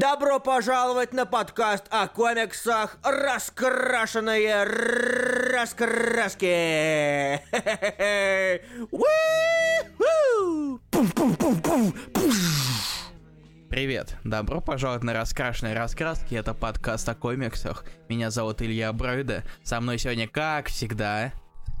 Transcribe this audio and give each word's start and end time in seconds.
Добро 0.00 0.38
пожаловать 0.38 1.12
на 1.12 1.26
подкаст 1.26 1.86
о 1.90 2.06
комиксах 2.06 2.98
«Раскрашенные 3.02 4.62
раскраски». 5.52 7.40
Привет! 13.68 14.16
Добро 14.22 14.60
пожаловать 14.60 15.02
на 15.02 15.14
Раскрашенные 15.14 15.74
Раскраски, 15.74 16.36
это 16.36 16.54
подкаст 16.54 17.08
о 17.08 17.16
комиксах. 17.16 17.84
Меня 18.08 18.30
зовут 18.30 18.62
Илья 18.62 18.92
Бройда, 18.92 19.42
со 19.64 19.80
мной 19.80 19.98
сегодня, 19.98 20.28
как 20.28 20.68
всегда, 20.68 21.32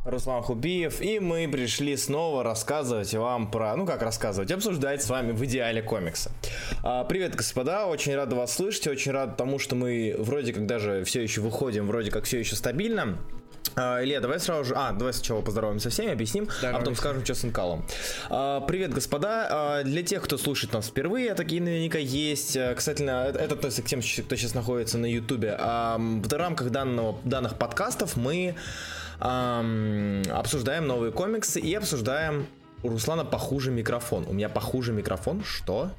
Руслан 0.08 0.42
Хубиев, 0.42 1.02
и 1.02 1.20
мы 1.20 1.46
пришли 1.48 1.94
снова 1.96 2.42
рассказывать 2.42 3.12
вам 3.12 3.50
про, 3.50 3.76
ну 3.76 3.84
как 3.84 4.00
рассказывать, 4.02 4.50
обсуждать 4.50 5.02
с 5.02 5.10
вами 5.10 5.32
в 5.32 5.44
идеале 5.44 5.82
комикса. 5.82 6.30
А, 6.82 7.04
привет, 7.04 7.34
господа, 7.34 7.86
очень 7.86 8.14
рад 8.14 8.32
вас 8.32 8.54
слышать, 8.54 8.86
очень 8.86 9.12
рад 9.12 9.36
тому, 9.36 9.58
что 9.58 9.76
мы 9.76 10.16
вроде 10.18 10.54
как 10.54 10.64
даже 10.64 11.04
все 11.04 11.22
еще 11.22 11.42
выходим, 11.42 11.86
вроде 11.86 12.10
как 12.10 12.24
все 12.24 12.38
еще 12.38 12.56
стабильно. 12.56 13.18
А, 13.76 14.02
Илья, 14.02 14.20
давай 14.20 14.40
сразу 14.40 14.64
же... 14.64 14.74
А, 14.74 14.92
давай 14.92 15.12
сначала 15.12 15.42
поздороваемся 15.42 15.90
со 15.90 15.90
всеми, 15.90 16.12
объясним, 16.12 16.48
а 16.62 16.78
потом 16.78 16.96
скажем, 16.96 17.22
что 17.22 17.34
с 17.34 17.44
инкалом. 17.44 17.84
А, 18.30 18.60
привет, 18.62 18.94
господа. 18.94 19.46
А, 19.50 19.82
для 19.84 20.02
тех, 20.02 20.22
кто 20.22 20.38
слушает 20.38 20.72
нас 20.72 20.88
впервые, 20.88 21.34
такие 21.34 21.60
наверняка 21.60 21.98
есть. 21.98 22.56
А, 22.56 22.74
кстати, 22.74 23.02
это, 23.02 23.38
это 23.38 23.54
относится 23.54 23.82
к 23.82 23.86
тем, 23.86 24.00
кто 24.00 24.36
сейчас 24.36 24.54
находится 24.54 24.96
на 24.96 25.06
ютубе. 25.06 25.54
А, 25.58 25.98
в 25.98 26.32
рамках 26.32 26.70
данного, 26.70 27.18
данных 27.24 27.58
подкастов 27.58 28.16
мы 28.16 28.54
эм, 29.20 30.22
обсуждаем 30.30 30.86
новые 30.86 31.12
комиксы 31.12 31.60
и 31.60 31.74
обсуждаем 31.74 32.46
у 32.82 32.88
Руслана 32.88 33.24
похуже 33.24 33.70
микрофон. 33.70 34.24
У 34.28 34.32
меня 34.32 34.48
похуже 34.48 34.92
микрофон? 34.92 35.42
Что? 35.44 35.90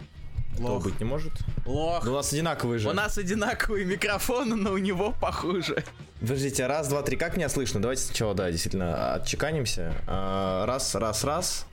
Лох. 0.58 0.84
быть 0.84 1.00
не 1.00 1.06
может? 1.06 1.32
Лох. 1.66 2.04
Да 2.04 2.12
у 2.12 2.16
нас 2.16 2.32
одинаковые 2.34 2.80
же. 2.80 2.90
У 2.90 2.94
нас 2.94 3.18
одинаковые 3.18 3.86
микрофоны, 3.86 4.56
но 4.56 4.72
у 4.74 4.78
него 4.78 5.14
похуже. 5.20 5.84
Подождите, 6.20 6.68
раз, 6.68 6.90
два, 6.90 7.02
три, 7.02 7.16
как 7.16 7.38
меня 7.38 7.48
слышно? 7.50 7.82
Давайте 7.82 8.04
сначала, 8.04 8.34
да, 8.34 8.52
действительно, 8.52 9.14
отчеканимся. 9.14 9.94
А, 10.06 10.66
раз, 10.66 10.96
раз, 10.96 11.24
раз. 11.24 11.66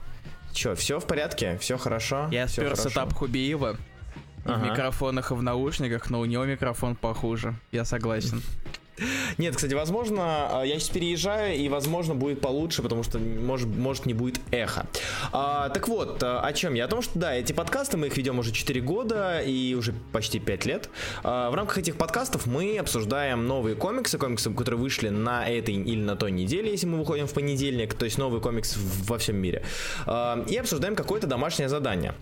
Че, 0.53 0.75
все 0.75 1.01
в 1.01 1.07
порядке? 1.07 1.59
Все 1.59 1.77
хорошо? 1.77 2.29
Я 2.31 2.47
все 2.47 2.63
спер 2.63 2.77
сетап 2.77 3.13
Хубиева. 3.13 3.77
Ага. 4.45 4.59
В 4.59 4.71
микрофонах 4.71 5.33
и 5.33 5.35
в 5.35 5.43
наушниках, 5.43 6.09
но 6.09 6.21
у 6.21 6.25
него 6.25 6.45
микрофон 6.45 6.95
похуже. 6.95 7.55
Я 7.73 7.85
согласен. 7.85 8.41
Нет, 9.39 9.57
кстати, 9.57 9.75
возможно, 9.75 10.61
а, 10.61 10.63
я 10.65 10.79
сейчас 10.79 10.91
переезжаю, 10.91 11.57
и, 11.57 11.69
возможно, 11.69 12.15
будет 12.15 12.41
получше, 12.41 12.83
потому 12.83 13.03
что, 13.03 13.19
может, 13.19 13.69
может 13.69 14.07
не 14.07 14.15
будет 14.15 14.41
эхо. 14.51 14.87
А, 15.33 15.69
так 15.69 15.89
вот, 15.89 16.23
а, 16.23 16.41
о 16.41 16.53
чем 16.53 16.75
я? 16.75 16.87
О 16.87 16.89
том, 16.89 17.03
что, 17.03 17.19
да, 17.19 17.35
эти 17.35 17.53
подкасты, 17.53 17.97
мы 17.97 18.07
их 18.07 18.17
ведем 18.17 18.39
уже 18.39 18.53
4 18.53 18.81
года 18.81 19.41
и 19.41 19.75
уже 19.75 19.95
почти 20.13 20.39
5 20.39 20.67
лет. 20.67 20.89
А, 21.23 21.51
в 21.51 21.55
рамках 21.55 21.79
этих 21.79 21.97
подкастов 21.97 22.47
мы 22.47 22.79
обсуждаем 22.79 23.47
новые 23.47 23.77
комиксы, 23.77 24.19
комиксы, 24.19 24.51
которые 24.51 24.81
вышли 24.81 25.09
на 25.09 25.47
этой 25.47 25.75
или 25.75 26.03
на 26.03 26.17
той 26.17 26.33
неделе, 26.33 26.71
если 26.71 26.87
мы 26.87 26.99
выходим 26.99 27.27
в 27.27 27.33
понедельник, 27.33 27.95
то 27.95 28.05
есть 28.05 28.19
новый 28.19 28.41
комикс 28.41 28.77
во 28.77 29.19
всем 29.19 29.37
мире. 29.37 29.63
А, 30.07 30.45
и 30.49 30.57
обсуждаем 30.57 30.97
какое-то 30.97 31.27
домашнее 31.27 31.69
задание. 31.69 32.15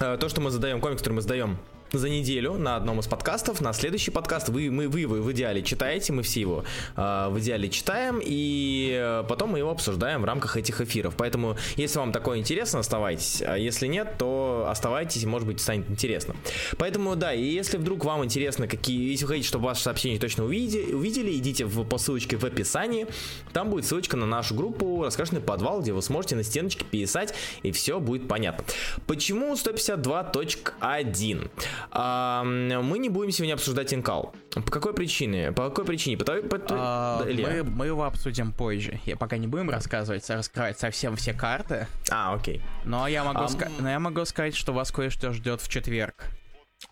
А, 0.00 0.16
то, 0.16 0.28
что 0.28 0.40
мы 0.40 0.50
задаем, 0.50 0.80
комикс, 0.80 1.00
который 1.00 1.14
мы 1.14 1.22
сдаем 1.22 1.58
за 1.92 2.08
неделю 2.08 2.54
на 2.54 2.76
одном 2.76 3.00
из 3.00 3.06
подкастов, 3.06 3.60
на 3.60 3.72
следующий 3.72 4.10
подкаст 4.10 4.48
вы, 4.48 4.70
мы, 4.70 4.88
вы 4.88 5.00
его 5.00 5.14
в 5.16 5.32
идеале 5.32 5.62
читаете, 5.62 6.12
мы 6.12 6.22
все 6.22 6.40
его 6.40 6.64
э, 6.96 7.28
в 7.30 7.38
идеале 7.38 7.68
читаем, 7.68 8.20
и 8.22 8.92
э, 8.94 9.24
потом 9.28 9.50
мы 9.50 9.58
его 9.58 9.70
обсуждаем 9.70 10.22
в 10.22 10.24
рамках 10.24 10.56
этих 10.56 10.80
эфиров. 10.80 11.14
Поэтому, 11.16 11.56
если 11.76 11.98
вам 11.98 12.12
такое 12.12 12.38
интересно, 12.38 12.80
оставайтесь. 12.80 13.42
А 13.42 13.56
если 13.56 13.86
нет, 13.86 14.16
то 14.18 14.66
оставайтесь, 14.68 15.24
может 15.24 15.46
быть, 15.46 15.60
станет 15.60 15.90
интересно. 15.90 16.36
Поэтому, 16.76 17.16
да, 17.16 17.32
и 17.32 17.42
если 17.42 17.78
вдруг 17.78 18.04
вам 18.04 18.24
интересно, 18.24 18.68
какие, 18.68 19.10
если 19.10 19.24
вы 19.24 19.28
хотите, 19.30 19.48
чтобы 19.48 19.64
ваше 19.66 19.82
сообщение 19.82 20.18
точно 20.18 20.44
увидели, 20.44 20.92
увидели 20.92 21.36
идите 21.36 21.64
в, 21.64 21.84
по 21.84 21.98
ссылочке 21.98 22.36
в 22.36 22.44
описании. 22.44 23.06
Там 23.52 23.70
будет 23.70 23.86
ссылочка 23.86 24.16
на 24.16 24.26
нашу 24.26 24.54
группу 24.54 25.04
«Раскрашенный 25.04 25.40
подвал», 25.40 25.80
где 25.80 25.92
вы 25.92 26.02
сможете 26.02 26.36
на 26.36 26.44
стеночке 26.44 26.84
писать, 26.84 27.34
и 27.62 27.72
все 27.72 27.98
будет 28.00 28.28
понятно. 28.28 28.64
Почему 29.06 29.54
152.1? 29.54 31.48
А, 31.90 32.42
мы 32.44 32.98
не 32.98 33.08
будем 33.08 33.30
сегодня 33.30 33.54
обсуждать 33.54 33.92
инкал. 33.94 34.34
По 34.54 34.62
какой 34.62 34.94
причине? 34.94 35.52
По 35.52 35.68
какой 35.68 35.84
причине? 35.84 36.16
По, 36.16 36.24
по, 36.24 36.60
а, 36.70 37.24
мы, 37.24 37.62
мы 37.62 37.86
его 37.86 38.04
обсудим 38.04 38.52
позже. 38.52 39.00
Я 39.04 39.16
пока 39.16 39.36
не 39.36 39.46
будем 39.46 39.70
рассказывать, 39.70 40.28
раскрывать 40.28 40.78
совсем 40.78 41.16
все 41.16 41.32
карты. 41.32 41.86
А, 42.10 42.34
окей. 42.34 42.62
Но 42.84 43.06
я 43.08 43.24
могу, 43.24 43.40
а, 43.40 43.46
ска- 43.46 43.70
но 43.78 43.90
я 43.90 43.98
могу 43.98 44.24
сказать, 44.24 44.54
что 44.54 44.72
вас 44.72 44.90
кое-что 44.90 45.32
ждет 45.32 45.60
в 45.60 45.68
четверг. 45.68 46.30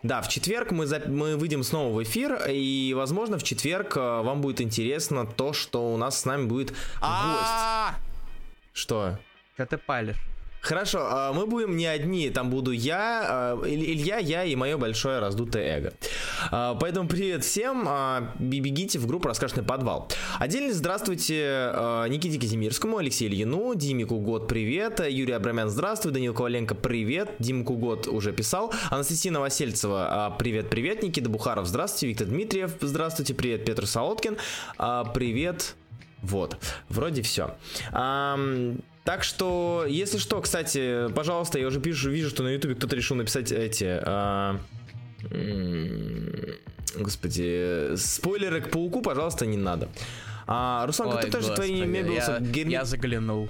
Да, 0.03 0.21
в 0.21 0.29
четверг 0.29 0.73
мы, 0.73 0.87
за... 0.87 1.01
мы 1.07 1.37
выйдем 1.37 1.63
снова 1.63 1.95
в 1.95 2.03
эфир, 2.03 2.41
и, 2.49 2.93
возможно, 2.95 3.39
в 3.39 3.45
четверг 3.45 3.97
э, 3.97 4.01
вам 4.01 4.41
будет 4.41 4.61
интересно 4.61 5.25
то, 5.25 5.53
что 5.53 5.93
у 5.93 5.97
нас 5.97 6.21
с 6.21 6.25
нами 6.25 6.47
будет 6.47 6.71
гость. 7.01 7.97
Что? 8.73 9.19
Что 9.55 9.67
ты 9.67 9.79
палишь? 9.79 10.17
Хорошо, 10.67 11.07
а, 11.09 11.33
мы 11.33 11.47
будем 11.47 11.77
не 11.77 11.87
одни, 11.87 12.29
там 12.29 12.51
буду 12.51 12.73
я, 12.73 13.25
а, 13.29 13.63
Илья, 13.65 14.19
я 14.19 14.43
и 14.43 14.57
мое 14.57 14.77
большое 14.77 15.21
раздутое 15.21 15.79
эго. 15.79 15.93
А, 16.51 16.75
поэтому 16.75 17.09
привет 17.09 17.45
всем, 17.45 17.89
бегите 18.41 18.99
в 18.99 19.07
группу 19.07 19.29
«Раскрашенный 19.29 19.63
подвал». 19.63 20.09
Отдельно 20.41 20.75
здравствуйте 20.75 21.71
Никите 22.09 22.41
Казимирскому, 22.41 22.99
Алексею 22.99 23.31
Ильину, 23.31 23.77
Диме 23.77 24.07
Кугот, 24.07 24.49
привет, 24.49 24.99
Юрий 25.09 25.35
Абрамян, 25.35 25.69
здравствуй, 25.69 26.11
Данил 26.11 26.35
Коваленко, 26.35 26.75
привет, 26.75 27.31
Дим 27.39 27.65
Кугот 27.65 28.09
уже 28.09 28.33
писал, 28.33 28.75
Анастасия 28.91 29.31
Новосельцева, 29.31 30.35
привет-привет, 30.37 31.01
Никита 31.05 31.31
Бухаров, 31.31 31.67
здравствуйте, 31.67 32.09
Виктор 32.09 32.27
Дмитриев, 32.27 32.73
здравствуйте, 32.81 33.35
привет, 33.35 33.65
Петр 33.65 33.87
Солодкин, 33.87 34.37
привет, 35.15 35.77
вот, 36.23 36.57
вроде 36.89 37.23
все. 37.23 37.55
Так 39.07 39.23
что, 39.23 39.87
если 39.89 40.19
что, 40.19 40.41
кстати, 40.41 41.09
пожалуйста, 41.15 41.61
я 41.61 41.69
уже 41.69 41.81
пишу, 41.81 42.11
вижу, 42.11 42.29
что 42.29 42.43
на 42.43 42.49
ютубе 42.49 42.75
кто-то 42.75 42.97
решил 42.97 43.17
написать 43.17 43.53
эти... 43.53 44.01
А, 44.03 44.59
господи, 46.97 47.95
спойлеры 47.97 48.63
к 48.63 48.71
пауку, 48.71 49.03
пожалуйста, 49.03 49.47
не 49.47 49.57
надо. 49.57 49.89
А, 50.49 50.85
Руслан, 50.87 51.19
Ой, 51.19 51.23
кто 51.23 51.41
же 51.41 51.55
твои 51.55 51.83
мебиусы? 51.83 52.43
Я, 52.53 52.69
я 52.69 52.85
заглянул. 52.85 53.49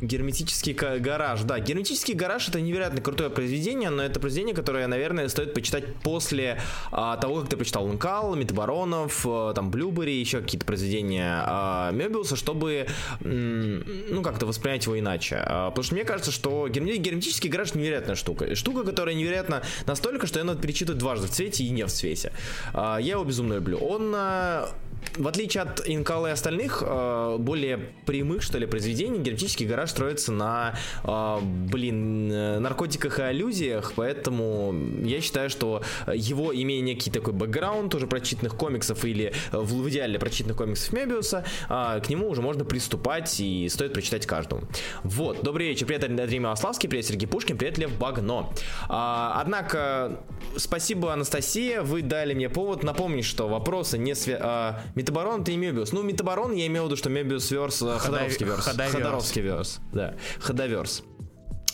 Герметический 0.00 0.72
гараж. 0.72 1.42
Да, 1.42 1.58
герметический 1.58 2.14
гараж 2.14 2.48
это 2.48 2.60
невероятно 2.60 3.00
крутое 3.00 3.30
произведение, 3.30 3.90
но 3.90 4.02
это 4.02 4.18
произведение, 4.18 4.54
которое, 4.54 4.86
наверное, 4.86 5.28
стоит 5.28 5.52
почитать 5.52 5.94
после 6.02 6.58
а, 6.90 7.16
того, 7.16 7.40
как 7.40 7.50
ты 7.50 7.56
прочитал 7.56 7.84
Лункал, 7.84 8.34
Метабаронов, 8.34 9.26
а, 9.26 9.52
там, 9.52 9.70
Блюбери, 9.70 10.18
еще 10.18 10.40
какие-то 10.40 10.66
произведения 10.66 11.42
а, 11.46 11.90
Мебиуса, 11.92 12.36
чтобы, 12.36 12.86
ну, 13.20 14.22
как-то 14.22 14.46
воспринять 14.46 14.86
его 14.86 14.98
иначе. 14.98 15.36
А, 15.44 15.70
потому 15.70 15.84
что 15.84 15.94
мне 15.94 16.04
кажется, 16.04 16.30
что 16.32 16.68
герметический 16.68 17.50
гараж 17.50 17.74
невероятная 17.74 18.16
штука. 18.16 18.54
Штука, 18.54 18.84
которая 18.84 19.14
невероятна 19.14 19.62
настолько, 19.86 20.26
что 20.26 20.38
ее 20.38 20.44
надо 20.44 20.62
перечитывать 20.62 20.98
дважды 20.98 21.26
в 21.26 21.30
цвете 21.30 21.64
и 21.64 21.70
не 21.70 21.84
в 21.84 21.90
цвете. 21.90 22.32
А, 22.72 22.98
я 22.98 23.12
его 23.12 23.24
безумно 23.24 23.54
люблю. 23.54 23.78
Он 23.78 24.12
а, 24.16 24.70
в 25.16 25.26
отличие 25.26 25.62
от 25.62 25.82
Инкала 25.86 26.28
и 26.28 26.30
остальных, 26.30 26.82
э, 26.86 27.36
более 27.38 27.78
прямых, 28.06 28.42
что 28.42 28.58
ли, 28.58 28.66
произведений, 28.66 29.18
герметический 29.18 29.66
гараж 29.66 29.90
строится 29.90 30.32
на, 30.32 30.74
э, 31.04 31.38
блин, 31.42 32.30
э, 32.32 32.58
наркотиках 32.58 33.18
и 33.18 33.22
аллюзиях, 33.22 33.92
поэтому 33.96 34.74
я 35.02 35.20
считаю, 35.20 35.50
что 35.50 35.82
его, 36.12 36.54
имея 36.54 36.80
некий 36.80 37.10
такой 37.10 37.32
бэкграунд 37.32 37.94
уже 37.94 38.06
прочитанных 38.06 38.56
комиксов 38.56 39.04
или 39.04 39.32
в 39.52 39.88
идеале 39.88 40.18
прочитанных 40.18 40.56
комиксов 40.56 40.92
Мебиуса, 40.92 41.44
к 41.68 42.02
нему 42.08 42.28
уже 42.28 42.42
можно 42.42 42.64
приступать 42.64 43.40
и 43.40 43.68
стоит 43.68 43.92
прочитать 43.92 44.26
каждому. 44.26 44.62
Вот, 45.02 45.42
добрый 45.42 45.68
вечер, 45.68 45.86
привет, 45.86 46.04
Андрей 46.04 46.38
Милославский, 46.38 46.88
привет, 46.88 47.06
Сергей 47.06 47.26
Пушкин, 47.26 47.58
привет, 47.58 47.78
Лев 47.78 47.96
Багно. 47.98 48.50
Однако, 48.88 50.20
спасибо, 50.56 51.12
Анастасия, 51.12 51.82
вы 51.82 52.02
дали 52.02 52.34
мне 52.34 52.48
повод 52.48 52.82
напомнить, 52.82 53.24
что 53.24 53.48
вопросы 53.48 53.98
не 53.98 54.14
свя... 54.14 54.82
Метаборон 54.94 55.42
это 55.42 55.50
не 55.50 55.58
Мебиус. 55.58 55.92
Ну, 55.92 56.02
Метаборон, 56.02 56.52
я 56.52 56.66
имею 56.66 56.84
в 56.84 56.86
виду, 56.86 56.96
что 56.96 57.10
Мебиус 57.10 57.50
верс, 57.50 57.82
э, 57.82 57.98
Ходоровский 57.98 58.46
верс. 58.46 58.64
Ходоровский 58.64 59.42
верс, 59.42 59.80
да. 59.92 60.14
Ходоверс. 60.40 61.02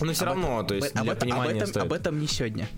Но 0.00 0.12
все 0.12 0.24
об 0.24 0.28
равно, 0.28 0.56
этом, 0.56 0.66
то 0.66 0.74
есть 0.74 0.94
об, 0.94 1.02
для 1.04 1.12
об, 1.12 1.18
понимания 1.18 1.50
об 1.50 1.56
этом, 1.56 1.68
стоит. 1.68 1.84
об 1.84 1.92
этом 1.92 2.20
не 2.20 2.26
сегодня. 2.26 2.68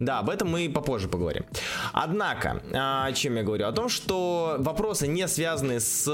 Да, 0.00 0.18
об 0.18 0.30
этом 0.30 0.48
мы 0.50 0.68
попозже 0.68 1.08
поговорим. 1.08 1.44
Однако, 1.92 2.62
а, 2.72 3.06
о 3.06 3.12
чем 3.12 3.36
я 3.36 3.42
говорю? 3.42 3.66
О 3.66 3.72
том, 3.72 3.88
что 3.88 4.56
вопросы 4.58 5.06
не 5.06 5.28
связаны 5.28 5.80
с 5.80 6.06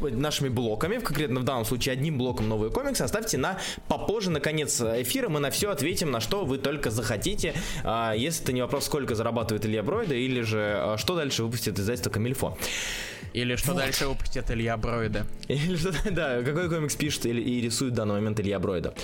нашими 0.00 0.48
блоками, 0.48 0.98
конкретно 0.98 1.40
в 1.40 1.44
данном 1.44 1.64
случае 1.64 1.92
одним 1.92 2.18
блоком 2.18 2.48
новые 2.48 2.70
комиксы, 2.70 3.02
оставьте 3.02 3.38
на 3.38 3.58
попозже, 3.88 4.30
на 4.30 4.40
конец 4.40 4.80
эфира, 4.80 5.28
мы 5.28 5.40
на 5.40 5.50
все 5.50 5.70
ответим, 5.70 6.10
на 6.10 6.20
что 6.20 6.44
вы 6.44 6.58
только 6.58 6.90
захотите, 6.90 7.54
а, 7.84 8.12
если 8.12 8.42
это 8.44 8.52
не 8.52 8.62
вопрос, 8.62 8.86
сколько 8.86 9.14
зарабатывает 9.14 9.64
Илья 9.66 9.82
Бройда, 9.82 10.14
или 10.14 10.40
же 10.42 10.74
а, 10.76 10.96
что 10.98 11.16
дальше 11.16 11.42
выпустит 11.44 11.78
издательство 11.78 12.10
Камильфо. 12.10 12.56
Или 13.32 13.56
что 13.56 13.74
дальше 13.74 14.06
выпустит 14.06 14.50
Илья 14.50 14.76
Бройда. 14.76 15.26
Или 15.48 15.76
что 15.76 15.92
да, 16.10 16.42
какой 16.42 16.68
комикс 16.68 16.96
пишет 16.96 17.26
или, 17.26 17.40
и 17.40 17.60
рисует 17.60 17.92
в 17.92 17.96
данный 17.96 18.14
момент 18.14 18.40
Илья 18.40 18.58
Бройда. 18.58 18.94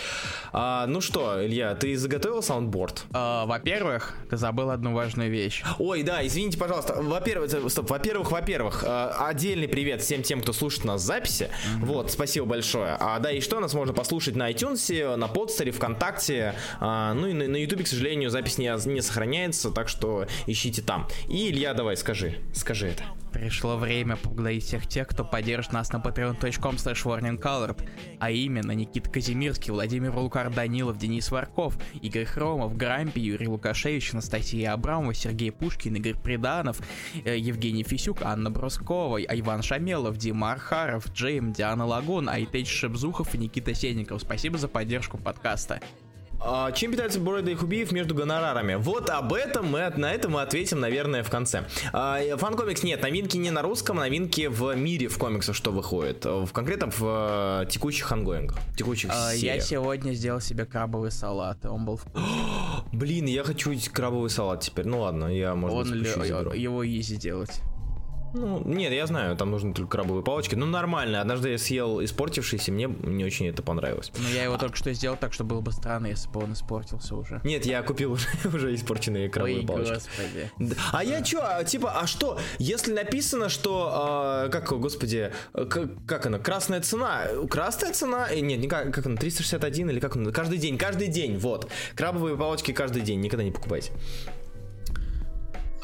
А, 0.52 0.86
ну 0.86 1.00
что, 1.00 1.44
Илья, 1.44 1.74
ты 1.74 1.96
заготовил 1.96 2.42
soundboard? 2.42 3.04
А, 3.12 3.46
во-первых, 3.46 4.14
ты 4.30 4.36
забыл 4.36 4.70
одну 4.70 4.94
важную 4.94 5.30
вещь. 5.30 5.62
Ой, 5.78 6.02
да, 6.02 6.26
извините, 6.26 6.58
пожалуйста. 6.58 6.94
Во-первых, 6.94 7.52
э, 7.52 7.68
стоп, 7.68 7.90
во-первых, 7.90 8.30
во-первых, 8.30 8.84
э, 8.86 9.10
отдельный 9.18 9.68
привет 9.68 10.02
всем 10.02 10.22
тем, 10.22 10.40
кто 10.40 10.52
слушает 10.52 10.84
нас 10.84 11.02
в 11.02 11.04
записи. 11.04 11.44
Mm-hmm. 11.44 11.84
Вот, 11.86 12.10
спасибо 12.10 12.46
большое. 12.46 12.96
А, 12.98 13.18
да, 13.18 13.30
и 13.30 13.40
что 13.40 13.60
нас 13.60 13.74
можно 13.74 13.92
послушать 13.92 14.36
на 14.36 14.50
iTunes, 14.50 15.16
на 15.16 15.28
подстере, 15.28 15.72
ВКонтакте. 15.72 16.54
А, 16.80 17.14
ну 17.14 17.26
и 17.28 17.32
на, 17.32 17.48
на 17.48 17.56
YouTube, 17.56 17.84
к 17.84 17.86
сожалению, 17.86 18.30
запись 18.30 18.58
не, 18.58 18.72
не 18.88 19.00
сохраняется, 19.00 19.70
так 19.70 19.88
что 19.88 20.26
ищите 20.46 20.82
там. 20.82 21.08
И, 21.28 21.50
Илья, 21.50 21.74
давай, 21.74 21.96
скажи, 21.96 22.38
скажи 22.52 22.88
это. 22.88 23.04
Пришло 23.34 23.76
время 23.76 24.14
поблагодарить 24.14 24.62
всех 24.62 24.86
тех, 24.86 25.08
кто 25.08 25.24
поддержит 25.24 25.72
нас 25.72 25.92
на 25.92 25.96
patreon.com 25.96 26.76
slash 26.76 27.84
а 28.20 28.30
именно 28.30 28.70
Никита 28.70 29.10
Казимирский, 29.10 29.72
Владимир 29.72 30.14
Лукар 30.14 30.54
Данилов, 30.54 30.98
Денис 30.98 31.28
Варков, 31.32 31.76
Игорь 32.00 32.26
Хромов, 32.26 32.76
Грампи, 32.76 33.18
Юрий 33.18 33.48
Лукашевич, 33.48 34.12
Анастасия 34.12 34.72
Абрамова, 34.72 35.14
Сергей 35.14 35.50
Пушкин, 35.50 35.96
Игорь 35.96 36.14
Приданов, 36.14 36.78
э, 37.24 37.36
Евгений 37.36 37.82
Фисюк, 37.82 38.22
Анна 38.22 38.52
Броскова, 38.52 39.20
Иван 39.20 39.62
Шамелов, 39.62 40.16
Дима 40.16 40.52
Архаров, 40.52 41.12
Джейм, 41.12 41.52
Диана 41.52 41.84
Лагун, 41.84 42.28
Айтеч 42.28 42.68
Шебзухов 42.68 43.34
и 43.34 43.38
Никита 43.38 43.74
Сенников. 43.74 44.20
Спасибо 44.20 44.58
за 44.58 44.68
поддержку 44.68 45.18
подкаста. 45.18 45.80
А, 46.46 46.72
чем 46.72 46.92
питается 46.92 47.20
Борода 47.20 47.50
и 47.50 47.54
Хубиев 47.54 47.90
между 47.92 48.14
гонорарами? 48.14 48.74
Вот 48.74 49.08
об 49.08 49.32
этом 49.32 49.66
мы 49.66 49.88
на 49.96 50.12
это 50.12 50.28
мы 50.28 50.42
ответим, 50.42 50.80
наверное, 50.80 51.22
в 51.22 51.30
конце. 51.30 51.64
А, 51.92 52.20
фан-комикс 52.36 52.82
нет, 52.82 53.02
новинки 53.02 53.36
не 53.38 53.50
на 53.50 53.62
русском, 53.62 53.96
новинки 53.96 54.46
в 54.46 54.74
мире 54.74 55.08
в 55.08 55.16
комиксах, 55.16 55.56
что 55.56 55.72
выходит. 55.72 56.24
В 56.26 56.48
конкретно 56.52 56.90
в 56.90 57.62
э, 57.62 57.70
текущих 57.70 58.12
ongoing 58.12 58.42
ах, 58.42 58.58
текущих 58.76 59.10
а, 59.12 59.32
Я 59.32 59.58
сегодня 59.60 60.12
сделал 60.12 60.40
себе 60.40 60.66
крабовый 60.66 61.10
салат, 61.10 61.64
он 61.64 61.86
был 61.86 61.96
вкусный. 61.96 62.22
Блин, 62.92 63.26
я 63.26 63.42
хочу 63.42 63.72
крабовый 63.92 64.28
салат 64.28 64.60
теперь. 64.60 64.86
Ну 64.86 65.00
ладно, 65.00 65.26
я, 65.26 65.54
может 65.54 65.92
он 65.92 65.98
быть, 65.98 66.58
его 66.58 66.86
easy 66.86 67.16
делать. 67.16 67.62
Ну, 68.34 68.62
нет, 68.64 68.92
я 68.92 69.06
знаю, 69.06 69.36
там 69.36 69.50
нужны 69.50 69.72
только 69.72 69.92
крабовые 69.92 70.24
палочки. 70.24 70.56
Ну, 70.56 70.66
нормально. 70.66 71.20
Однажды 71.20 71.50
я 71.50 71.58
съел 71.58 72.02
испортившийся, 72.02 72.72
мне 72.72 72.86
не 73.02 73.24
очень 73.24 73.46
это 73.46 73.62
понравилось. 73.62 74.10
Ну, 74.18 74.28
я 74.34 74.44
его 74.44 74.54
а... 74.54 74.58
только 74.58 74.76
что 74.76 74.92
сделал 74.92 75.16
так, 75.16 75.32
что 75.32 75.44
было 75.44 75.60
бы 75.60 75.70
странно, 75.70 76.08
если 76.08 76.28
бы 76.28 76.42
он 76.42 76.52
испортился 76.52 77.14
уже. 77.14 77.40
Нет, 77.44 77.64
я 77.64 77.82
купил 77.82 78.12
уже, 78.12 78.26
уже 78.52 78.74
испорченные 78.74 79.28
крабовые 79.28 79.60
Ой, 79.60 79.66
палочки. 79.66 79.94
господи. 79.94 80.50
А 80.92 80.96
да. 80.96 81.02
я 81.02 81.22
чё, 81.22 81.40
а, 81.42 81.62
типа, 81.62 81.92
а 81.92 82.06
что, 82.06 82.38
если 82.58 82.92
написано, 82.92 83.48
что, 83.48 84.46
э, 84.46 84.50
как, 84.50 84.72
господи, 84.80 85.30
как, 85.52 86.04
как 86.06 86.26
она, 86.26 86.38
красная 86.38 86.80
цена, 86.80 87.26
красная 87.48 87.92
цена, 87.92 88.26
э, 88.30 88.40
нет, 88.40 88.58
не 88.58 88.66
как, 88.66 88.92
как 88.92 89.06
она, 89.06 89.16
361 89.16 89.90
или 89.90 90.00
как 90.00 90.16
она, 90.16 90.32
каждый 90.32 90.58
день, 90.58 90.76
каждый 90.76 91.06
день, 91.08 91.38
вот. 91.38 91.70
Крабовые 91.94 92.36
палочки 92.36 92.72
каждый 92.72 93.02
день, 93.02 93.20
никогда 93.20 93.44
не 93.44 93.52
покупайте. 93.52 93.92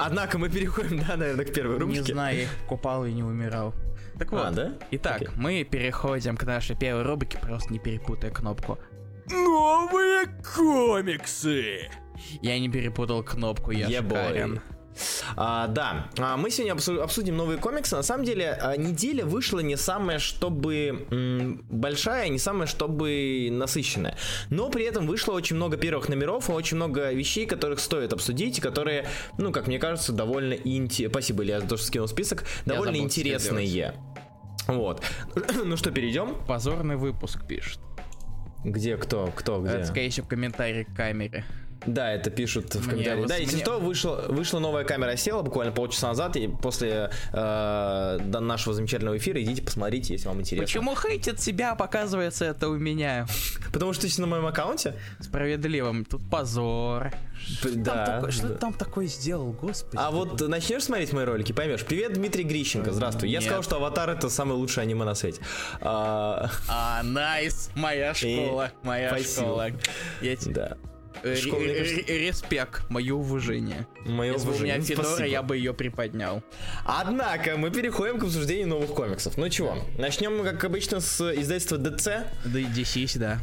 Однако 0.00 0.38
мы 0.38 0.48
переходим, 0.48 0.98
да, 1.06 1.16
наверное, 1.16 1.44
к 1.44 1.52
первой 1.52 1.78
рубрике. 1.78 2.00
Не 2.00 2.12
знаю, 2.12 2.36
я 2.36 2.42
их 2.44 2.50
купал 2.66 3.04
и 3.04 3.12
не 3.12 3.22
умирал. 3.22 3.74
Так 4.18 4.32
а, 4.32 4.36
вот, 4.36 4.46
а, 4.46 4.50
да? 4.50 4.72
итак, 4.90 5.22
okay. 5.22 5.30
мы 5.36 5.64
переходим 5.64 6.36
к 6.36 6.44
нашей 6.44 6.76
первой 6.76 7.02
рубрике, 7.02 7.38
просто 7.38 7.72
не 7.72 7.78
перепутай 7.78 8.30
кнопку. 8.30 8.78
Новые 9.30 10.26
комиксы! 10.54 11.88
Я 12.42 12.58
не 12.58 12.68
перепутал 12.68 13.22
кнопку, 13.22 13.70
я 13.70 13.88
yeah, 13.88 14.02
шикарен. 14.02 14.54
Boy. 14.54 14.60
А, 15.36 15.66
да, 15.68 16.08
а, 16.18 16.36
мы 16.36 16.50
сегодня 16.50 17.02
обсудим 17.02 17.36
новые 17.36 17.58
комиксы. 17.58 17.96
На 17.96 18.02
самом 18.02 18.24
деле, 18.24 18.58
а, 18.60 18.76
неделя 18.76 19.24
вышла 19.24 19.60
не 19.60 19.76
самая, 19.76 20.18
чтобы 20.18 21.06
м, 21.10 21.64
большая, 21.68 22.28
не 22.28 22.38
самая, 22.38 22.66
чтобы 22.66 23.48
насыщенная. 23.50 24.16
Но 24.50 24.70
при 24.70 24.84
этом 24.84 25.06
вышло 25.06 25.32
очень 25.32 25.56
много 25.56 25.76
первых 25.76 26.08
номеров 26.08 26.48
и 26.48 26.52
очень 26.52 26.76
много 26.76 27.12
вещей, 27.12 27.46
которых 27.46 27.80
стоит 27.80 28.12
обсудить, 28.12 28.58
и 28.58 28.60
которые, 28.60 29.06
ну, 29.38 29.52
как 29.52 29.66
мне 29.66 29.78
кажется, 29.78 30.12
довольно 30.12 30.54
инте... 30.54 31.08
Спасибо, 31.08 31.42
Илья, 31.44 31.60
за 31.60 31.68
то, 31.68 31.76
что 31.76 31.86
скинул 31.86 32.08
список. 32.08 32.44
Довольно 32.66 32.96
интересные. 32.96 33.94
Вот. 34.66 35.02
ну 35.64 35.76
что, 35.76 35.90
перейдем? 35.90 36.36
Позорный 36.46 36.96
выпуск 36.96 37.46
пишет. 37.46 37.80
Где, 38.64 38.96
кто, 38.96 39.32
кто, 39.34 39.60
где? 39.60 39.72
Это, 39.72 39.86
скорее 39.86 40.10
всего, 40.10 40.26
комментарий 40.26 40.84
к 40.84 40.94
камере. 40.94 41.44
Да, 41.86 42.12
это 42.12 42.30
пишут 42.30 42.74
в 42.74 42.88
комментариях. 42.88 43.26
Да, 43.26 43.36
если 43.36 43.56
мне... 43.56 43.64
что, 43.64 43.78
вышла, 43.78 44.26
вышла 44.28 44.58
новая 44.58 44.84
камера 44.84 45.16
села 45.16 45.42
буквально 45.42 45.72
полчаса 45.72 46.08
назад, 46.08 46.36
и 46.36 46.48
после 46.48 47.10
э, 47.32 48.18
нашего 48.20 48.74
замечательного 48.74 49.16
эфира 49.16 49.42
идите 49.42 49.62
посмотрите, 49.62 50.14
если 50.14 50.28
вам 50.28 50.40
интересно. 50.40 50.66
Почему 50.66 50.94
хейтит 50.94 51.40
себя, 51.40 51.74
показывается 51.74 52.44
это 52.44 52.68
у 52.68 52.76
меня? 52.76 53.26
Потому 53.72 53.92
что 53.92 54.08
ты 54.08 54.20
на 54.20 54.26
моем 54.26 54.46
аккаунте? 54.46 54.94
Справедливым. 55.20 56.04
Тут 56.04 56.28
позор. 56.28 57.12
Что, 57.40 57.74
да, 57.74 58.04
там, 58.04 58.14
такое, 58.16 58.30
что 58.30 58.48
ты 58.48 58.54
там 58.54 58.72
такое 58.74 59.06
сделал, 59.06 59.52
господи? 59.52 59.96
А 59.96 60.10
вот 60.10 60.40
начнешь 60.46 60.84
смотреть 60.84 61.12
мои 61.14 61.24
ролики, 61.24 61.52
поймешь. 61.52 61.84
Привет, 61.84 62.12
Дмитрий 62.12 62.44
Грищенко, 62.44 62.92
здравствуй. 62.92 63.28
Нет. 63.30 63.40
Я 63.40 63.46
сказал, 63.46 63.62
что 63.62 63.76
Аватар 63.76 64.10
это 64.10 64.28
самый 64.28 64.52
лучший 64.52 64.82
аниме 64.82 65.04
на 65.04 65.14
свете. 65.14 65.40
А, 65.80 66.50
а 66.68 67.02
найс, 67.02 67.70
моя 67.74 68.12
школа, 68.12 68.70
моя 68.82 69.08
Спасибо. 69.08 69.42
школа. 69.42 69.70
Я... 70.20 70.36
Да. 70.46 70.76
Э, 71.22 71.34
респект, 71.34 72.88
мое 72.88 73.14
уважение. 73.14 73.86
Мое 74.06 74.32
Если 74.32 74.46
уважение. 74.46 74.76
бы 74.76 74.82
у 74.82 74.86
меня 74.86 74.96
Федора, 74.96 75.26
я 75.26 75.42
бы 75.42 75.56
ее 75.56 75.74
приподнял. 75.74 76.42
Однако, 76.84 77.56
мы 77.56 77.70
переходим 77.70 78.18
к 78.18 78.24
обсуждению 78.24 78.68
новых 78.68 78.90
комиксов. 78.94 79.36
Ну 79.36 79.48
чего, 79.48 79.76
начнем, 79.98 80.42
как 80.42 80.62
обычно, 80.64 81.00
с 81.00 81.20
издательства 81.34 81.76
DC. 81.76 82.24
Да, 82.44 82.58
DC, 82.58 83.18
да. 83.18 83.38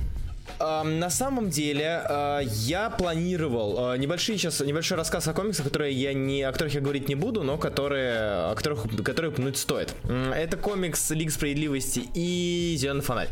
На 0.59 1.09
самом 1.09 1.49
деле, 1.49 2.01
я 2.45 2.89
планировал 2.89 3.95
небольшие 3.97 4.37
сейчас 4.37 4.59
небольшой 4.61 4.97
рассказ 4.97 5.27
о 5.27 5.33
комиксах, 5.33 5.65
которые 5.65 5.93
я 5.93 6.13
не, 6.13 6.41
о 6.41 6.51
которых 6.51 6.73
я 6.73 6.81
говорить 6.81 7.09
не 7.09 7.15
буду, 7.15 7.43
но 7.43 7.57
которые, 7.57 8.51
о 8.51 8.55
которых, 8.55 8.85
которые 9.03 9.31
упомянуть 9.31 9.57
стоит. 9.57 9.93
Это 10.07 10.57
комикс 10.57 11.11
Лиг 11.11 11.31
справедливости 11.31 12.03
и 12.13 12.75
Зеленый 12.79 13.01
фонарь. 13.01 13.29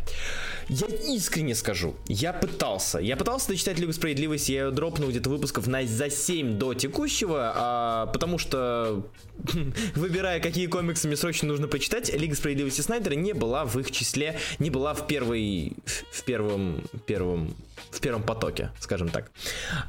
Я 0.70 0.88
искренне 0.88 1.54
скажу, 1.54 1.96
я 2.08 2.34
пытался. 2.34 2.98
Я 3.00 3.18
пытался 3.18 3.50
дочитать 3.50 3.78
Лигу 3.78 3.94
справедливости, 3.94 4.52
я 4.52 4.66
ее 4.66 4.72
дропнул 4.72 5.10
где-то 5.10 5.30
выпусков 5.30 5.68
на, 5.68 5.86
за 5.86 6.10
7 6.10 6.58
до 6.58 6.74
текущего, 6.74 7.54
а, 7.56 8.06
потому 8.08 8.38
что, 8.38 9.06
выбирая, 9.96 10.40
какие 10.40 10.68
комиксы 10.68 11.08
мне 11.08 11.18
срочно 11.18 11.48
нужно 11.48 11.68
почитать, 11.68 12.12
Лига 12.14 12.36
справедливости 12.36 12.82
Снайдера 12.82 13.14
не 13.14 13.34
была 13.34 13.66
в 13.66 13.78
их 13.78 13.92
числе, 13.92 14.40
не 14.58 14.70
была 14.70 14.94
в 14.94 15.06
первой, 15.08 15.74
в 16.12 16.24
первом, 16.24 16.84
первом 17.06 17.56
в 17.92 18.00
первом 18.00 18.24
потоке, 18.24 18.72
скажем 18.80 19.10
так. 19.10 19.32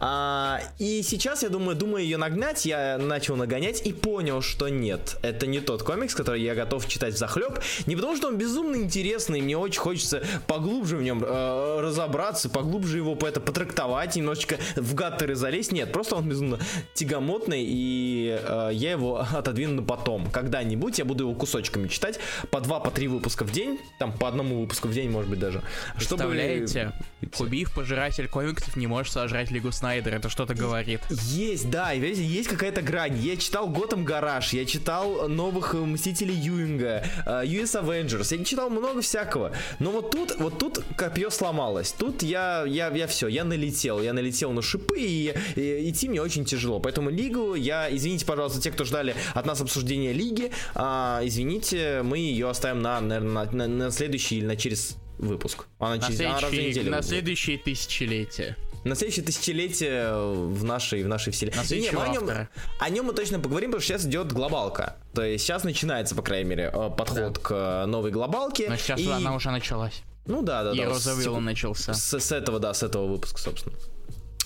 А, 0.01 0.61
и 0.79 1.03
сейчас 1.03 1.43
я 1.43 1.49
думаю, 1.49 1.77
думаю 1.77 2.05
ее 2.05 2.17
нагнать, 2.17 2.65
я 2.65 2.99
начал 2.99 3.37
нагонять 3.37 3.87
и 3.87 3.93
понял, 3.93 4.43
что 4.43 4.69
нет, 4.69 5.17
это 5.23 5.47
не 5.47 5.61
тот 5.61 5.83
комикс, 5.83 6.15
который 6.15 6.43
я 6.43 6.55
готов 6.55 6.87
читать 6.89 7.15
в 7.15 7.19
захлеб. 7.19 7.59
Не 7.87 7.97
потому, 7.97 8.17
что 8.17 8.29
он 8.29 8.39
безумно 8.39 8.77
интересный, 8.77 9.41
мне 9.41 9.57
очень 9.57 9.81
хочется 9.81 10.23
поглубже 10.47 10.97
в 10.97 11.03
нем 11.03 11.23
э, 11.25 11.81
разобраться, 11.81 12.49
поглубже 12.49 12.99
его 12.99 13.15
по 13.15 13.27
это 13.27 13.41
потрактовать, 13.41 14.17
немножечко 14.17 14.57
в 14.77 14.95
гаттеры 14.95 15.35
залезть. 15.35 15.73
Нет, 15.73 15.93
просто 15.93 16.17
он 16.17 16.29
безумно 16.29 16.59
тягомотный, 16.95 17.65
и 17.67 18.41
э, 18.43 18.71
я 18.73 18.93
его 18.93 19.19
отодвину 19.19 19.85
потом. 19.85 20.31
Когда-нибудь 20.31 20.99
я 20.99 21.05
буду 21.05 21.25
его 21.25 21.35
кусочками 21.35 21.89
читать, 21.89 22.19
по 22.51 22.61
два, 22.61 22.81
по 22.81 22.91
три 22.91 23.09
выпуска 23.09 23.45
в 23.45 23.53
день, 23.53 23.79
там 23.99 24.13
по 24.13 24.29
одному 24.29 24.61
выпуску 24.61 24.89
в 24.89 24.93
день, 24.93 25.11
может 25.11 25.31
быть, 25.31 25.39
даже. 25.39 25.63
Представляете, 25.97 26.93
чтобы... 27.21 27.37
Кубив 27.37 27.75
пожиратель 27.87 28.27
комиксов 28.27 28.75
не 28.75 28.89
может 28.89 29.13
сожрать 29.13 29.53
Лигу 29.53 29.71
Снайдера, 29.71 30.17
это 30.17 30.29
что-то 30.29 30.55
говорит. 30.55 31.01
Есть, 31.09 31.71
да, 31.71 31.93
и 31.93 32.01
видите, 32.01 32.25
есть 32.25 32.49
какая-то 32.49 32.83
грань. 32.83 33.17
Я 33.17 33.37
читал 33.37 33.69
Готэм 33.69 34.05
Гараж, 34.05 34.53
я 34.55 34.65
читал 34.65 35.29
новых 35.29 35.73
э, 35.77 35.79
Мстителей 35.79 36.35
Юинга, 36.35 37.05
uh, 37.25 37.47
US 37.47 37.81
Avengers, 37.81 38.37
я 38.37 38.45
читал 38.45 38.71
много 38.71 39.03
всякого. 39.03 39.53
Но 39.79 39.93
вот 39.93 40.11
тут, 40.11 40.35
вот 40.41 40.59
тут 40.59 40.81
копье 40.97 41.31
сломалось. 41.31 41.93
Тут 41.93 42.25
я, 42.25 42.65
я, 42.67 42.89
я 42.89 43.07
все, 43.07 43.29
я 43.29 43.45
налетел, 43.45 44.03
я 44.03 44.13
налетел 44.13 44.51
на 44.51 44.63
шипы, 44.63 44.99
и, 44.99 45.33
и 45.55 45.89
идти 45.89 46.09
мне 46.09 46.21
очень 46.21 46.45
тяжело. 46.45 46.81
Поэтому 46.81 47.09
Лигу 47.09 47.55
я, 47.55 47.87
извините, 47.95 48.27
пожалуйста, 48.27 48.61
те, 48.61 48.73
кто 48.73 48.85
ждали 48.85 49.15
от 49.33 49.47
нас 49.47 49.61
обсуждения 49.61 50.13
Лиги, 50.13 50.51
а, 50.75 51.21
извините, 51.23 52.01
мы 52.03 52.19
ее 52.19 52.51
оставим 52.51 52.83
на, 52.83 53.01
наверное, 53.01 53.45
на, 53.45 53.53
на, 53.53 53.69
на 53.69 53.91
следующий 53.93 54.39
или 54.39 54.47
на 54.47 54.57
через 54.57 54.97
выпуск. 55.19 55.67
Она 55.79 55.97
на 55.97 56.03
через 56.03 56.21
а, 56.21 56.39
следующие, 56.49 56.91
на 56.91 57.03
следующее 57.03 57.59
тысячелетие. 57.59 58.57
На 58.85 58.95
следующее 58.95 59.25
тысячелетие 59.25 60.17
в 60.17 60.63
нашей, 60.63 61.03
в 61.03 61.09
нашей 61.09 61.33
вселенной. 61.33 61.59
На 61.59 61.75
Не, 61.75 61.91
мы 61.91 62.03
о, 62.03 62.09
нем, 62.09 62.31
о 62.79 62.89
нем 62.89 63.07
мы 63.07 63.13
точно 63.15 63.41
поговорим, 63.41 63.71
потому 63.71 63.83
что 63.83 63.95
сейчас 63.95 64.07
идет 64.07 64.33
глобалка. 64.33 64.97
То 65.13 65.23
есть 65.23 65.45
сейчас 65.45 65.65
начинается, 65.65 66.15
по 66.15 66.23
крайней 66.23 66.49
мере, 66.49 66.71
э, 66.73 66.91
подход 66.97 67.33
да. 67.35 67.41
к 67.41 67.51
э, 67.53 67.87
новой 67.87 68.13
глобалке. 68.13 68.69
Но 68.69 68.77
сейчас 68.77 69.01
и... 69.01 69.09
она 69.09 69.35
уже 69.35 69.51
началась. 69.51 70.03
Ну 70.27 70.43
да, 70.43 70.65
да, 70.65 70.73
и 70.73 70.79
да. 70.79 70.87
Розовилл 70.87 71.41
начался. 71.41 71.95
С, 71.95 72.19
с 72.19 72.33
этого, 72.33 72.59
да, 72.61 72.75
с 72.75 72.83
этого 72.83 73.07
выпуска, 73.07 73.41
собственно. 73.41 73.77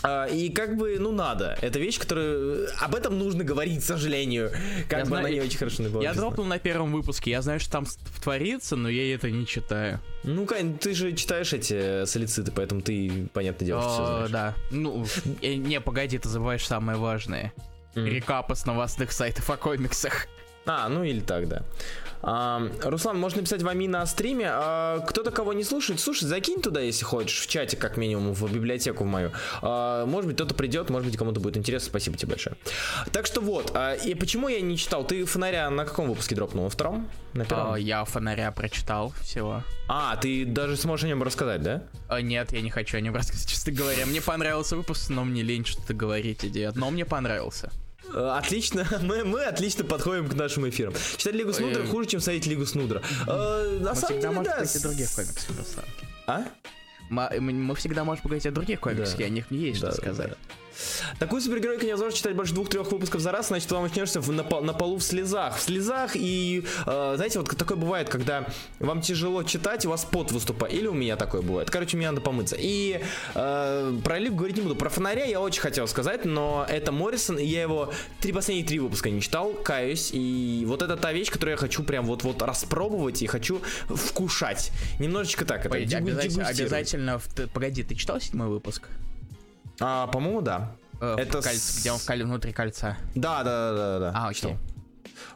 А, 0.02 0.26
и 0.26 0.48
как 0.48 0.76
бы, 0.76 0.96
ну 0.98 1.12
надо. 1.12 1.58
Это 1.60 1.78
вещь, 1.78 1.98
которую... 1.98 2.68
Об 2.80 2.94
этом 2.94 3.18
нужно 3.18 3.44
говорить, 3.44 3.80
к 3.80 3.84
сожалению. 3.84 4.50
Как 4.88 5.00
Я 5.00 5.04
бы 5.04 5.08
знаю- 5.08 5.26
она 5.26 5.34
не 5.34 5.40
очень 5.40 5.58
хорошо 5.58 5.82
была 5.84 6.02
Я 6.02 6.14
дропнул 6.14 6.46
на 6.46 6.58
первом 6.58 6.92
выпуске, 6.92 7.30
я 7.30 7.42
знаю, 7.42 7.60
что 7.60 7.70
там 7.70 7.86
творится, 8.22 8.76
но 8.76 8.88
я 8.88 9.14
это 9.14 9.30
не 9.30 9.46
читаю. 9.46 10.00
Ну, 10.24 10.46
Кань, 10.46 10.78
ты 10.78 10.94
же 10.94 11.12
читаешь 11.12 11.52
эти 11.52 12.04
солициты, 12.06 12.50
поэтому 12.52 12.80
ты, 12.80 13.28
понятное 13.32 13.66
дело, 13.66 13.80
О, 13.82 14.26
знаешь. 14.26 14.30
да. 14.30 14.54
Ну, 14.70 15.06
э, 15.42 15.54
не, 15.54 15.80
погоди, 15.80 16.18
ты 16.18 16.28
забываешь 16.28 16.66
самое 16.66 16.98
важное. 16.98 17.52
Мгм. 17.94 18.06
Рекапы 18.06 18.54
с 18.54 18.66
новостных 18.66 19.12
сайтов 19.12 19.50
о 19.50 19.56
комиксах. 19.56 20.26
А, 20.66 20.88
ну 20.88 21.02
или 21.04 21.20
так, 21.20 21.48
да. 21.48 21.62
Руслан, 22.22 23.18
можно 23.18 23.38
написать 23.38 23.62
вами 23.62 23.86
на 23.86 24.04
стриме. 24.06 24.48
А, 24.50 25.00
кто-то 25.00 25.30
кого 25.30 25.52
не 25.52 25.64
слушает, 25.64 26.00
слушай, 26.00 26.24
закинь 26.24 26.60
туда, 26.60 26.80
если 26.80 27.04
хочешь, 27.04 27.40
в 27.40 27.46
чате, 27.46 27.76
как 27.76 27.96
минимум, 27.96 28.34
в 28.34 28.52
библиотеку 28.52 29.04
в 29.04 29.06
мою. 29.06 29.32
А, 29.62 30.06
может 30.06 30.26
быть, 30.26 30.36
кто-то 30.36 30.54
придет, 30.54 30.90
может 30.90 31.08
быть, 31.08 31.16
кому-то 31.16 31.40
будет 31.40 31.56
интересно. 31.56 31.88
Спасибо 31.88 32.16
тебе 32.16 32.30
большое. 32.30 32.56
Так 33.12 33.26
что 33.26 33.40
вот, 33.40 33.72
а, 33.74 33.94
и 33.94 34.14
почему 34.14 34.48
я 34.48 34.60
не 34.60 34.76
читал? 34.76 35.04
Ты 35.04 35.24
фонаря 35.24 35.70
на 35.70 35.84
каком 35.84 36.08
выпуске 36.08 36.34
дропнул? 36.34 36.64
На 36.64 36.70
втором? 36.70 37.08
На 37.32 37.44
первом? 37.44 37.76
Я 37.76 38.04
фонаря 38.04 38.50
прочитал 38.52 39.12
всего. 39.22 39.62
А, 39.88 40.16
ты 40.16 40.44
даже 40.44 40.76
сможешь 40.76 41.04
о 41.04 41.08
нем 41.08 41.22
рассказать, 41.22 41.62
да? 41.62 41.82
А, 42.08 42.20
нет, 42.20 42.52
я 42.52 42.60
не 42.60 42.70
хочу 42.70 42.98
о 42.98 43.00
нем 43.00 43.14
рассказать, 43.14 43.48
честно 43.48 43.72
говоря. 43.72 44.06
Мне 44.06 44.20
понравился 44.20 44.76
выпуск, 44.76 45.10
но 45.10 45.24
мне 45.24 45.42
лень 45.42 45.64
что-то 45.64 45.94
говорить 45.94 46.44
идея. 46.44 46.72
Но 46.74 46.90
мне 46.90 47.04
понравился. 47.04 47.70
Э, 48.12 48.36
Отлично, 48.38 48.86
мы, 49.02 49.24
мы 49.24 49.42
отлично 49.44 49.84
подходим 49.84 50.28
к 50.28 50.34
нашим 50.34 50.68
эфирам. 50.68 50.94
Читать 51.16 51.34
Лигу 51.34 51.52
Снудра 51.52 51.84
хуже, 51.86 52.08
чем 52.08 52.20
смотреть 52.20 52.46
Лигу 52.46 52.66
Снудра. 52.66 53.02
Э, 53.26 53.78
На 53.80 53.94
самом 53.94 54.20
деле, 54.20 54.42
да. 54.42 54.64
других 54.82 55.08
Руслан. 55.16 55.84
А? 56.26 56.44
Мы, 57.08 57.40
мы- 57.40 57.74
всегда 57.74 58.04
можем 58.04 58.22
поговорить 58.22 58.46
о 58.46 58.52
других 58.52 58.80
комиксах, 58.80 59.16
Да. 59.18 59.24
и 59.24 59.26
о 59.26 59.30
них 59.30 59.50
мне 59.50 59.68
есть 59.68 59.80
Да, 59.80 59.90
что 59.92 60.00
сказать. 60.00 60.30
да. 60.30 60.36
Такую 61.18 61.40
супергеройку 61.42 61.84
невозможно 61.86 62.16
читать 62.16 62.34
больше 62.34 62.54
двух-трех 62.54 62.90
выпусков 62.92 63.20
за 63.20 63.32
раз, 63.32 63.48
значит, 63.48 63.70
вам 63.72 63.84
начнешься 63.84 64.20
на, 64.20 64.44
пол- 64.44 64.62
на 64.62 64.72
полу 64.72 64.98
в 64.98 65.02
слезах. 65.02 65.56
В 65.58 65.62
слезах, 65.62 66.12
и, 66.14 66.64
э, 66.86 67.12
знаете, 67.16 67.40
вот 67.40 67.56
такое 67.56 67.76
бывает, 67.76 68.08
когда 68.08 68.46
вам 68.78 69.00
тяжело 69.00 69.42
читать, 69.42 69.86
у 69.86 69.90
вас 69.90 70.04
пот 70.04 70.32
выступает. 70.32 70.74
Или 70.74 70.86
у 70.86 70.94
меня 70.94 71.16
такое 71.16 71.42
бывает. 71.42 71.70
Короче, 71.70 71.96
мне 71.96 72.08
надо 72.10 72.20
помыться. 72.20 72.56
И 72.58 73.00
э, 73.34 73.98
про 74.04 74.18
Лигу 74.18 74.36
говорить 74.36 74.56
не 74.56 74.62
буду. 74.62 74.76
Про 74.76 74.88
фонаря 74.90 75.24
я 75.24 75.40
очень 75.40 75.60
хотел 75.60 75.86
сказать, 75.88 76.24
но 76.24 76.66
это 76.68 76.92
Моррисон, 76.92 77.38
и 77.38 77.44
я 77.44 77.62
его 77.62 77.92
три 78.20 78.32
последние 78.32 78.66
три 78.66 78.78
выпуска 78.78 79.10
не 79.10 79.20
читал, 79.20 79.52
каюсь. 79.52 80.10
И 80.12 80.64
вот 80.66 80.82
это 80.82 80.96
та 80.96 81.12
вещь, 81.12 81.30
которую 81.30 81.52
я 81.52 81.56
хочу 81.56 81.82
прям 81.82 82.06
вот-вот 82.06 82.42
распробовать 82.42 83.22
и 83.22 83.26
хочу 83.26 83.60
вкушать. 83.88 84.70
Немножечко 84.98 85.44
так. 85.44 85.60
Это 85.60 85.68
Погоди, 85.70 85.94
обязательно, 85.94 86.46
обязательно 86.46 87.18
в- 87.18 87.48
погоди, 87.52 87.82
ты 87.82 87.94
читал 87.94 88.20
седьмой 88.20 88.48
выпуск? 88.48 88.88
А, 89.80 90.06
по-моему, 90.08 90.40
да. 90.42 90.72
Э, 91.00 91.16
Это 91.18 91.38
кольце- 91.38 91.54
с- 91.54 91.80
где 91.80 91.92
он 91.92 91.98
в 91.98 92.04
коль- 92.06 92.22
внутри 92.24 92.52
кольца. 92.52 92.96
Да, 93.14 93.42
да, 93.42 93.72
да, 93.72 93.76
да, 93.76 93.98
да. 93.98 94.12
А, 94.14 94.28
окей. 94.28 94.34
Читал. 94.34 94.56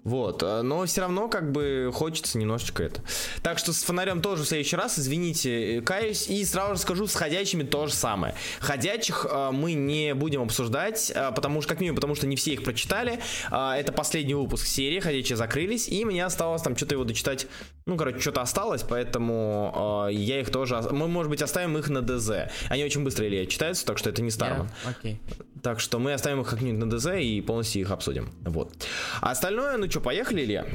Вот, 0.03 0.43
э, 0.43 0.63
но 0.63 0.85
все 0.87 1.01
равно 1.03 1.29
как 1.29 1.51
бы 1.53 1.91
хочется 1.95 2.39
немножечко 2.39 2.83
это. 2.83 3.03
Так 3.43 3.59
что 3.59 3.73
с 3.73 3.83
фонарем 3.83 4.21
тоже 4.21 4.43
в 4.43 4.47
следующий 4.47 4.77
раз, 4.77 4.99
извините, 4.99 5.79
э, 5.79 5.81
каюсь. 5.81 6.29
И 6.29 6.45
сразу 6.45 6.75
же 6.75 6.81
скажу, 6.81 7.07
с 7.07 7.15
ходячими 7.15 7.63
то 7.63 7.87
же 7.87 7.93
самое. 7.95 8.35
Ходячих 8.61 9.27
э, 9.29 9.51
мы 9.53 9.73
не 9.75 10.15
будем 10.15 10.43
обсуждать, 10.43 11.11
э, 11.15 11.33
потому 11.35 11.63
что, 11.63 11.71
как 11.71 11.81
минимум, 11.81 11.97
потому 11.97 12.15
что 12.15 12.27
не 12.27 12.37
все 12.37 12.53
их 12.53 12.65
прочитали. 12.65 13.19
Э, 13.51 13.73
это 13.73 13.93
последний 13.93 14.35
выпуск 14.35 14.67
серии, 14.67 15.01
ходячие 15.01 15.37
закрылись, 15.37 15.89
и 15.89 16.05
мне 16.05 16.25
осталось 16.25 16.63
там 16.63 16.77
что-то 16.77 16.95
его 16.95 17.05
дочитать. 17.05 17.47
Ну, 17.87 17.97
короче, 17.97 18.21
что-то 18.21 18.43
осталось, 18.43 18.83
поэтому 18.83 20.07
э, 20.09 20.13
я 20.15 20.41
их 20.41 20.51
тоже... 20.51 20.81
Мы, 20.91 21.09
может 21.09 21.31
быть, 21.31 21.43
оставим 21.43 21.77
их 21.79 21.89
на 21.89 22.03
ДЗ. 22.03 22.51
Они 22.69 22.85
очень 22.85 23.05
быстро 23.05 23.27
или 23.27 23.45
читаются, 23.47 23.85
так 23.87 23.99
что 23.99 24.11
это 24.11 24.23
не 24.23 24.31
Старман. 24.31 24.69
Я- 24.85 24.91
Окей. 24.91 25.21
Так 25.63 25.81
что 25.81 25.99
мы 25.99 26.13
оставим 26.13 26.43
их 26.43 26.49
как-нибудь 26.49 26.79
на 26.85 26.91
ДЗ 26.91 27.07
и 27.21 27.41
полностью 27.41 27.81
их 27.81 27.91
обсудим. 27.91 28.31
Вот. 28.45 28.87
А 29.23 29.35
остальное, 29.55 29.77
ну 29.77 29.91
что, 29.91 30.01
поехали, 30.01 30.43
Илья? 30.43 30.67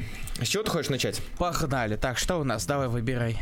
С 0.42 0.48
чего 0.48 0.64
ты 0.64 0.72
хочешь 0.72 0.90
начать? 0.90 1.22
Погнали. 1.38 1.98
Так, 1.98 2.18
что 2.18 2.38
у 2.38 2.44
нас? 2.44 2.66
Давай 2.66 2.88
выбирай. 2.88 3.38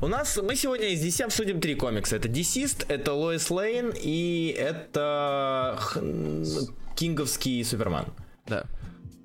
У 0.00 0.06
нас, 0.06 0.38
мы 0.38 0.56
сегодня 0.56 0.88
из 0.88 1.04
DC 1.04 1.24
обсудим 1.24 1.60
три 1.60 1.74
комикса. 1.74 2.16
Это 2.16 2.28
Deceased, 2.28 2.86
это 2.88 3.12
Лоис 3.12 3.50
Лейн 3.50 3.92
и 3.94 4.54
это 4.58 5.78
Кинговский 6.96 7.62
Супермен. 7.62 8.06
Да. 8.46 8.64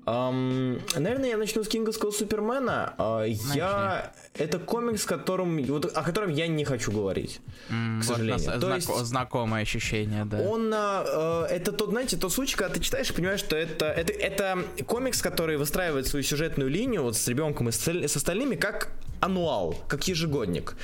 Ам, 0.08 0.78
наверное, 0.94 1.30
я 1.30 1.36
начну 1.36 1.64
с 1.64 1.68
Кинговского 1.68 2.12
Супермена. 2.12 2.94
А, 2.96 3.24
я... 3.24 4.12
Это 4.38 4.58
комикс, 4.60 5.04
которым, 5.04 5.60
вот, 5.64 5.84
о 5.96 6.02
котором 6.02 6.30
я 6.30 6.46
не 6.46 6.64
хочу 6.64 6.92
говорить. 6.92 7.40
М, 7.70 8.00
К 8.00 8.04
вот 8.06 8.14
сожалению. 8.16 8.46
нас- 8.50 8.60
То 8.60 8.66
знако- 8.66 8.92
есть- 8.98 9.06
Знакомое 9.06 9.62
ощущение, 9.62 10.24
да. 10.24 10.38
Он, 10.42 10.70
а, 10.72 11.46
э, 11.50 11.54
это 11.56 11.72
тот, 11.72 11.90
знаете, 11.90 12.16
тот 12.16 12.32
случай, 12.32 12.56
когда 12.56 12.72
ты 12.74 12.80
читаешь 12.80 13.10
и 13.10 13.12
понимаешь, 13.14 13.40
что 13.40 13.56
это, 13.56 13.86
это, 13.86 14.12
это 14.12 14.64
комикс, 14.86 15.20
который 15.22 15.56
выстраивает 15.56 16.06
свою 16.06 16.22
сюжетную 16.22 16.70
линию 16.70 17.02
вот 17.02 17.16
с 17.16 17.26
ребенком 17.26 17.68
и 17.68 17.72
с, 17.72 17.76
осталь- 17.78 18.06
с 18.06 18.14
остальными 18.16 18.54
как 18.54 18.90
ануал, 19.20 19.74
как 19.88 20.08
ежегодник. 20.08 20.76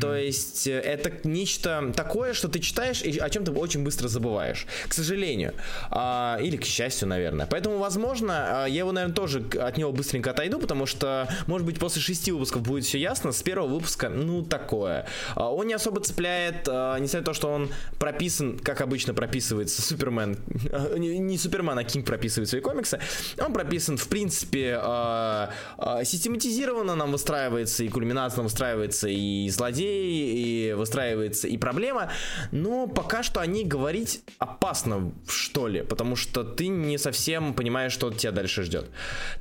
То 0.00 0.14
есть 0.14 0.66
э, 0.66 0.78
это 0.78 1.12
нечто 1.24 1.92
такое, 1.94 2.34
что 2.34 2.48
ты 2.48 2.60
читаешь 2.60 3.02
и 3.02 3.18
о 3.18 3.28
чем 3.30 3.44
ты 3.44 3.52
очень 3.52 3.84
быстро 3.84 4.08
забываешь. 4.08 4.66
К 4.88 4.92
сожалению. 4.92 5.54
А, 5.90 6.38
или 6.40 6.56
к 6.56 6.64
счастью, 6.64 7.08
наверное. 7.08 7.46
Поэтому, 7.46 7.78
возможно, 7.78 8.64
а, 8.64 8.66
я 8.66 8.78
его, 8.78 8.92
наверное, 8.92 9.14
тоже 9.14 9.44
от 9.60 9.76
него 9.76 9.92
быстренько 9.92 10.30
отойду, 10.30 10.58
потому 10.58 10.86
что, 10.86 11.28
может 11.46 11.66
быть, 11.66 11.78
после 11.78 12.00
шести 12.02 12.32
выпусков 12.32 12.62
будет 12.62 12.84
все 12.84 12.98
ясно. 12.98 13.32
С 13.32 13.42
первого 13.42 13.68
выпуска, 13.68 14.08
ну, 14.08 14.42
такое. 14.42 15.06
А, 15.34 15.50
Он 15.50 15.66
не 15.66 15.74
особо 15.74 16.00
цепляет, 16.00 16.68
а, 16.68 16.98
несмотря 16.98 17.20
на 17.20 17.26
то, 17.26 17.34
что 17.34 17.48
он 17.48 17.70
прописан, 17.98 18.58
как 18.58 18.80
обычно 18.80 19.14
прописывается 19.14 19.82
Супермен, 19.82 20.38
не 20.96 21.18
не 21.18 21.38
Супермен, 21.38 21.78
а 21.78 21.84
Кинг 21.84 22.06
прописывает 22.06 22.48
свои 22.48 22.60
комиксы. 22.60 23.00
Он 23.38 23.52
прописан, 23.52 23.96
в 23.96 24.08
принципе, 24.08 24.78
а, 24.80 25.50
а, 25.76 26.04
систематизированно 26.04 26.94
нам 26.94 27.12
выстраивается 27.12 27.77
и 27.84 27.88
кульминация 27.88 28.38
нам 28.38 28.46
выстраивается 28.46 29.08
и 29.08 29.48
злодей, 29.50 30.70
и 30.70 30.72
выстраивается 30.72 31.48
и 31.48 31.56
проблема. 31.58 32.10
Но 32.52 32.86
пока 32.86 33.22
что 33.22 33.40
о 33.40 33.46
ней 33.46 33.64
говорить 33.64 34.22
опасно, 34.38 35.12
что 35.28 35.68
ли, 35.68 35.82
потому 35.82 36.16
что 36.16 36.44
ты 36.44 36.68
не 36.68 36.98
совсем 36.98 37.54
понимаешь, 37.54 37.92
что 37.92 38.12
тебя 38.12 38.32
дальше 38.32 38.62
ждет. 38.62 38.90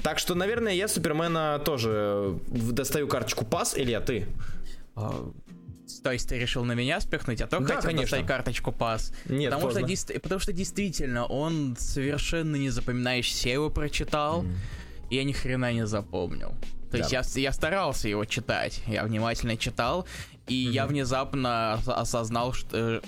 Так 0.01 0.19
что, 0.19 0.35
наверное, 0.35 0.73
я 0.73 0.87
Супермена 0.87 1.61
тоже 1.63 2.39
достаю 2.47 3.07
карточку 3.07 3.45
пас, 3.45 3.77
Илья, 3.77 4.01
ты? 4.01 4.27
А, 4.95 5.29
То 6.03 6.11
есть 6.11 6.27
ты 6.29 6.37
решил 6.39 6.63
на 6.65 6.73
меня 6.73 6.99
спихнуть, 6.99 7.41
а 7.41 7.47
то 7.47 7.59
Да, 7.59 7.65
хотел 7.75 7.81
конечно. 7.81 8.01
достать 8.17 8.25
карточку 8.27 8.71
пас. 8.71 9.13
Нет, 9.25 9.51
потому 9.51 9.71
что, 9.71 9.79
поздно. 9.81 9.93
дес- 9.93 10.19
потому 10.21 10.39
что 10.39 10.53
действительно 10.53 11.25
он 11.25 11.75
совершенно 11.79 12.55
не 12.55 12.69
запоминающийся. 12.69 13.47
Я 13.49 13.53
его 13.55 13.69
прочитал, 13.69 14.45
и 15.09 15.15
я 15.15 15.23
ни 15.23 15.31
хрена 15.33 15.71
не 15.73 15.85
запомнил. 15.85 16.53
То 16.91 16.97
есть 16.97 17.09
Да. 17.11 17.17
я, 17.17 17.23
с- 17.23 17.35
я 17.37 17.51
старался 17.51 18.07
его 18.07 18.25
читать, 18.25 18.81
я 18.87 19.03
внимательно 19.03 19.57
читал, 19.57 20.05
и 20.47 20.53
я 20.55 20.85
внезапно 20.87 21.79
ос- 21.79 21.87
осознал, 21.89 22.53
что... 22.53 22.77
э, 22.77 23.01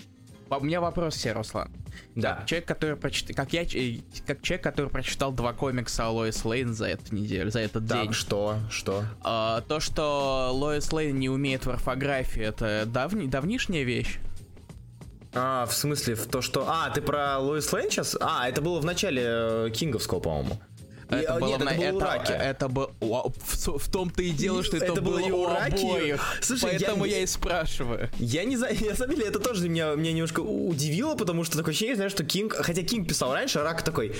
У 0.49 0.59
меня 0.63 0.81
вопрос 0.81 1.15
все, 1.15 1.31
Руслан. 1.33 1.71
Да. 2.15 2.43
Человек, 2.45 2.67
который 2.67 2.95
прочитал... 2.97 3.35
Как 3.35 3.53
я... 3.53 3.63
э, 3.63 3.99
Как 4.27 4.41
человек, 4.41 4.63
который 4.63 4.89
прочитал 4.89 5.31
два 5.31 5.53
комикса 5.53 6.07
о 6.07 6.09
Лоис 6.11 6.43
Лейн 6.43 6.73
за 6.73 6.87
эту 6.87 7.15
неделю, 7.15 7.49
за 7.51 7.59
этот 7.59 7.85
день. 7.85 8.07
Так, 8.07 8.13
что? 8.13 8.57
Что? 8.69 9.03
А, 9.21 9.61
то, 9.61 9.79
что 9.79 10.49
Лоис 10.51 10.91
Лейн 10.91 11.17
не 11.17 11.29
умеет 11.29 11.65
в 11.65 11.69
орфографии, 11.69 12.41
это 12.41 12.83
давни- 12.85 13.27
давнишняя 13.27 13.83
вещь? 13.83 14.19
А, 15.33 15.65
в 15.67 15.73
смысле, 15.73 16.15
в 16.15 16.25
то, 16.25 16.41
что... 16.41 16.65
А, 16.67 16.89
ты 16.89 17.01
про 17.01 17.37
Лоис 17.37 17.71
Лейн 17.71 17.91
сейчас? 17.91 18.17
А, 18.19 18.49
это 18.49 18.61
было 18.61 18.79
в 18.81 18.85
начале 18.85 19.21
э, 19.25 19.69
Кинговского, 19.73 20.19
по-моему. 20.19 20.59
Это 21.09 21.35
а, 21.35 21.39
было 21.39 21.47
Нет, 21.49 21.59
на- 21.63 21.69
это 21.69 21.77
было 21.79 21.91
у 21.91 21.97
это, 21.97 22.05
Раки. 22.05 22.31
это 22.31 22.67
бы- 22.69 22.89
Уа- 23.01 23.31
в, 23.35 23.77
в 23.79 23.89
том-то 23.91 24.21
и 24.21 24.29
дело, 24.29 24.63
что 24.63 24.77
это, 24.77 24.85
Это 24.87 25.01
было 25.01 25.19
было 25.19 25.35
у 25.35 25.45
Раки. 25.47 25.83
обоих. 25.85 26.21
Слушай, 26.41 26.73
я 26.73 26.79
поэтому 26.79 27.05
не- 27.05 27.11
я, 27.11 27.19
и 27.19 27.25
спрашиваю. 27.25 28.09
Я 28.19 28.43
не 28.43 28.57
знаю, 28.57 28.75
на 28.89 28.95
самом 28.95 29.15
деле 29.15 29.27
это 29.27 29.39
тоже 29.39 29.67
меня, 29.67 29.95
меня 29.95 30.11
немножко 30.13 30.39
удивило, 30.41 31.15
потому 31.15 31.43
что 31.43 31.57
такое 31.57 31.71
ощущение, 31.73 31.95
знаешь, 31.95 32.11
что 32.11 32.23
Кинг, 32.23 32.53
хотя 32.53 32.83
Кинг 32.83 33.07
писал 33.07 33.33
раньше, 33.33 33.59
Рак 33.61 33.81
такой, 33.83 34.13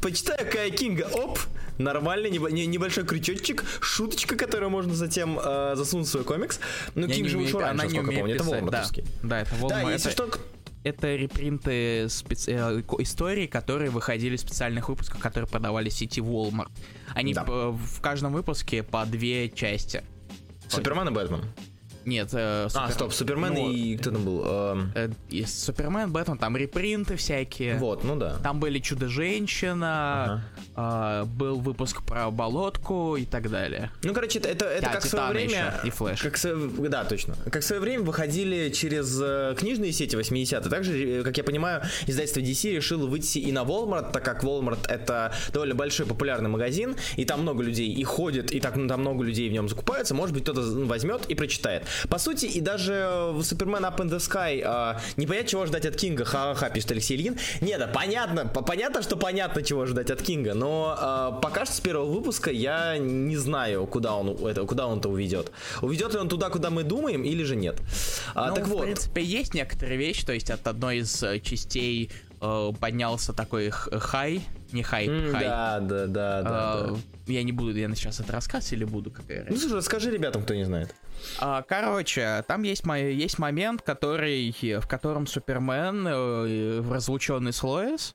почитаю-ка 0.00 0.50
я 0.50 0.70
Кинга, 0.70 1.08
оп, 1.12 1.38
нормальный 1.78 2.30
небо- 2.30 2.50
не- 2.50 2.66
небольшой 2.66 3.04
крючочек, 3.04 3.64
шуточка, 3.80 4.36
которую 4.36 4.70
можно 4.70 4.94
затем 4.94 5.38
э, 5.42 5.72
засунуть 5.76 6.06
в 6.06 6.10
свой 6.10 6.24
комикс. 6.24 6.60
Ну, 6.94 7.06
Я 7.06 7.14
Кинг 7.14 7.28
же 7.28 7.38
вышел 7.38 7.60
раньше, 7.60 7.84
она 7.84 7.92
не 7.92 7.98
умеет 8.00 8.20
помню, 8.20 8.34
это 8.36 8.44
писать, 8.44 8.60
Волмартовский. 8.60 9.02
Да, 9.22 9.28
да, 9.28 9.40
это 9.40 9.50
Да, 9.50 9.56
Волмар. 9.56 9.92
если 9.92 10.12
это, 10.12 10.26
что, 10.26 10.38
это 10.84 11.14
репринты 11.16 12.04
специ- 12.06 12.52
э, 12.52 12.82
историй, 13.02 13.46
которые 13.46 13.90
выходили 13.90 14.36
в 14.36 14.40
специальных 14.40 14.88
выпусках, 14.88 15.18
которые 15.20 15.48
продавали 15.48 15.88
в 15.88 15.92
сети 15.92 16.20
Walmart. 16.20 16.70
Они 17.14 17.34
Да. 17.34 17.44
в 17.44 18.00
каждом 18.00 18.32
выпуске 18.32 18.82
по 18.82 19.04
две 19.06 19.48
части. 19.50 20.02
Супермен 20.68 21.08
и 21.08 21.10
Бэтмен. 21.10 21.44
Нет, 22.04 22.30
э, 22.32 22.66
А, 22.66 22.68
Супер- 22.68 22.92
стоп, 22.92 23.12
Супермен 23.12 23.54
ну, 23.54 23.70
и 23.70 23.96
кто 23.96 24.10
там 24.10 24.24
был? 24.24 24.44
Эм, 24.44 24.92
э, 24.94 25.10
и 25.28 25.44
Супермен, 25.44 26.10
Бэтмен, 26.10 26.38
там 26.38 26.56
репринты 26.56 27.16
всякие. 27.16 27.76
Вот, 27.76 28.04
ну 28.04 28.16
да. 28.16 28.36
Там 28.42 28.60
были 28.60 28.78
Чудо-женщина, 28.78 30.42
а, 30.74 31.24
был 31.24 31.60
выпуск 31.60 32.02
про 32.02 32.30
болотку 32.30 33.16
и 33.16 33.24
так 33.24 33.50
далее. 33.50 33.90
Ну, 34.02 34.14
короче, 34.14 34.38
это, 34.38 34.48
это, 34.48 34.64
это 34.64 34.82
Да, 34.82 34.92
как 34.92 35.04
в 35.04 35.08
свое 35.08 35.30
время... 35.30 35.74
еще 35.78 35.88
и 35.88 35.90
Флэш. 35.90 36.20
Как, 36.22 36.90
да, 36.90 37.04
точно. 37.04 37.34
Как 37.50 37.62
в 37.62 37.66
свое 37.66 37.80
время 37.80 38.02
выходили 38.04 38.70
через 38.70 39.18
э, 39.22 39.54
книжные 39.58 39.92
сети 39.92 40.16
80-е. 40.16 40.70
Также, 40.70 41.20
э, 41.20 41.22
как 41.22 41.36
я 41.36 41.44
понимаю, 41.44 41.82
издательство 42.06 42.40
DC 42.40 42.76
решило 42.76 43.06
выйти 43.06 43.38
и 43.38 43.52
на 43.52 43.60
Walmart, 43.60 44.12
так 44.12 44.24
как 44.24 44.44
Walmart 44.44 44.88
это 44.88 45.32
довольно 45.52 45.74
большой 45.74 46.06
популярный 46.06 46.48
магазин, 46.48 46.96
и 47.16 47.24
там 47.24 47.42
много 47.42 47.62
людей 47.62 47.92
и 47.92 48.04
ходит, 48.04 48.52
и 48.52 48.60
так, 48.60 48.76
ну, 48.76 48.88
там 48.88 49.00
много 49.00 49.24
людей 49.24 49.48
в 49.48 49.52
нем 49.52 49.68
закупаются. 49.68 50.14
Может 50.14 50.34
быть, 50.34 50.44
кто-то 50.44 50.62
возьмет 50.62 51.26
и 51.26 51.34
прочитает. 51.34 51.84
По 52.08 52.18
сути, 52.18 52.46
и 52.46 52.60
даже 52.60 52.92
в 53.32 53.40
Superman 53.40 53.82
Up 53.82 53.96
in 53.98 54.08
the 54.10 54.18
Sky 54.18 54.62
а, 54.64 55.00
не 55.16 55.26
понять, 55.26 55.48
чего 55.48 55.66
ждать 55.66 55.86
от 55.86 55.96
Кинга. 55.96 56.24
Ха-ха, 56.24 56.70
пишет 56.70 56.90
Алексей 56.92 57.16
Ильин. 57.16 57.36
Нет, 57.60 57.78
да, 57.78 57.86
понятно, 57.86 58.46
по- 58.46 58.62
понятно, 58.62 59.02
что 59.02 59.16
понятно, 59.16 59.62
чего 59.62 59.86
ждать 59.86 60.10
от 60.10 60.22
Кинга, 60.22 60.54
но 60.54 60.94
а, 60.98 61.32
пока 61.32 61.64
что 61.64 61.74
с 61.74 61.80
первого 61.80 62.10
выпуска 62.10 62.50
я 62.50 62.98
не 62.98 63.36
знаю, 63.36 63.86
куда 63.86 64.14
он 64.14 64.30
это, 64.46 64.64
куда 64.66 64.86
он 64.86 64.98
это 64.98 65.08
уведет. 65.08 65.50
Уведет 65.82 66.12
ли 66.14 66.18
он 66.20 66.28
туда, 66.28 66.48
куда 66.50 66.70
мы 66.70 66.82
думаем, 66.82 67.22
или 67.24 67.42
же 67.44 67.56
нет. 67.56 67.76
А, 68.34 68.48
Ну, 68.48 68.54
так 68.54 68.66
в 68.66 68.70
вот. 68.70 68.82
принципе, 68.82 69.22
есть 69.22 69.54
некоторые 69.54 69.98
вещи, 69.98 70.24
то 70.26 70.32
есть 70.32 70.50
от 70.50 70.66
одной 70.66 70.98
из 70.98 71.22
э, 71.22 71.40
частей 71.40 72.10
э, 72.40 72.72
поднялся 72.80 73.32
такой 73.32 73.70
хай, 73.70 74.42
не 74.72 74.82
хай, 74.82 75.08
М, 75.08 75.32
хай. 75.32 75.44
Да, 75.44 75.80
да, 75.80 76.06
да, 76.06 76.42
да, 76.42 76.80
Э, 76.84 76.88
да. 76.94 76.96
Я 77.26 77.42
не 77.42 77.52
буду, 77.52 77.72
я 77.76 77.88
сейчас 77.94 78.20
это 78.20 78.32
рассказывать 78.32 78.72
или 78.72 78.84
буду, 78.84 79.10
какая 79.10 79.46
Ну 79.48 79.56
слушай, 79.56 79.76
расскажи 79.76 80.10
ребятам, 80.10 80.42
кто 80.42 80.54
не 80.54 80.64
знает. 80.64 80.94
А, 81.38 81.62
Короче, 81.62 82.44
там 82.48 82.62
есть, 82.62 82.84
мо- 82.84 82.98
есть 82.98 83.38
момент, 83.38 83.82
который, 83.82 84.54
в 84.80 84.86
котором 84.88 85.26
Супермен, 85.26 86.06
э, 86.08 86.80
разлученный 86.90 87.52
с 87.52 87.62
Лоис, 87.62 88.14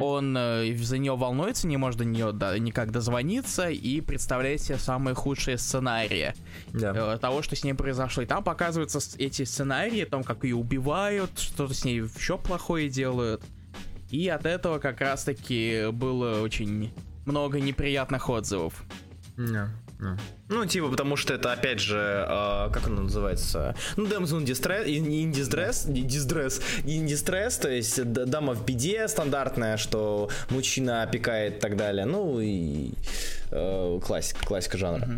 он 0.00 0.36
э, 0.36 0.74
за 0.76 0.98
нее 0.98 1.16
волнуется, 1.16 1.66
не 1.66 1.76
может 1.76 1.98
до 1.98 2.04
нее 2.04 2.32
да, 2.32 2.56
никак 2.58 2.92
дозвониться 2.92 3.68
и 3.68 4.00
представляет 4.00 4.60
себе 4.62 4.78
самые 4.78 5.14
худшие 5.14 5.58
сценарии 5.58 6.34
Да. 6.72 7.14
э, 7.14 7.18
того, 7.18 7.42
что 7.42 7.56
с 7.56 7.64
ней 7.64 7.74
произошло. 7.74 8.22
И 8.22 8.26
там 8.26 8.44
показываются 8.44 9.00
эти 9.18 9.44
сценарии, 9.44 10.02
о 10.02 10.06
том, 10.06 10.22
как 10.22 10.44
ее 10.44 10.56
убивают, 10.56 11.38
что-то 11.38 11.74
с 11.74 11.84
ней 11.84 11.98
еще 12.02 12.38
плохое 12.38 12.88
делают. 12.88 13.42
И 14.10 14.28
от 14.28 14.46
этого 14.46 14.78
как 14.78 15.00
раз-таки 15.00 15.88
было 15.90 16.40
очень 16.40 16.92
много 17.26 17.60
неприятных 17.60 18.28
отзывов. 18.28 18.84
Ну, 20.48 20.66
типа, 20.66 20.88
потому 20.88 21.16
что 21.16 21.32
это, 21.34 21.52
опять 21.52 21.80
же, 21.80 21.96
э, 21.96 22.70
как 22.70 22.86
оно 22.86 23.02
называется? 23.02 23.74
Ну, 23.96 24.06
Damsel 24.06 24.42
in 24.42 24.44
Distress, 24.44 24.84
in 24.86 25.32
Distress, 25.32 25.88
in 25.88 26.06
Distress, 26.06 26.62
in 26.84 27.06
Distress, 27.06 27.60
то 27.60 27.70
есть 27.70 28.02
дама 28.04 28.52
в 28.54 28.64
беде 28.64 29.08
стандартная, 29.08 29.78
что 29.78 30.28
мужчина 30.50 31.02
опекает 31.02 31.56
и 31.56 31.60
так 31.60 31.76
далее. 31.76 32.04
Ну, 32.04 32.40
и 32.40 32.92
э, 33.50 34.00
классика, 34.04 34.44
классика 34.44 34.76
жанра. 34.76 35.08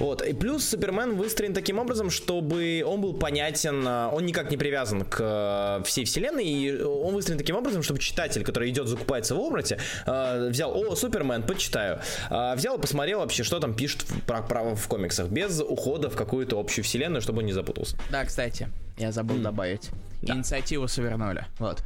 Вот. 0.00 0.22
И 0.26 0.32
плюс 0.32 0.64
Супермен 0.68 1.14
выстроен 1.14 1.54
таким 1.54 1.78
образом, 1.78 2.10
чтобы 2.10 2.82
он 2.84 3.00
был 3.00 3.14
понятен, 3.14 3.86
э, 3.86 4.08
он 4.12 4.26
никак 4.26 4.50
не 4.50 4.56
привязан 4.56 5.04
к 5.04 5.18
э, 5.20 5.84
всей 5.84 6.04
вселенной, 6.04 6.44
и 6.44 6.82
он 6.82 7.14
выстроен 7.14 7.38
таким 7.38 7.54
образом, 7.56 7.84
чтобы 7.84 8.00
читатель, 8.00 8.42
который 8.42 8.70
идет 8.70 8.88
закупается 8.88 9.36
в 9.36 9.40
Обрате, 9.40 9.78
э, 10.06 10.48
взял, 10.50 10.76
о, 10.76 10.96
Супермен, 10.96 11.44
почитаю, 11.44 12.00
Э, 12.30 12.54
взял 12.56 12.76
и 12.76 12.80
посмотрел 12.80 13.20
вообще, 13.20 13.44
что 13.44 13.60
там 13.60 13.74
пишут 13.74 14.04
про, 14.26 14.42
про- 14.42 14.63
в 14.74 14.88
комиксах, 14.88 15.28
без 15.28 15.60
ухода 15.60 16.08
в 16.10 16.16
какую-то 16.16 16.58
общую 16.58 16.84
вселенную, 16.84 17.20
чтобы 17.20 17.40
он 17.40 17.46
не 17.46 17.52
запутался. 17.52 17.96
Да, 18.10 18.24
кстати, 18.24 18.68
я 18.98 19.12
забыл 19.12 19.36
добавить. 19.38 19.90
Инициативу 20.22 20.88
свернули. 20.88 21.44
Вот. 21.58 21.82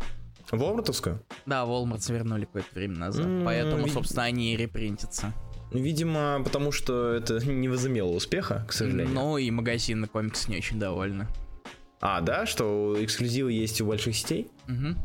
В 0.50 0.62
Обратовскую? 0.64 1.20
Да, 1.44 1.64
Walmart 1.64 2.00
свернули 2.00 2.44
какое-то 2.46 2.68
время 2.74 2.96
назад. 2.96 3.26
М, 3.26 3.42
Поэтому, 3.44 3.84
вид- 3.84 3.92
собственно, 3.92 4.22
они 4.24 4.54
и 4.54 4.56
репринтятся. 4.56 5.32
Видимо, 5.72 6.40
потому 6.44 6.72
что 6.72 7.12
это 7.12 7.34
не 7.46 7.68
возымело 7.68 8.10
успеха, 8.12 8.64
к 8.66 8.72
сожалению. 8.72 9.14
Ну 9.14 9.36
и 9.36 9.50
магазины 9.50 10.06
комикс 10.06 10.48
не 10.48 10.56
очень 10.56 10.78
довольны. 10.78 11.26
А, 12.00 12.20
да, 12.22 12.46
что 12.46 12.96
эксклюзивы 13.00 13.52
есть 13.52 13.80
у 13.80 13.86
больших 13.86 14.16
сетей? 14.16 14.48
Мгм. 14.68 14.96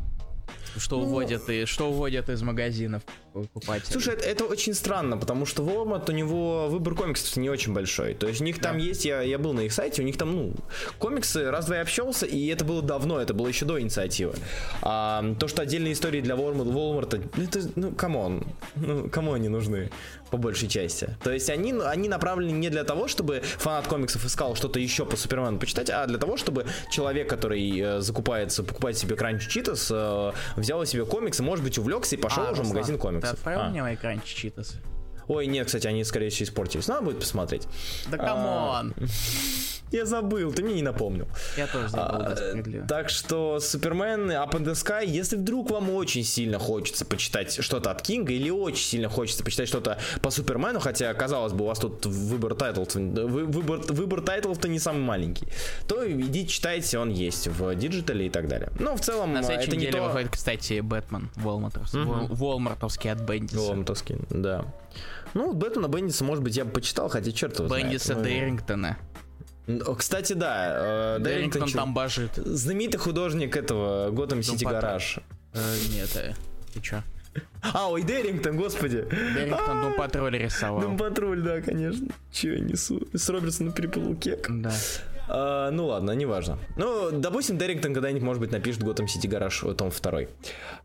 Что 0.78 1.00
уводят 1.00 1.50
и 1.50 1.66
что 1.66 1.90
уводят 1.90 2.30
из 2.30 2.42
магазинов 2.42 3.04
покупателей. 3.34 3.92
Слушай, 3.92 4.14
это, 4.16 4.26
это 4.26 4.46
очень 4.46 4.74
странно, 4.74 5.18
потому 5.18 5.46
что 5.46 5.64
Walmart, 5.64 6.10
у 6.10 6.14
него 6.14 6.68
выбор 6.70 6.96
комиксов 6.96 7.36
не 7.38 7.50
очень 7.50 7.74
большой. 7.74 8.14
То 8.14 8.28
есть 8.28 8.42
у 8.42 8.44
них 8.44 8.60
там 8.60 8.78
есть, 8.78 9.06
я, 9.06 9.22
я 9.22 9.38
был 9.38 9.54
на 9.54 9.62
их 9.62 9.74
сайте, 9.74 10.02
у 10.02 10.06
них 10.06 10.18
там, 10.18 10.36
ну, 10.36 10.54
комиксы, 11.00 11.50
раз-два 11.50 11.78
я 11.78 11.82
общался, 11.82 12.26
и 12.26 12.48
это 12.48 12.64
было 12.66 12.82
давно, 12.82 13.20
это 13.20 13.34
было 13.34 13.48
еще 13.48 13.66
до 13.66 13.80
инициативы. 13.82 14.34
А, 14.82 15.24
то, 15.40 15.48
что 15.48 15.62
отдельные 15.62 15.94
истории 15.94 16.22
для 16.22 16.36
Walmart, 16.36 16.72
Walmart 16.72 17.44
это, 17.44 17.70
ну, 17.76 17.92
come 17.92 18.23
on, 18.23 18.46
ну, 18.76 19.10
кому 19.10 19.34
они 19.34 19.50
нужны, 19.50 19.90
по 20.34 20.38
большей 20.38 20.68
части. 20.68 21.16
То 21.24 21.32
есть 21.32 21.48
они, 21.52 21.74
они 21.74 22.10
направлены 22.10 22.58
не 22.58 22.70
для 22.72 22.84
того, 22.84 23.08
чтобы 23.08 23.42
фанат 23.44 23.86
комиксов 23.86 24.26
искал 24.26 24.56
что-то 24.56 24.80
еще 24.80 25.06
по 25.06 25.16
Супермену 25.16 25.60
почитать, 25.60 25.92
а 25.92 26.08
для 26.08 26.18
того, 26.18 26.38
чтобы 26.38 26.66
человек, 26.90 27.30
который 27.30 27.80
э, 27.80 28.00
закупается, 28.02 28.64
покупает 28.64 28.98
себе 28.98 29.16
Crunchy 29.16 29.48
Cheetos, 29.48 29.92
э, 29.92 30.60
взял 30.60 30.84
себе 30.88 31.06
комиксы, 31.06 31.44
может 31.44 31.64
быть, 31.64 31.78
увлекся 31.78 32.16
и 32.16 32.20
пошел 32.20 32.46
А, 32.48 32.52
уже 32.52 32.64
в 32.64 32.70
магазин 32.70 32.96
Ты 32.96 33.02
комиксов. 33.02 33.34
отправил 33.34 33.62
А. 33.62 33.70
мне 33.70 33.84
мои 33.84 33.96
Crunchy 33.96 34.36
Cheetos 34.36 34.68
ы? 34.68 34.78
Ой, 35.28 35.46
нет, 35.46 35.68
кстати, 35.68 35.86
они, 35.86 36.04
скорее 36.04 36.32
всего, 36.32 36.46
испортились. 36.50 36.88
Надо 36.88 37.04
будет 37.04 37.20
посмотреть. 37.20 37.68
Да 38.10 38.18
А, 38.20 38.26
come 38.26 38.66
on! 38.66 38.96
Я 39.94 40.06
забыл, 40.06 40.52
ты 40.52 40.64
мне 40.64 40.74
не 40.74 40.82
напомнил. 40.82 41.28
Я 41.56 41.68
тоже 41.68 41.88
забыл, 41.88 42.22
А, 42.26 42.86
так 42.88 43.10
что 43.10 43.60
Супермен 43.60 44.32
Up 44.32 44.52
in 44.52 44.66
the 44.66 44.74
Sky, 44.74 45.06
если 45.06 45.38
вдруг 45.38 45.70
вам 45.70 45.90
очень 45.92 46.24
сильно 46.24 46.58
хочется 46.58 47.06
почитать 47.06 47.64
что-то 47.64 47.92
от 47.92 48.02
Кинга 48.02 48.34
или 48.34 48.50
очень 48.50 48.84
сильно 48.86 49.08
хочется 49.08 49.44
почитать 49.44 49.68
что-то 49.68 50.00
по 50.22 50.32
Супермену, 50.32 50.80
хотя, 50.80 51.14
казалось 51.14 51.54
бы, 51.54 51.66
у 51.66 51.68
вас 51.68 51.78
тут 51.80 52.06
выбор 52.08 52.56
title 52.56 52.81
ов, 52.81 52.96
вы- 52.96 53.46
выбор, 53.46 53.80
выбор 53.90 54.22
title 54.22 54.45
ов-то 54.45 54.68
не 54.68 54.80
самый 54.80 55.04
маленький, 55.04 55.48
то 55.88 56.10
идите 56.12 56.48
читайте, 56.48 56.98
он 56.98 57.10
есть 57.12 57.48
в 57.48 57.76
digital 57.76 58.19
е 58.19 58.26
и 58.26 58.30
так 58.30 58.48
далее. 58.48 58.70
Но 58.80 58.96
в 58.98 59.02
целом 59.02 59.34
На 59.34 59.44
следующей 59.44 59.68
это 59.68 59.78
не 59.78 59.82
неделе 59.86 60.00
то... 60.00 60.08
выходит, 60.08 60.32
кстати, 60.32 60.80
Бэтмен 60.80 61.30
Волмартовский. 61.36 62.00
Волмартовский 62.04 63.12
от 63.12 63.20
Бендиса. 63.22 63.60
Волмартовский, 63.60 64.18
да. 64.32 64.66
Ну, 65.36 65.54
Бэтмена 65.54 65.88
Бендиса, 65.88 66.24
может 66.24 66.44
быть, 66.44 66.58
я 66.58 66.66
бы 66.66 66.72
почитал, 66.72 67.10
хотя 67.10 67.32
черт 67.32 67.58
его 67.60 67.68
знает. 67.68 67.86
Бендиса 67.86 68.16
Ну, 68.16 68.24
Дэрингтона. 68.24 68.98
Кстати, 69.98 70.34
да, 70.34 71.16
э, 71.18 71.20
Дэрингтон, 71.20 71.68
чё- 71.68 71.78
там 71.78 71.94
бажит. 71.94 72.32
знаменитый 72.36 73.00
художник 73.00 73.56
этого 73.56 74.12
Готэм 74.12 74.44
Сити. 74.44 74.66
Гараж. 74.66 75.20
Э, 75.54 75.60
Нет, 75.90 76.10
э, 76.16 76.34
ты 76.74 76.82
чё? 76.82 77.02
А, 77.62 77.90
ой, 77.90 78.04
Дэрингтон, 78.04 78.58
господи. 78.58 79.06
Дэрингтон 79.10 79.82
Дум 79.82 79.94
Патруль 79.96 80.38
рисовал. 80.38 80.82
Дом 80.82 80.98
Патруль, 80.98 81.42
да, 81.42 81.62
конечно. 81.62 82.08
Че 82.32 82.56
я 82.56 82.60
несу? 82.60 83.08
С 83.14 83.30
Робертсона 83.30 83.72
перепутал 83.72 84.16
кек. 84.16 84.48
Да. 84.50 84.72
А, 85.28 85.72
ну 85.72 85.88
ладно, 85.88 86.12
неважно. 86.12 86.58
Ну, 86.76 87.12
допустим, 87.12 87.58
Дэрингтон 87.58 87.94
когда-нибудь, 87.94 88.24
может 88.24 88.42
быть, 88.42 88.52
напишет 88.52 88.84
Готэм 88.84 89.08
Сити 89.08 89.28
Гараж, 89.28 89.64
том 89.78 89.92
второй. 89.92 90.30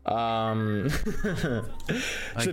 Что, 0.05 0.91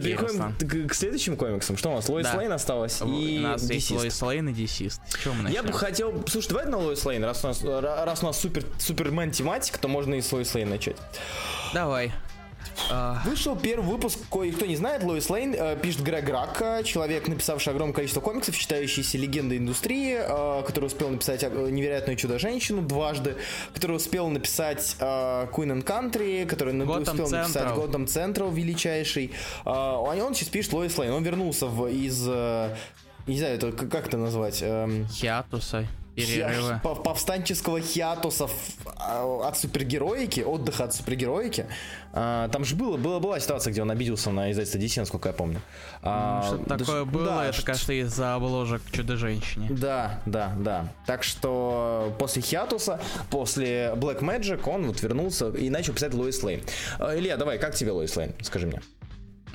переходим 0.01 0.55
к 0.59 0.89
к 0.89 0.95
следующим 0.95 1.37
комиксам. 1.37 1.77
Что 1.77 1.91
у 1.91 1.95
нас? 1.95 2.09
Лоис 2.09 2.27
Да. 2.27 2.39
Лейн 2.39 2.53
осталось 2.53 3.01
У 3.03 3.09
и 3.09 3.39
нас 3.39 3.69
есть. 3.71 3.91
Лоис 3.91 4.21
Лейн 4.23 4.49
и 4.49 4.53
Десист. 4.53 5.01
Я 5.49 5.63
бы 5.63 5.73
хотел... 5.73 6.25
Слушай, 6.27 6.49
давай 6.49 6.67
на 6.67 6.79
Лоис 6.79 7.05
Лейн, 7.05 7.25
раз 7.25 7.45
у 7.45 7.49
нас, 7.49 7.63
ра- 7.63 8.05
раз 8.05 8.23
у 8.23 8.27
нас 8.27 8.41
супер, 8.41 8.65
супермен 8.79 9.31
тематика, 9.31 9.79
то 9.79 9.89
можно 9.89 10.15
и 10.15 10.21
с 10.21 10.33
Лоис 10.33 10.55
Лейн 10.55 10.71
начать. 10.71 10.97
Давай. 11.73 12.13
А, 12.91 13.23
Вышел 13.25 13.57
первый 13.57 13.87
выпуск, 13.87 14.19
кое-кто 14.31 14.67
не 14.67 14.77
знает, 14.77 15.03
Лоис 15.03 15.29
Лейн 15.31 15.55
э, 15.57 15.77
пишет 15.81 16.03
Грег 16.03 16.29
Ракка, 16.29 16.83
человек, 16.85 17.29
написавший 17.29 17.73
огромное 17.73 17.95
количество 17.95 18.21
комиксов, 18.21 18.55
считающийся 18.55 19.19
легендой 19.19 19.59
индустрии, 19.59 20.17
э, 20.19 20.63
который 20.67 20.87
успел 20.87 21.09
написать 21.09 21.43
э, 21.43 21.49
«Невероятную 21.49 22.17
чудо-женщину» 22.17 22.83
дважды, 22.83 23.37
который 23.75 23.97
успел 23.97 24.29
написать 24.29 24.97
э, 24.99 25.05
Queen 25.53 25.83
and 25.83 25.85
Country, 25.85 26.47
который 26.47 26.75
Gotham 26.75 27.03
успел 27.03 27.29
написать 27.29 27.67
Central. 27.67 27.75
Готэм 27.77 28.07
Централ 28.07 28.51
величайший. 28.51 29.33
Э, 29.65 29.71
он 29.71 30.21
он 30.21 30.35
сейчас 30.35 30.49
пишет 30.49 30.73
Лоис 30.73 30.97
Лейн, 30.99 31.13
он 31.13 31.23
вернулся 31.23 31.67
в, 31.67 31.87
из... 31.87 32.27
э, 32.29 32.75
не 33.27 33.39
знаю, 33.39 33.57
это 33.57 33.73
как 33.73 34.07
это 34.07 34.17
назвать? 34.17 34.63
эм, 34.63 35.07
Хиатуса. 35.09 35.87
Перерыва. 36.17 36.81
Пов- 36.83 37.03
повстанческого 37.03 37.81
хиатуса 37.81 38.49
а, 38.97 39.49
от 39.49 39.59
супергероики, 39.59 40.41
отдыха 40.41 40.85
от 40.85 40.95
супергероики. 40.95 41.67
А, 42.13 42.49
Там 42.49 42.65
же 42.65 42.75
было, 42.77 42.97
была, 42.97 43.21
была 43.21 43.39
ситуация, 43.41 43.71
где 43.73 43.83
он 43.83 43.91
обиделся 43.91 44.31
на 44.31 44.51
издательство 44.51 44.79
DC, 44.79 45.01
насколько 45.01 45.29
я 45.29 45.33
помню. 45.35 45.61
А, 46.03 46.43
Что-то 46.47 46.65
даже- 46.71 46.85
такое 46.85 47.05
было, 47.05 47.27
да, 47.27 47.45
это, 47.45 47.53
что- 47.59 47.67
кажется, 47.67 47.93
из-за 47.93 48.35
обложек 48.35 48.83
Чудо-женщине. 48.91 49.69
Да, 49.71 50.21
да, 50.27 50.53
да. 50.59 50.93
Так 51.07 51.23
что 51.23 52.15
после 52.19 52.41
Хиатуса, 52.43 52.99
после 53.31 53.93
Black 53.97 54.21
Magic 54.21 54.69
он 54.69 54.87
вот 54.87 55.03
вернулся 55.03 55.49
и 55.51 55.69
начал 55.71 55.93
писать 55.93 56.15
Лоис 56.15 56.43
Лейн. 56.43 56.63
А, 56.99 57.15
Илья, 57.17 57.37
давай, 57.37 57.59
как 57.59 57.75
тебе 57.75 57.91
Лоис 57.93 58.17
Лейн? 58.17 58.33
Скажи 58.43 58.67
мне. 58.67 58.81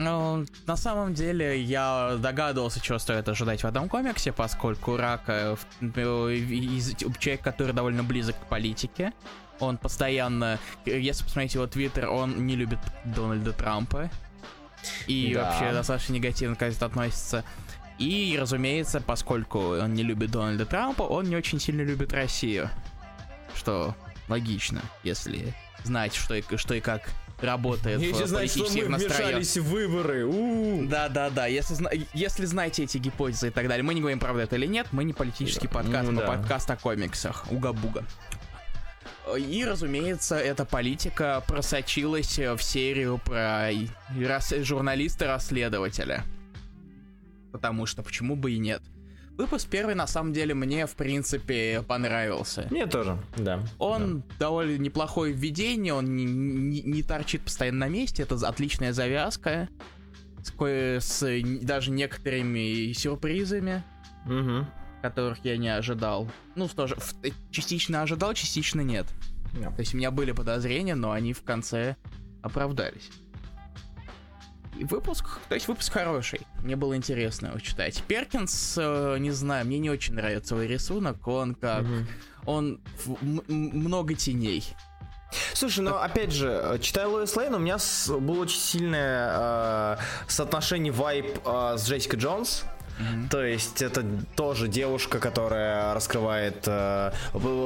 Ну, 0.01 0.45
на 0.65 0.77
самом 0.77 1.13
деле, 1.13 1.61
я 1.61 2.17
догадывался, 2.17 2.79
чего 2.81 2.97
стоит 2.97 3.29
ожидать 3.29 3.61
в 3.61 3.67
этом 3.67 3.87
комиксе, 3.87 4.31
поскольку 4.31 4.97
Рака 4.97 5.55
э, 5.79 5.85
из, 6.33 6.95
человек, 7.19 7.41
который 7.41 7.73
довольно 7.73 8.03
близок 8.03 8.35
к 8.39 8.47
политике. 8.47 9.13
Он 9.59 9.77
постоянно, 9.77 10.57
если 10.85 11.23
посмотреть 11.23 11.53
его 11.53 11.67
твиттер, 11.67 12.09
он 12.09 12.47
не 12.47 12.55
любит 12.55 12.79
Дональда 13.05 13.53
Трампа. 13.53 14.09
И 15.05 15.35
да. 15.35 15.43
вообще 15.43 15.71
достаточно 15.71 16.13
негативно 16.13 16.55
к 16.55 16.63
этому 16.63 16.89
относится. 16.89 17.43
И, 17.99 18.35
разумеется, 18.41 19.01
поскольку 19.01 19.59
он 19.59 19.93
не 19.93 20.01
любит 20.01 20.31
Дональда 20.31 20.65
Трампа, 20.65 21.03
он 21.03 21.25
не 21.25 21.35
очень 21.35 21.59
сильно 21.59 21.83
любит 21.83 22.11
Россию. 22.11 22.71
Что 23.53 23.95
логично, 24.27 24.81
если 25.03 25.53
знать, 25.83 26.15
что 26.15 26.33
и, 26.33 26.43
что 26.57 26.73
и 26.73 26.79
как 26.79 27.07
работает 27.43 27.99
Если 27.99 28.23
в 28.23 28.27
знать, 28.27 28.51
что 28.51 28.69
мы 28.69 28.97
вмешались 28.97 29.57
в 29.57 29.63
выборы. 29.63 30.87
Да-да-да, 30.87 31.47
если, 31.47 32.07
если 32.13 32.45
знаете 32.45 32.83
эти 32.83 32.97
гипотезы 32.97 33.47
и 33.47 33.51
так 33.51 33.67
далее. 33.67 33.83
Мы 33.83 33.93
не 33.93 34.01
говорим, 34.01 34.19
правда 34.19 34.43
это 34.43 34.55
или 34.55 34.67
нет, 34.67 34.87
мы 34.91 35.03
не 35.03 35.13
политический 35.13 35.67
подкаст, 35.67 36.09
ну, 36.09 36.15
мы 36.15 36.21
да. 36.21 36.27
подкаст 36.27 36.69
о 36.71 36.77
комиксах. 36.77 37.45
Уга-буга. 37.51 38.05
И, 39.37 39.63
разумеется, 39.65 40.35
эта 40.35 40.65
политика 40.65 41.43
просочилась 41.47 42.37
в 42.37 42.59
серию 42.59 43.19
про 43.23 43.69
рас... 44.19 44.53
журналиста-расследователя. 44.61 46.23
Потому 47.51 47.85
что 47.85 48.01
почему 48.03 48.35
бы 48.35 48.51
и 48.51 48.57
нет. 48.57 48.81
Выпуск 49.41 49.69
первый, 49.69 49.95
на 49.95 50.05
самом 50.05 50.33
деле, 50.33 50.53
мне, 50.53 50.85
в 50.85 50.95
принципе, 50.95 51.83
понравился. 51.87 52.67
Мне 52.69 52.85
тоже, 52.85 53.17
да. 53.35 53.59
Он 53.79 54.19
да. 54.19 54.35
довольно 54.37 54.77
неплохое 54.77 55.33
введение, 55.33 55.95
он 55.95 56.15
не, 56.15 56.25
не, 56.25 56.83
не 56.83 57.01
торчит 57.01 57.41
постоянно 57.41 57.79
на 57.79 57.89
месте, 57.89 58.21
это 58.21 58.35
отличная 58.47 58.93
завязка. 58.93 59.67
С, 60.43 60.53
с 60.99 61.41
даже 61.63 61.89
некоторыми 61.89 62.93
сюрпризами. 62.93 63.83
Угу. 64.27 64.67
Которых 65.01 65.43
я 65.43 65.57
не 65.57 65.69
ожидал. 65.69 66.29
Ну, 66.55 66.67
тоже, 66.67 66.95
частично 67.49 68.03
ожидал, 68.03 68.35
частично 68.35 68.81
нет. 68.81 69.07
Yeah. 69.53 69.73
То 69.73 69.79
есть 69.79 69.95
у 69.95 69.97
меня 69.97 70.11
были 70.11 70.33
подозрения, 70.33 70.93
но 70.93 71.13
они 71.13 71.33
в 71.33 71.41
конце 71.41 71.95
оправдались 72.43 73.09
выпуск, 74.73 75.39
то 75.49 75.55
есть 75.55 75.67
выпуск 75.67 75.93
хороший. 75.93 76.41
Мне 76.63 76.75
было 76.75 76.95
интересно 76.95 77.47
его 77.47 77.59
читать. 77.59 78.03
Перкинс, 78.07 78.75
э, 78.77 79.17
не 79.19 79.31
знаю, 79.31 79.65
мне 79.65 79.79
не 79.79 79.89
очень 79.89 80.15
нравится 80.15 80.55
его 80.55 80.63
рисунок. 80.63 81.27
Он 81.27 81.55
как... 81.55 81.83
Угу. 81.83 82.05
Он 82.45 82.81
много 83.47 84.15
теней. 84.15 84.75
Слушай, 85.53 85.81
ну 85.81 85.95
опять 85.95 86.31
же, 86.31 86.79
читая 86.81 87.07
Лоис 87.07 87.35
Лейн, 87.35 87.53
у 87.53 87.59
меня 87.59 87.77
с, 87.77 88.09
было 88.09 88.41
очень 88.41 88.59
сильное 88.59 89.29
э, 89.33 89.97
соотношение 90.27 90.91
вайп 90.91 91.39
э, 91.45 91.75
с 91.77 91.87
Джессикой 91.87 92.19
Джонс. 92.19 92.63
Mm-hmm. 92.99 93.29
То 93.29 93.43
есть 93.43 93.81
это 93.81 94.05
тоже 94.35 94.67
девушка, 94.67 95.19
которая 95.19 95.93
раскрывает, 95.93 96.63
э, 96.67 97.11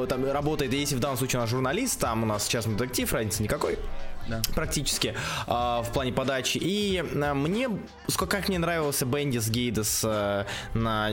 там 0.08 0.32
работает, 0.32 0.72
если 0.74 0.96
в 0.96 1.00
данном 1.00 1.18
случае 1.18 1.40
она 1.40 1.48
журналист, 1.48 2.00
там 2.00 2.24
у 2.24 2.26
нас 2.26 2.44
сейчас 2.46 2.66
детектив, 2.66 3.12
разницы 3.12 3.44
никакой 3.44 3.80
да. 4.28 4.42
практически 4.54 5.16
э, 5.48 5.50
в 5.50 5.88
плане 5.94 6.12
подачи. 6.12 6.58
И 6.58 6.98
э, 6.98 7.34
мне, 7.34 7.70
как 8.16 8.48
мне 8.48 8.60
нравился 8.60 9.06
Бендис 9.06 9.50
Гейдес 9.50 10.02
э, 10.04 10.46
на 10.74 11.10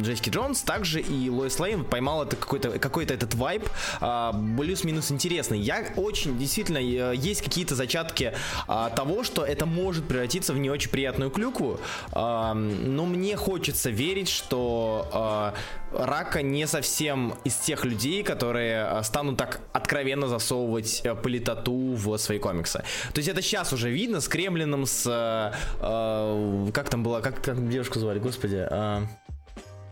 Джессики 0.00 0.30
Джонс, 0.30 0.62
также 0.62 1.00
и 1.00 1.30
Лоис 1.30 1.58
Лейн 1.58 1.84
поймал 1.84 2.22
это 2.24 2.36
какой-то 2.36 2.78
какой-то 2.78 3.14
этот 3.14 3.34
вайб 3.34 3.68
э, 4.00 4.32
плюс-минус 4.58 5.10
интересный. 5.10 5.58
Я 5.58 5.86
очень 5.96 6.38
действительно 6.38 6.78
э, 6.78 7.14
есть 7.16 7.42
какие-то 7.42 7.74
зачатки 7.74 8.34
э, 8.68 8.90
того, 8.94 9.24
что 9.24 9.44
это 9.44 9.66
может 9.66 10.06
превратиться 10.06 10.52
в 10.52 10.58
не 10.58 10.70
очень 10.70 10.90
приятную 10.90 11.30
клюкву, 11.30 11.80
э, 12.12 12.52
но 12.52 13.06
мне 13.06 13.36
хочется 13.36 13.90
верить, 13.90 14.28
что 14.28 15.54
э, 15.87 15.87
Рака 15.92 16.42
не 16.42 16.66
совсем 16.66 17.34
из 17.44 17.54
тех 17.56 17.84
людей, 17.84 18.22
которые 18.22 19.02
станут 19.04 19.36
так 19.36 19.60
откровенно 19.72 20.28
засовывать 20.28 21.02
политоту 21.22 21.94
в 21.94 22.16
свои 22.18 22.38
комикса. 22.38 22.84
То 23.12 23.18
есть 23.18 23.28
это 23.28 23.42
сейчас 23.42 23.72
уже 23.72 23.90
видно 23.90 24.20
с 24.20 24.28
Кремлином, 24.28 24.86
с... 24.86 25.06
Э, 25.06 25.52
э, 25.80 26.70
как 26.72 26.88
там 26.90 27.02
было, 27.02 27.20
как, 27.20 27.42
как 27.42 27.68
девушку 27.68 27.98
звали, 27.98 28.18
господи... 28.18 28.66
Э, 28.70 28.88
Э, 28.88 29.06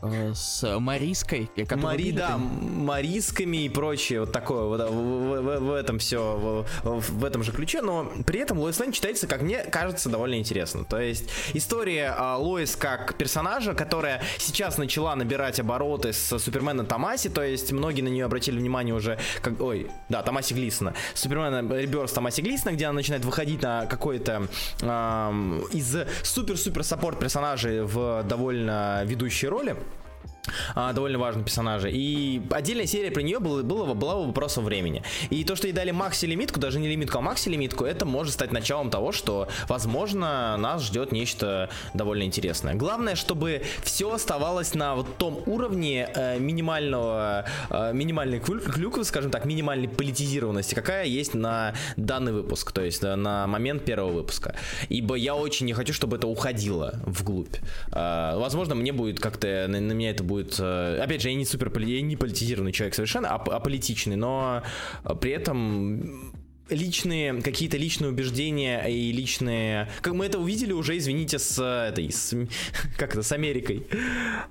с 0.02 0.78
Мариской. 0.78 1.50
Мари, 1.76 2.10
да, 2.12 2.36
Марисками 2.38 3.64
и 3.64 3.68
прочее, 3.68 4.20
вот 4.20 4.32
такое, 4.32 4.64
вот, 4.64 4.80
в, 4.80 4.92
в, 4.92 5.60
в, 5.60 5.72
этом 5.72 5.98
все, 5.98 6.64
в, 6.82 7.00
в 7.00 7.24
этом 7.24 7.42
же 7.42 7.52
ключе, 7.52 7.82
но 7.82 8.10
при 8.26 8.40
этом 8.40 8.58
Лоис 8.58 8.78
Лейн 8.78 8.92
читается, 8.92 9.26
как 9.26 9.42
мне 9.42 9.58
кажется, 9.64 10.08
довольно 10.08 10.38
интересно. 10.38 10.84
То 10.84 11.00
есть 11.00 11.30
история 11.54 12.14
а, 12.16 12.36
Лоис 12.36 12.76
как 12.76 13.14
персонажа, 13.14 13.74
которая 13.74 14.22
сейчас 14.38 14.78
начала 14.78 15.14
набирать 15.16 15.58
обороты 15.60 16.12
с 16.12 16.38
Супермена 16.38 16.84
Томаси, 16.84 17.28
то 17.28 17.42
есть 17.42 17.72
многие 17.72 18.02
на 18.02 18.08
нее 18.08 18.24
обратили 18.24 18.58
внимание 18.58 18.94
уже, 18.94 19.18
как, 19.42 19.60
ой, 19.60 19.90
да, 20.08 20.22
Томаси 20.22 20.54
Глисона, 20.54 20.94
Супермена 21.14 21.66
Реберс 21.74 22.12
Томаси 22.12 22.42
Глисона, 22.42 22.74
где 22.74 22.86
она 22.86 22.94
начинает 22.94 23.24
выходить 23.24 23.62
на 23.62 23.86
какой-то 23.86 24.48
э, 24.80 24.86
из 25.72 25.96
супер-супер 26.22 26.84
саппорт 26.84 27.18
персонажей 27.18 27.82
в 27.82 28.22
довольно 28.24 29.02
ведущей 29.04 29.48
роли 29.48 29.76
а, 30.74 30.92
довольно 30.92 31.18
важного 31.18 31.44
персонажа. 31.44 31.88
И 31.88 32.40
отдельная 32.50 32.86
серия 32.86 33.10
про 33.10 33.22
нее 33.22 33.38
была, 33.38 33.62
была, 33.62 33.94
была 33.94 34.16
вопросом 34.16 34.64
времени. 34.64 35.02
И 35.30 35.44
то, 35.44 35.56
что 35.56 35.66
ей 35.66 35.72
дали 35.72 35.90
макси-лимитку, 35.90 36.60
даже 36.60 36.78
не 36.78 36.88
лимитку, 36.88 37.18
а 37.18 37.20
макси-лимитку, 37.20 37.84
это 37.84 38.04
может 38.04 38.34
стать 38.34 38.52
началом 38.52 38.90
того, 38.90 39.12
что, 39.12 39.48
возможно, 39.68 40.56
нас 40.56 40.82
ждет 40.82 41.12
нечто 41.12 41.70
довольно 41.94 42.24
интересное. 42.24 42.74
Главное, 42.74 43.14
чтобы 43.14 43.62
все 43.82 44.12
оставалось 44.12 44.74
на 44.74 44.94
вот 44.94 45.16
том 45.18 45.42
уровне 45.46 46.08
э, 46.14 46.38
минимального, 46.38 47.44
э, 47.70 47.92
минимальной 47.92 48.40
клюквы, 48.40 49.04
скажем 49.04 49.30
так, 49.30 49.44
минимальной 49.44 49.88
политизированности, 49.88 50.74
какая 50.74 51.06
есть 51.06 51.34
на 51.34 51.74
данный 51.96 52.32
выпуск, 52.32 52.72
то 52.72 52.82
есть 52.82 53.02
э, 53.02 53.14
на 53.14 53.46
момент 53.46 53.84
первого 53.84 54.12
выпуска. 54.12 54.54
Ибо 54.88 55.14
я 55.14 55.34
очень 55.34 55.66
не 55.66 55.72
хочу, 55.72 55.92
чтобы 55.92 56.16
это 56.16 56.26
уходило 56.26 57.00
вглубь. 57.04 57.56
Э, 57.92 58.36
возможно, 58.36 58.74
мне 58.74 58.92
будет 58.92 59.20
как-то, 59.20 59.66
на, 59.68 59.80
на 59.80 59.92
меня 59.92 60.10
это 60.10 60.22
будет 60.22 60.35
будет... 60.36 60.56
Э, 60.58 61.00
опять 61.02 61.22
же, 61.22 61.30
я 61.30 61.34
не 61.34 61.44
супер 61.44 61.76
я 61.78 62.02
не 62.02 62.16
политизированный 62.16 62.72
человек 62.72 62.94
совершенно, 62.94 63.30
а, 63.30 63.36
а 63.36 63.60
политичный, 63.60 64.16
но 64.16 64.62
э, 65.04 65.14
при 65.20 65.32
этом 65.32 66.32
личные, 66.68 67.40
какие-то 67.42 67.76
личные 67.76 68.10
убеждения 68.10 68.84
и 68.86 69.12
личные... 69.12 69.88
Как 70.02 70.14
мы 70.14 70.26
это 70.26 70.38
увидели 70.38 70.72
уже, 70.72 70.98
извините, 70.98 71.38
с 71.38 71.62
этой... 71.62 72.10
С, 72.10 72.34
как 72.98 73.12
это? 73.12 73.22
С 73.22 73.32
Америкой. 73.32 73.86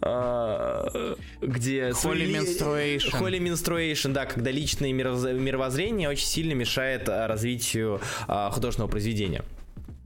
А, 0.02 1.16
где... 1.42 1.90
Holy 1.90 2.32
Menstruation. 2.32 3.20
Holy 3.20 3.40
Menstruation, 3.40 4.14
да, 4.14 4.26
когда 4.26 4.52
личное 4.52 4.94
мировоззрение 4.94 6.10
очень 6.10 6.28
сильно 6.28 6.54
мешает 6.54 7.10
развитию 7.10 8.00
а, 8.28 8.50
художественного 8.50 8.90
произведения. 8.90 9.44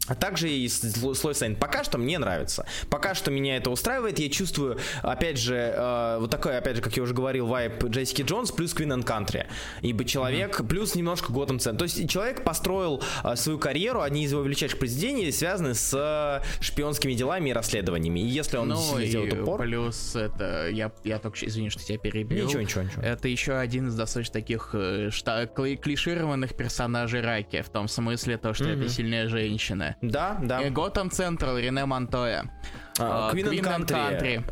А 0.10 0.16
также 0.16 0.50
и 0.50 0.68
Лоис 0.68 1.36
Лейн. 1.36 1.56
Пока 1.56 1.84
что 1.84 1.98
мне 1.98 2.18
нравится. 2.20 2.66
Пока 2.90 3.16
что 3.16 3.32
меня 3.32 3.58
это 3.58 3.70
устраивает. 3.70 4.20
Я 4.20 4.30
чувствую, 4.30 4.80
опять 5.02 5.38
же, 5.38 5.56
э, 5.56 6.18
вот 6.20 6.32
такой, 6.32 6.58
опять 6.58 6.78
же, 6.78 6.82
как 6.82 6.98
я 6.98 7.04
уже 7.04 7.14
говорил, 7.14 7.48
вайб 7.48 7.86
Джессики 7.86 8.24
Джонс 8.24 8.52
плюс 8.52 8.76
Queen 8.76 9.00
and 9.00 9.06
Country. 9.06 9.46
Ибо 9.82 10.04
человек, 10.06 10.60
mm-hmm. 10.60 10.68
плюс 10.68 10.96
немножко 10.96 11.32
Gotham 11.32 11.60
Central. 11.60 11.78
То 11.78 11.86
есть 11.86 12.10
человек 12.10 12.44
построил 12.44 13.02
э, 13.24 13.36
свою 13.36 13.60
карьеру, 13.60 14.02
одни 14.02 14.26
из 14.26 14.32
его 14.32 14.42
величайших 14.42 14.80
произведений 14.80 15.32
связаны 15.32 15.76
с 15.76 15.94
э, 15.94 16.64
шпионскими 16.64 17.14
делами 17.14 17.52
и 17.52 17.54
расследованиями. 17.54 18.20
И 18.20 18.26
если 18.26 18.58
он 18.58 18.70
ну, 18.70 19.02
сделает 19.02 19.42
упор... 19.42 19.62
плюс 19.62 20.16
это... 20.16 20.70
Я, 20.70 20.92
я 21.04 21.20
только, 21.20 21.46
извини, 21.46 21.70
что 21.70 21.84
тебя 21.84 21.98
перебил. 21.98 22.48
Ничего, 22.48 22.62
ничего, 22.62 22.84
ничего. 22.84 23.02
Это 23.04 23.28
еще 23.28 23.54
один 23.54 23.88
из 23.88 23.96
достаточно 23.96 24.34
таких 24.34 24.72
э, 24.74 25.10
шта- 25.10 25.48
клишированных 25.78 26.56
персонажей 26.56 27.22
Раки. 27.22 27.62
В 27.62 27.70
том 27.70 27.88
смысле, 27.88 28.38
то, 28.38 28.54
что 28.54 28.66
mm-hmm. 28.66 28.82
это 28.82 28.90
сильная 28.90 29.28
женщина. 29.28 29.96
Да, 30.02 30.38
да. 30.42 30.70
Готэм 30.70 31.12
Централ, 31.12 31.58
Рене 31.58 31.86
Монтоя. 31.86 32.52
Квин 32.96 33.48
uh, 33.48 33.86
Country. 33.86 34.44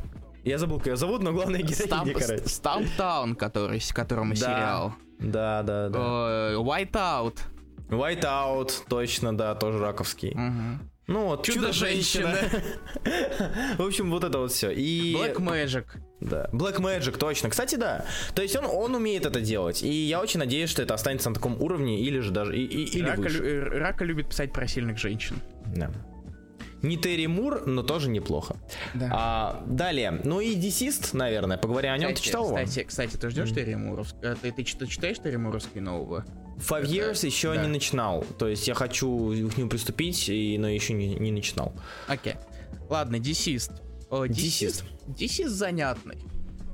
Я 0.43 0.57
забыл, 0.57 0.77
как 0.77 0.87
ее 0.87 0.95
зовут, 0.95 1.23
но 1.23 1.33
главное 1.33 1.61
героиня, 1.61 2.13
короче. 2.13 2.47
Стамптаун, 2.47 3.35
который, 3.35 3.81
которому 3.93 4.33
да. 4.33 4.39
сериал. 4.39 4.93
Да, 5.19 5.63
да, 5.63 5.89
да. 5.89 5.99
White 6.53 6.91
Out. 6.91 7.39
White 7.89 8.23
Out, 8.23 8.71
точно, 8.87 9.35
да, 9.35 9.55
тоже 9.55 9.79
раковский. 9.79 10.31
Угу. 10.31 10.89
Ну 11.07 11.23
вот, 11.23 11.45
Чудо-женщина. 11.45 12.37
В 13.77 13.81
общем, 13.81 14.11
вот 14.11 14.25
это 14.25 14.39
вот 14.39 14.51
все. 14.51 14.71
И... 14.71 15.15
Black 15.15 15.37
Magic. 15.37 15.85
Да. 16.19 16.49
Black 16.51 16.79
Magic, 16.79 17.17
точно. 17.17 17.49
Кстати, 17.49 17.75
да. 17.75 18.05
То 18.35 18.41
есть 18.41 18.57
он, 18.57 18.65
он 18.65 18.93
умеет 18.93 19.25
это 19.25 19.39
делать. 19.39 19.83
И 19.83 19.89
я 19.89 20.19
очень 20.19 20.39
надеюсь, 20.39 20.69
что 20.69 20.81
это 20.81 20.93
останется 20.93 21.29
на 21.29 21.35
таком 21.35 21.61
уровне 21.61 22.01
или 22.01 22.19
же 22.19 22.31
даже 22.31 22.57
и, 22.57 22.65
и, 22.65 22.97
или 22.97 23.07
Рака, 23.07 23.21
выше. 23.21 23.37
Лю, 23.37 23.79
Рака 23.79 24.03
любит 24.03 24.29
писать 24.29 24.51
про 24.51 24.67
сильных 24.67 24.97
женщин. 24.97 25.37
Да. 25.73 25.91
Не 26.81 26.97
Терри 26.97 27.25
Мур, 27.27 27.65
но 27.65 27.83
тоже 27.83 28.09
неплохо. 28.09 28.57
Да. 28.93 29.09
А, 29.11 29.63
далее. 29.65 30.19
Ну 30.25 30.41
и 30.41 30.55
Десист, 30.55 31.13
наверное, 31.13 31.57
поговорим 31.57 31.93
о 31.93 31.97
нем. 31.97 32.13
Кстати, 32.13 32.19
ты 32.19 32.25
читал 32.25 32.43
кстати, 32.47 32.79
его? 32.79 32.87
Кстати, 32.89 33.15
ты 33.15 33.29
ждешь 33.29 33.49
mm. 33.49 33.55
Терри 33.55 33.75
Муровского? 33.75 34.35
Ты, 34.35 34.51
ты, 34.51 34.63
ты, 34.63 34.77
ты 34.77 34.87
читаешь 34.87 35.17
Терри 35.19 35.37
Муровский 35.37 35.79
нового? 35.79 36.25
Five 36.57 36.85
Years 36.85 37.25
еще 37.25 37.53
да. 37.53 37.61
не 37.63 37.67
начинал. 37.67 38.25
То 38.37 38.47
есть 38.47 38.67
я 38.67 38.73
хочу 38.73 39.07
к 39.53 39.57
нему 39.57 39.69
приступить, 39.69 40.27
и, 40.29 40.57
но 40.57 40.67
еще 40.67 40.93
не, 40.93 41.15
не 41.15 41.31
начинал. 41.31 41.73
Окей. 42.07 42.35
Ладно, 42.89 43.19
Десист. 43.19 43.71
Десист. 44.29 44.83
Десист 45.07 45.51
занятный. 45.51 46.17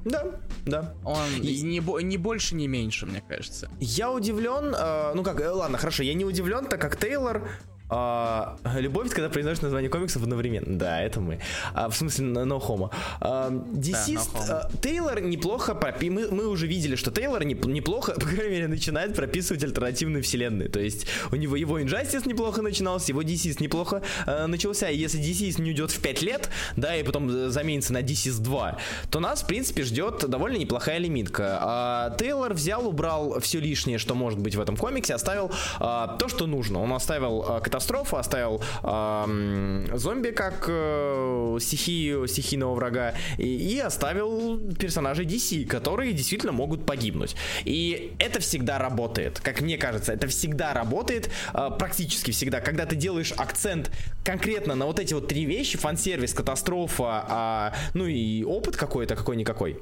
Да, 0.06 0.40
да. 0.66 0.94
Он 1.06 1.42
и... 1.42 1.62
не, 1.62 1.80
бо- 1.80 2.00
не 2.00 2.18
больше, 2.18 2.56
не 2.56 2.68
меньше, 2.68 3.06
мне 3.06 3.24
кажется. 3.28 3.70
Я 3.80 4.12
удивлен, 4.12 4.76
э, 4.78 5.14
ну 5.16 5.24
как, 5.24 5.40
э, 5.40 5.50
ладно, 5.50 5.78
хорошо, 5.78 6.04
я 6.04 6.14
не 6.14 6.26
удивлен, 6.26 6.66
так 6.66 6.82
как 6.82 6.98
Тейлор 6.98 7.48
а, 7.90 8.58
любовь, 8.76 9.10
когда 9.10 9.30
произносишь 9.30 9.62
название 9.62 9.90
комиксов 9.90 10.24
одновременно. 10.24 10.78
Да, 10.78 11.02
это 11.02 11.20
мы. 11.20 11.40
А, 11.74 11.90
в 11.90 11.96
смысле, 11.96 12.26
no 12.26 12.60
homo. 12.60 12.92
А, 13.20 13.52
Десист, 13.72 14.32
Да, 14.34 14.40
no 14.40 14.72
homo. 14.72 14.82
Тейлор 14.82 15.22
неплохо 15.22 15.76
пропи... 15.76 16.10
Мы, 16.10 16.28
мы 16.30 16.48
уже 16.48 16.68
видели, 16.68 16.96
что 16.96 17.12
Тейлор 17.12 17.44
не- 17.44 17.54
неплохо, 17.54 18.14
по 18.14 18.26
крайней 18.26 18.56
мере, 18.56 18.68
начинает 18.68 19.16
прописывать 19.16 19.64
альтернативные 19.64 20.24
вселенные. 20.24 20.70
То 20.70 20.80
есть 20.80 21.08
у 21.32 21.36
него 21.36 21.56
его 21.56 21.80
Injustice 21.80 22.28
неплохо 22.28 22.62
начинался, 22.62 23.12
его 23.12 23.22
Десист 23.22 23.60
неплохо 23.60 24.02
э, 24.26 24.48
начался. 24.48 24.90
И 24.90 24.98
если 24.98 25.18
Десист 25.18 25.60
не 25.60 25.72
уйдет 25.72 25.92
в 25.92 26.02
5 26.02 26.22
лет, 26.22 26.50
да, 26.76 26.96
и 26.96 27.04
потом 27.04 27.30
э, 27.30 27.50
заменится 27.50 27.94
на 27.94 28.02
Десист 28.02 28.40
2, 28.42 28.78
то 29.12 29.20
нас, 29.20 29.44
в 29.44 29.48
принципе, 29.48 29.84
ждет 29.84 30.28
довольно 30.28 30.58
неплохая 30.58 30.98
лимитка. 30.98 31.60
А, 31.62 32.16
Тейлор 32.18 32.54
взял, 32.54 32.88
убрал 32.88 33.40
все 33.40 33.60
лишнее, 33.60 33.98
что 33.98 34.16
может 34.16 34.40
быть 34.40 34.56
в 34.56 34.62
этом 34.62 34.78
комиксе, 34.78 35.14
оставил 35.14 35.52
а, 35.80 36.18
то, 36.18 36.28
что 36.28 36.48
нужно. 36.48 36.82
Он 36.82 36.94
оставил 36.94 37.46
а, 37.48 37.60
катастрофу, 37.74 38.18
оставил 38.18 38.62
а, 38.84 39.26
м, 39.26 39.98
зомби 39.98 40.30
как 40.30 40.66
э, 40.68 41.58
стихию, 41.60 42.28
стихийного 42.28 42.76
врага, 42.76 43.16
и, 43.40 43.48
и 43.48 43.80
оставил 43.80 44.60
персонажей 44.80 45.26
DC, 45.26 45.66
которые 45.66 46.14
действительно 46.14 46.52
могут 46.52 46.86
погибнуть. 46.86 47.36
И 47.66 48.14
это 48.20 48.40
всегда 48.40 48.78
работает, 48.78 49.40
как 49.40 49.62
мне 49.62 49.78
кажется, 49.78 50.14
это 50.14 50.28
всегда 50.28 50.74
работает, 50.74 51.32
а, 51.54 51.72
практически 51.72 52.30
всегда, 52.30 52.62
когда 52.62 52.86
ты 52.86 52.96
делаешь 52.96 53.34
акцент 53.38 53.92
конкретно 54.24 54.76
на 54.76 54.86
вот 54.86 55.00
эти 55.00 55.16
вот 55.16 55.28
три 55.28 55.46
вещи, 55.46 55.78
фан-сервис, 55.78 56.34
катастрофа, 56.36 57.26
а, 57.28 57.74
ну 57.96 58.06
и 58.06 58.44
опыт 58.44 58.78
какой-то, 58.78 59.16
какой-никакой. 59.16 59.80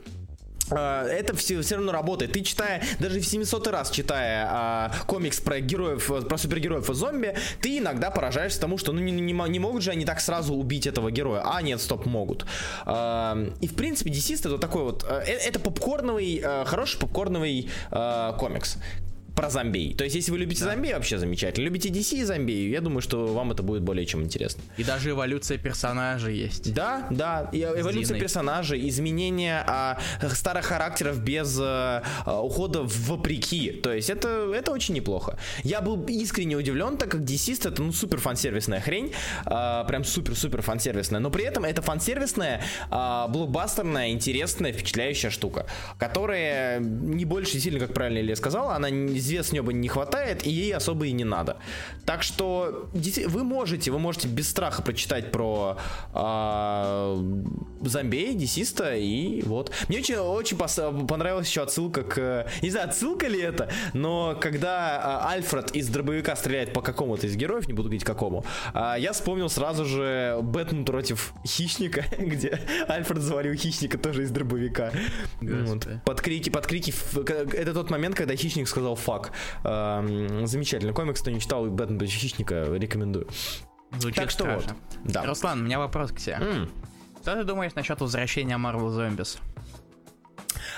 А, 0.72 1.06
это 1.06 1.36
все, 1.36 1.62
все 1.62 1.76
равно 1.76 1.92
работает. 1.92 2.34
Ты 2.34 2.42
читая, 2.42 2.82
даже 3.00 3.20
в 3.20 3.26
700 3.26 3.68
раз 3.68 3.92
читая 3.92 4.48
а, 4.50 4.92
комикс 5.06 5.40
про 5.40 5.60
героев, 5.60 6.12
про 6.28 6.38
супергероев 6.38 6.90
и 6.90 6.94
зомби, 6.94 7.36
ты 7.62 7.78
иногда 7.78 8.12
поражаешься 8.12 8.60
тому, 8.60 8.78
что 8.78 8.92
ну 8.92 9.00
не, 9.00 9.12
не, 9.12 9.34
не 9.34 9.60
могут 9.60 9.84
же 9.84 9.92
они 9.92 10.06
так 10.06 10.22
сразу 10.22 10.54
убить 10.54 10.88
этого 10.88 11.12
героя. 11.12 11.44
А, 11.46 11.62
нет, 11.62 11.82
стоп, 11.82 12.06
могут. 12.06 12.46
А, 12.86 13.38
и 13.60 13.68
в 13.68 13.76
принципе, 13.76 14.10
DC 14.12 14.40
это 14.40 14.58
такой 14.58 14.84
вот, 14.84 15.06
э, 15.08 15.24
это 15.24 15.60
попкорновый, 15.60 16.42
э, 16.44 16.66
хороший 16.66 17.00
попкорновый 17.00 17.70
э, 17.92 18.34
комикс 18.38 18.78
про 19.36 19.50
зомби. 19.50 19.94
То 19.98 20.04
есть, 20.04 20.16
если 20.16 20.32
вы 20.32 20.40
любите 20.40 20.64
зомби, 20.64 20.92
вообще 20.92 21.18
замечательно. 21.18 21.66
Любите 21.66 21.90
DC 21.90 22.18
и 22.20 22.24
зомби, 22.24 22.52
я 22.52 22.82
думаю, 22.82 23.02
что 23.02 23.28
вам 23.28 23.52
это 23.52 23.64
будет 23.64 23.82
более 23.82 24.06
чем 24.06 24.24
интересно. 24.24 24.62
И 24.78 24.84
даже 24.84 25.10
эволюция 25.12 25.58
персонажей 25.58 26.38
есть. 26.38 26.74
Да, 26.74 27.08
да, 27.10 27.50
и 27.52 27.62
эволюция 27.62 28.16
Диной. 28.16 28.20
персонажей, 28.20 28.88
изменение 28.90 29.64
а, 29.66 30.00
старых 30.34 30.66
характеров 30.66 31.20
без 31.24 31.58
а, 31.62 32.04
а, 32.26 32.42
ухода 32.42 32.82
вопреки. 32.84 33.72
То 33.72 33.94
есть 33.94 34.10
это, 34.10 34.52
это 34.54 34.72
очень 34.72 34.96
неплохо. 34.96 35.38
Я 35.64 35.82
был 35.82 36.04
искренне 36.08 36.56
удивлен, 36.58 36.98
так 36.98 37.10
как 37.12 37.22
Deceased 37.22 37.68
это 37.68 37.82
ну 37.82 37.94
супер 37.94 38.20
фансервисная 38.20 38.82
хрень, 38.82 39.14
а, 39.46 39.84
прям 39.86 40.04
супер-супер 40.04 40.62
фансервисная, 40.62 41.20
но 41.20 41.30
при 41.30 41.46
этом 41.46 41.64
это 41.66 41.82
фансервисная, 41.82 42.62
а, 42.90 43.28
блокбастерная, 43.28 44.10
интересная, 44.10 44.74
впечатляющая 44.74 45.30
штука, 45.30 45.66
которая 45.98 46.80
не 46.80 47.26
больше 47.26 47.60
сильно, 47.60 47.80
как 47.80 47.94
правильно 47.94 48.20
Илья 48.20 48.36
сказал, 48.36 48.70
она 48.72 48.90
не- 48.90 49.21
звезд 49.22 49.50
с 49.50 49.52
неба 49.52 49.74
не 49.74 49.88
хватает, 49.88 50.46
и 50.46 50.50
ей 50.50 50.74
особо 50.74 51.06
и 51.06 51.12
не 51.12 51.24
надо. 51.24 51.58
Так 52.06 52.24
что 52.24 52.90
вы 53.28 53.44
можете, 53.44 53.92
вы 53.92 54.00
можете 54.00 54.28
без 54.28 54.50
страха 54.50 54.82
прочитать 54.82 55.32
про 55.32 55.78
а, 56.14 57.18
зомби, 57.82 58.34
десиста, 58.34 58.96
и 58.96 59.42
вот. 59.44 59.72
Мне 59.88 60.00
очень, 60.00 60.16
очень 60.16 60.58
понравилась 61.08 61.48
еще 61.48 61.62
отсылка 61.62 62.04
к... 62.04 62.48
Не 62.62 62.70
знаю, 62.70 62.90
отсылка 62.90 63.28
ли 63.28 63.40
это, 63.40 63.70
но 63.94 64.38
когда 64.40 65.00
а, 65.02 65.32
Альфред 65.32 65.72
из 65.76 65.88
дробовика 65.90 66.36
стреляет 66.36 66.74
по 66.74 66.82
какому-то 66.82 67.28
из 67.28 67.36
героев, 67.36 67.68
не 67.68 67.74
буду 67.74 67.90
говорить 67.90 68.04
какому, 68.04 68.46
а, 68.74 68.96
я 68.96 69.14
вспомнил 69.14 69.50
сразу 69.50 69.86
же 69.86 70.40
Бэтмен 70.42 70.86
против 70.86 71.34
хищника, 71.46 72.04
где 72.18 72.60
Альфред 72.88 73.22
завалил 73.22 73.54
хищника 73.54 73.98
тоже 73.98 74.24
из 74.24 74.32
дробовика. 74.32 74.92
Вот. 75.42 75.88
Под 76.06 76.22
крики, 76.22 76.50
под 76.50 76.66
крики. 76.68 76.94
Это 77.56 77.74
тот 77.74 77.90
момент, 77.90 78.16
когда 78.16 78.36
хищник 78.36 78.68
сказал 78.68 78.96
фак. 78.96 79.11
Эм, 79.64 80.46
Замечательный 80.48 80.94
комикс, 80.94 81.22
кто 81.22 81.32
не 81.32 81.40
читал 81.40 81.66
Бэтмен 81.66 81.98
против 81.98 82.14
хищника, 82.16 82.66
рекомендую. 82.74 83.28
Звучит 83.98 84.16
Так 84.16 84.30
что 84.32 84.44
страшно. 84.44 84.76
вот. 85.04 85.12
Да. 85.14 85.26
Руслан, 85.26 85.62
у 85.62 85.64
меня 85.64 85.80
вопрос 85.80 86.12
к 86.12 86.18
тебе. 86.18 86.38
М. 86.40 86.70
Что 87.22 87.36
ты 87.36 87.44
думаешь 87.44 87.76
насчет 87.76 88.00
возвращения 88.02 88.56
Marvel 88.56 88.90
Zombies? 88.90 89.38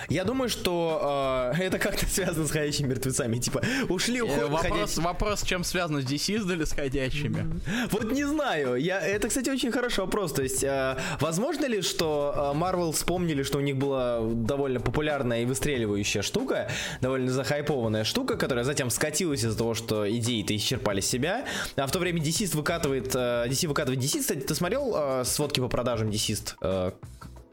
Я 0.10 0.24
думаю, 0.24 0.50
что 0.50 1.52
э, 1.56 1.64
это 1.64 1.80
как-то 1.80 2.06
связано 2.06 2.46
с 2.48 2.52
ходячими 2.52 2.88
мертвецами. 2.88 3.38
Типа, 3.38 3.62
ушли, 3.90 4.20
Э, 4.20 4.24
уходят 4.24 4.50
вопрос, 4.50 4.62
ходячие- 4.72 5.02
вопрос, 5.04 5.40
с 5.42 5.44
чем 5.44 5.64
связано 5.64 6.02
с 6.02 6.06
DC 6.06 6.36
или 6.54 6.64
с 6.64 6.72
ходячими? 6.74 7.60
Вот 7.92 8.12
не 8.12 8.24
знаю. 8.26 8.76
Я, 8.76 9.00
это, 9.00 9.28
кстати, 9.28 9.50
очень 9.50 9.72
хороший 9.72 10.02
вопрос. 10.02 10.34
То 10.34 10.44
есть, 10.44 10.64
э, 10.64 10.98
возможно 11.20 11.66
ли, 11.66 11.82
что 11.82 12.52
э, 12.54 12.58
Marvel 12.58 12.92
вспомнили, 12.92 13.44
что 13.44 13.58
у 13.58 13.62
них 13.62 13.78
была 13.78 14.20
довольно 14.22 14.80
популярная 14.80 15.42
и 15.42 15.46
выстреливающая 15.46 16.22
штука, 16.22 16.70
довольно 17.02 17.32
захайпованная 17.32 18.04
штука, 18.04 18.36
которая 18.38 18.64
затем 18.66 18.90
скатилась 18.90 19.44
из-за 19.44 19.58
того, 19.58 19.74
что 19.74 20.10
идеи-то 20.10 20.56
исчерпали 20.56 21.02
себя, 21.02 21.46
а 21.76 21.88
в 21.88 21.92
то 21.92 22.00
время 22.00 22.22
DC 22.22 22.56
выкатывает, 22.56 23.16
э, 23.16 23.46
DC 23.48 23.68
выкатывает 23.68 24.00
DC. 24.00 24.20
Кстати, 24.20 24.40
ты 24.40 24.56
смотрел 24.56 24.94
э, 24.96 25.24
сводки 25.26 25.60
по 25.60 25.68
продажам 25.68 26.10
DC? 26.10 26.56
Э, 26.62 26.92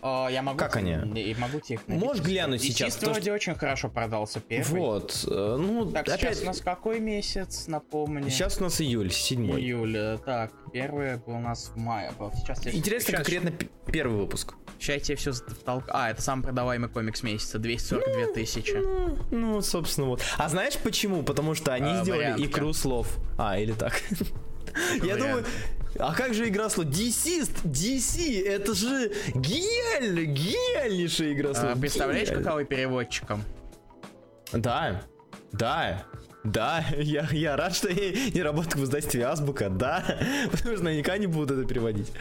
я 0.02 0.42
могу 0.42 0.58
Как 0.58 0.76
они? 0.76 0.92
И 1.20 1.34
могу 1.38 1.60
тебе 1.60 1.74
их 1.76 1.88
Можешь 1.88 2.22
глянуть 2.24 2.62
сейчас, 2.62 2.94
потому 2.96 3.12
вроде 3.14 3.32
очень 3.32 3.54
хорошо 3.54 3.88
продался 3.88 4.40
первый. 4.40 4.80
вот. 4.80 5.24
э, 5.28 5.56
ну, 5.58 5.90
Так, 5.90 6.08
опять... 6.08 6.20
сейчас 6.20 6.42
у 6.42 6.46
нас 6.46 6.60
какой 6.60 7.00
месяц, 7.00 7.66
напомни? 7.66 8.28
Сейчас 8.30 8.58
у 8.58 8.62
нас 8.64 8.80
июль, 8.80 9.10
седьмой. 9.12 9.60
Июля. 9.60 10.18
Так, 10.24 10.52
первый 10.72 11.16
был 11.18 11.34
у 11.34 11.40
нас 11.40 11.70
в 11.74 11.76
мае 11.76 12.12
был. 12.18 12.32
Сейчас 12.34 12.64
я- 12.64 12.72
Интересно 12.72 13.08
сейчас- 13.08 13.16
конкретно 13.26 13.52
первый 13.92 14.16
выпуск. 14.16 14.54
Сейчас 14.78 14.94
я 14.96 15.00
тебе 15.00 15.16
все 15.16 15.32
втолк... 15.32 15.84
А, 15.88 16.10
это 16.10 16.22
самый 16.22 16.42
продаваемый 16.42 16.88
комикс 16.88 17.22
месяца, 17.22 17.58
242 17.58 18.32
тысячи. 18.32 18.72
Ну, 18.76 19.18
ну, 19.30 19.60
собственно, 19.60 20.06
вот. 20.06 20.22
А 20.38 20.48
знаешь 20.48 20.78
почему? 20.78 21.22
Потому 21.22 21.54
что 21.54 21.74
они 21.74 21.90
А, 21.90 22.02
сделали 22.02 22.20
вариантка. 22.22 22.46
икру 22.48 22.72
слов. 22.72 23.18
А, 23.36 23.58
или 23.58 23.72
так. 23.72 24.00
Я 25.02 25.14
вариант. 25.14 25.20
думаю, 25.20 25.44
а 25.98 26.14
как 26.14 26.35
же 26.35 26.48
игра 26.48 26.70
слов? 26.70 26.88
Десист, 26.88 27.64
DC, 27.64 28.46
это 28.46 28.74
же 28.74 29.12
гениально, 29.35 30.24
гениальнейшая 30.24 31.33
игра 31.33 31.55
слов. 31.55 31.72
А, 31.74 31.76
представляешь, 31.79 32.29
Гениально. 32.29 32.44
каковы 32.44 32.64
переводчиком? 32.64 33.44
Да, 34.53 35.03
да, 35.53 36.05
да, 36.44 36.85
я, 36.96 37.29
я 37.33 37.57
рад, 37.57 37.74
что 37.74 37.88
я 37.88 38.31
не 38.31 38.42
работаю 38.42 38.83
в 38.83 38.85
издательстве 38.85 39.24
Азбука, 39.26 39.68
да, 39.68 40.05
потому 40.50 40.76
что 40.76 40.85
наверняка 40.85 41.18
не 41.18 41.26
буду 41.26 41.55
это 41.55 41.68
переводить. 41.68 42.12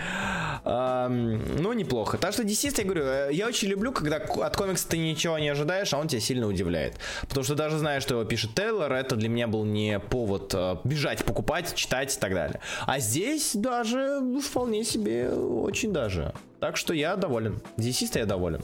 Ам, 0.64 1.62
ну, 1.62 1.74
неплохо. 1.74 2.18
Так 2.18 2.34
что 2.34 2.44
DC, 2.44 2.74
я 2.78 2.84
говорю, 2.84 3.04
э, 3.06 3.30
я 3.32 3.48
очень 3.48 3.70
люблю, 3.70 3.92
когда 3.92 4.18
от 4.18 4.56
комикса 4.56 4.88
ты 4.90 4.98
ничего 4.98 5.38
не 5.40 5.50
ожидаешь, 5.50 5.94
а 5.94 5.98
он 5.98 6.08
тебя 6.08 6.22
сильно 6.22 6.48
удивляет. 6.48 6.96
Потому 7.28 7.44
что 7.44 7.56
даже 7.56 7.78
зная, 7.78 8.00
что 8.02 8.16
его 8.16 8.26
пишет 8.26 8.54
Тейлор, 8.56 8.92
это 8.92 9.16
для 9.16 9.30
меня 9.30 9.48
был 9.48 9.64
не 9.64 10.00
повод 10.00 10.54
э, 10.54 10.78
бежать, 10.84 11.24
покупать, 11.24 11.74
читать 11.76 12.16
и 12.16 12.20
так 12.20 12.34
далее. 12.34 12.60
А 12.86 13.00
здесь 13.00 13.56
даже 13.56 14.20
ну, 14.20 14.42
вполне 14.42 14.84
себе 14.84 15.30
очень 15.30 15.94
даже. 15.94 16.34
Так 16.60 16.76
что 16.76 16.94
я 16.94 17.16
доволен. 17.16 17.62
DC 17.78 18.18
я 18.20 18.26
доволен. 18.26 18.62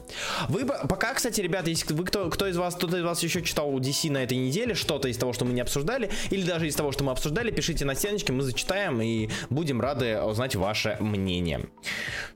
Вы 0.50 0.66
по- 0.66 0.86
пока, 0.88 1.14
кстати, 1.14 1.40
ребята, 1.40 1.70
если 1.70 1.94
вы 1.94 2.04
кто, 2.04 2.30
кто 2.30 2.46
из 2.48 2.58
вас, 2.58 2.76
кто-то 2.76 2.98
из 2.98 3.04
вас 3.04 3.24
еще 3.24 3.42
читал 3.42 3.72
DC 3.80 4.12
на 4.12 4.18
этой 4.24 4.38
неделе, 4.38 4.76
что-то 4.76 5.08
из 5.08 5.18
того, 5.18 5.32
что 5.32 5.46
мы 5.46 5.54
не 5.54 5.62
обсуждали, 5.62 6.10
или 6.30 6.44
даже 6.44 6.68
из 6.68 6.76
того, 6.76 6.92
что 6.92 7.04
мы 7.06 7.12
обсуждали, 7.14 7.52
пишите 7.52 7.86
на 7.86 7.96
стеночке, 7.96 8.34
мы 8.34 8.42
зачитаем 8.44 9.02
и 9.02 9.30
будем 9.50 9.80
рады 9.80 10.20
узнать 10.22 10.56
ваше 10.56 10.98
мнение. 11.00 11.68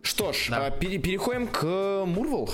Что 0.01 0.31
ж, 0.31 0.47
Да. 0.49 0.67
а, 0.67 0.71
пере- 0.71 0.97
переходим 0.97 1.47
к 1.47 2.03
Мурвел. 2.05 2.49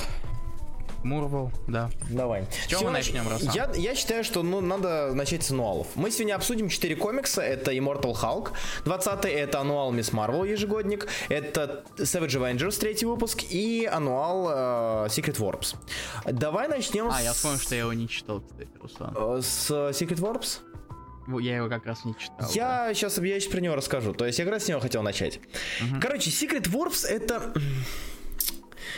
Мурвел, 1.05 1.51
да. 1.67 1.89
Давай. 2.09 2.45
С 2.65 2.67
чего 2.67 2.85
мы 2.85 2.91
начнем, 2.91 3.27
Руслан? 3.27 3.53
Я, 3.53 3.71
я 3.75 3.93
считаю, 3.95 4.23
что 4.23 4.41
ну, 4.41 4.59
надо 4.59 5.13
начать 5.13 5.43
с 5.43 5.51
ануалов. 5.51 5.87
Мы 5.95 6.09
сегодня 6.09 6.33
обсудим 6.35 6.67
4 6.67 6.95
комикса. 6.95 7.41
Это 7.43 7.71
Immortal 7.71 8.15
Hulk, 8.15 8.51
20 8.85 9.25
это 9.25 9.59
ануал 9.61 9.93
Miss 9.93 10.11
Marvel 10.11 10.49
ежегодник, 10.49 11.07
это 11.29 11.83
Savage 11.97 12.39
Avengers, 12.39 12.79
третий 12.79 13.05
выпуск, 13.05 13.43
и 13.49 13.85
ануал 13.85 14.49
э, 14.49 14.53
Secret 15.09 15.37
Warps. 15.37 15.75
Давай 16.25 16.67
начнем 16.67 17.07
А, 17.07 17.19
с, 17.19 17.23
я 17.23 17.33
вспомнил, 17.33 17.59
что 17.59 17.75
я 17.75 17.81
его 17.81 17.93
не 17.93 18.09
читал, 18.09 18.41
кстати, 18.41 18.69
Руслан. 18.81 19.15
э, 19.15 19.41
с 19.43 19.69
Secret 19.69 20.19
Warps. 20.19 20.59
Я 21.39 21.57
его 21.57 21.69
как 21.69 21.85
раз 21.85 22.03
не 22.05 22.15
читал. 22.17 22.49
Я 22.53 22.93
сейчас, 22.93 23.17
я 23.19 23.39
сейчас 23.39 23.51
про 23.51 23.59
него 23.59 23.75
расскажу. 23.75 24.13
То 24.13 24.25
есть 24.25 24.37
я 24.39 24.45
как 24.45 24.55
раз 24.55 24.65
с 24.65 24.67
него 24.67 24.79
хотел 24.79 25.01
начать. 25.03 25.39
Короче, 26.01 26.29
Secret 26.31 26.63
Warps 26.71 27.05
это... 27.07 27.53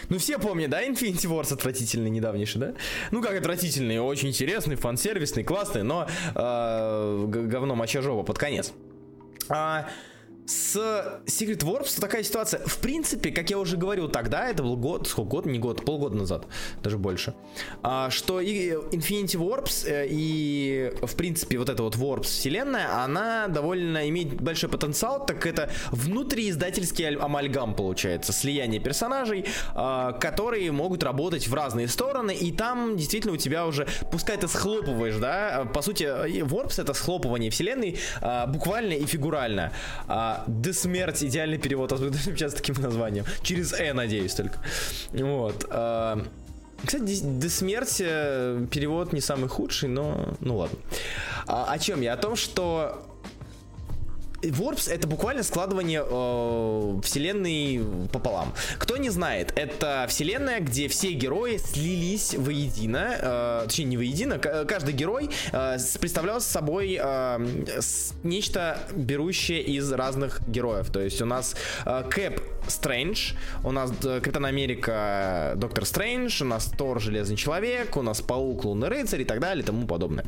Ну, 0.10 0.18
все 0.18 0.40
помнят, 0.40 0.70
да, 0.70 0.86
Infinity 0.86 1.28
Wars 1.28 1.54
отвратительный, 1.54 2.10
недавнейший, 2.10 2.62
да? 2.62 2.74
Ну, 3.12 3.22
как 3.22 3.38
отвратительный, 3.38 4.00
очень 4.00 4.30
интересный, 4.30 4.76
фан-сервисный, 4.76 5.44
классный, 5.44 5.84
но 5.84 6.08
э, 6.36 7.26
говно 7.28 7.76
моча 7.76 8.02
жопа 8.02 8.24
под 8.24 8.38
конец. 8.38 8.74
А, 9.50 9.90
с 10.48 10.78
Secret 11.26 11.60
Warps 11.60 12.00
такая 12.00 12.24
ситуация. 12.24 12.62
В 12.66 12.78
принципе, 12.78 13.32
как 13.32 13.50
я 13.50 13.60
уже 13.60 13.76
говорил 13.76 14.08
тогда, 14.08 14.50
это 14.50 14.64
был 14.64 14.78
год, 14.78 15.08
сколько 15.08 15.30
год, 15.30 15.46
не 15.46 15.60
год, 15.60 15.84
полгода 15.84 16.16
назад, 16.16 16.48
даже 16.82 16.98
больше, 16.98 17.36
а, 17.84 18.10
что 18.10 18.40
и 18.40 18.72
Infinity 18.72 19.36
Warps 19.36 19.86
э, 19.86 20.08
и, 20.10 20.94
в 21.02 21.16
принципе, 21.16 21.58
вот 21.58 21.68
эта 21.68 21.84
вот 21.84 21.96
Warps 21.96 22.24
вселенная, 22.24 23.04
она 23.04 23.50
довольно 23.50 24.08
имеет 24.08 24.40
большой 24.42 24.70
потенциал, 24.70 25.26
так 25.26 25.46
это 25.46 25.70
внутрииздательский 25.92 27.16
амальгам 27.18 27.76
получается, 27.76 28.32
слияние 28.32 28.80
персонажей, 28.80 29.46
а, 29.76 30.14
которые 30.14 30.72
могут 30.72 31.04
работать 31.04 31.50
в 31.50 31.54
разные 31.54 31.90
стороны, 31.90 32.34
и 32.34 32.54
там 32.54 32.96
действительно 32.96 33.34
у 33.34 33.38
тебя 33.38 33.68
уже, 33.68 33.86
пускай 34.14 34.38
ты 34.38 34.48
схлопываешь, 34.48 35.18
да, 35.18 35.68
по 35.74 35.82
сути, 35.82 36.04
Warps 36.04 36.82
это 36.82 36.94
схлопывание 36.94 37.52
вселенной 37.52 38.00
а, 38.22 38.48
буквально 38.48 38.94
и 38.94 39.06
фигурально 39.06 39.74
до 40.48 40.74
смерти 40.74 41.26
идеальный 41.26 41.58
перевод, 41.58 41.92
сейчас 42.26 42.54
таким 42.54 42.76
названием. 42.76 43.26
Через 43.42 43.74
Э, 43.74 43.94
надеюсь, 43.94 44.34
только. 44.34 44.60
Вот. 45.12 45.66
А, 45.70 46.24
кстати, 46.84 47.22
до 47.24 47.50
смерти 47.50 48.04
перевод 48.68 49.14
не 49.14 49.22
самый 49.22 49.50
худший, 49.50 49.90
но 49.90 50.36
ну 50.40 50.58
ладно. 50.58 50.78
А, 51.48 51.66
о 51.72 51.80
чем 51.80 52.02
я? 52.02 52.14
О 52.14 52.18
том, 52.18 52.36
что 52.36 53.04
Warps 54.50 54.92
это 54.92 55.08
буквально 55.08 55.44
складывание 55.44 56.04
э, 56.06 57.02
вселенной 57.04 57.82
пополам. 58.12 58.54
Кто 58.78 58.98
не 58.98 59.10
знает, 59.10 59.54
это 59.56 60.06
вселенная, 60.10 60.60
где 60.60 60.88
все 60.88 61.12
герои 61.12 61.58
слились 61.58 62.34
воедино, 62.36 63.16
э, 63.20 63.62
точнее 63.66 63.86
не 63.86 63.98
воедино, 63.98 64.40
каждый 64.40 64.94
герой 64.94 65.30
э, 65.52 65.78
представлял 66.00 66.42
собой 66.42 67.00
э, 67.02 67.48
нечто 68.24 68.80
берущее 68.94 69.62
из 69.62 69.92
разных 69.92 70.42
героев. 70.48 70.90
То 70.92 71.02
есть 71.02 71.22
у 71.22 71.26
нас 71.26 71.56
э, 71.86 72.04
Кэп 72.10 72.42
Стрэндж, 72.68 73.34
у 73.64 73.72
нас 73.72 73.92
э, 74.04 74.20
Капитан 74.20 74.46
Америка 74.46 75.54
Доктор 75.56 75.86
Стрэндж, 75.86 76.44
у 76.44 76.46
нас 76.46 76.66
Тор 76.78 77.00
Железный 77.00 77.36
Человек, 77.36 77.96
у 77.98 78.02
нас 78.02 78.22
Паук 78.22 78.66
Лунный 78.66 78.90
Рыцарь 78.90 79.22
и 79.22 79.26
так 79.26 79.40
далее 79.40 79.64
и 79.64 79.66
тому 79.66 79.88
подобное. 79.88 80.26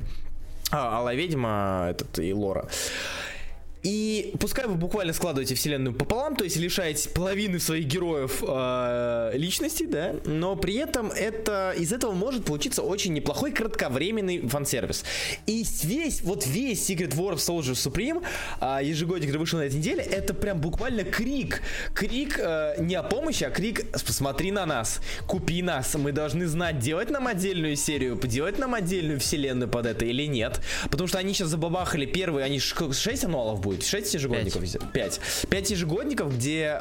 А, 0.72 0.98
Алла 0.98 1.16
Ведьма 1.16 1.88
этот, 1.90 2.20
и 2.20 2.34
Лора. 2.34 2.68
И 3.84 4.34
пускай 4.40 4.68
вы 4.68 4.76
буквально 4.76 5.14
складываете 5.14 5.56
вселенную 5.56 5.96
пополам, 5.96 6.36
то 6.36 6.44
есть 6.44 6.58
лишаете 6.58 7.10
половины 7.10 7.60
своих 7.60 7.86
героев 7.86 8.44
э, 8.46 9.32
личности, 9.36 9.84
да, 9.84 10.16
но 10.26 10.58
при 10.58 10.76
этом 10.76 11.12
это 11.12 11.74
из 11.78 11.94
этого 11.94 12.12
может 12.12 12.44
получиться 12.44 12.82
очень 12.82 13.14
неплохой 13.14 13.54
кратковременный 13.54 14.48
фан-сервис. 14.48 15.06
И 15.46 15.64
весь, 15.84 16.22
вот 16.24 16.46
весь 16.46 16.90
Secret 16.90 17.16
War 17.16 17.36
of 17.36 17.38
Soldier 17.38 17.72
Supreme, 17.72 18.22
э, 18.60 18.84
ежегодник, 18.84 19.28
который 19.28 19.40
вышел 19.40 19.60
на 19.60 19.64
этой 19.64 19.78
неделе, 19.78 20.04
это 20.04 20.34
прям 20.34 20.60
буквально 20.60 21.06
крик. 21.06 21.62
Крик 21.94 22.38
э, 22.38 22.76
не 22.80 22.96
о 22.96 23.04
помощи, 23.04 23.46
а 23.46 23.50
крик 23.50 23.90
«Посмотри 23.92 24.52
на 24.52 24.66
нас, 24.66 25.00
купи 25.26 25.62
нас, 25.62 25.96
мы 25.96 26.12
должны 26.12 26.48
знать, 26.48 26.80
делать 26.80 27.10
нам 27.10 27.28
отдельную 27.28 27.78
серию, 27.78 28.20
делать 28.22 28.60
нам 28.60 28.74
отдельную 28.74 29.22
вселенную 29.22 29.70
под 29.70 29.86
это 29.86 30.04
или 30.04 30.26
нет». 30.26 30.60
Потому 30.92 31.08
что 31.08 31.18
они 31.18 31.34
сейчас 31.34 31.48
забабахали 31.48 32.06
первые, 32.06 32.46
они 32.46 32.60
6 32.60 33.24
ануалов 33.24 33.69
будет? 33.70 33.86
6 33.86 34.14
ежегодников? 34.14 34.64
5. 34.92 35.22
5 35.50 35.72
ежегодников, 35.72 36.36
где... 36.36 36.80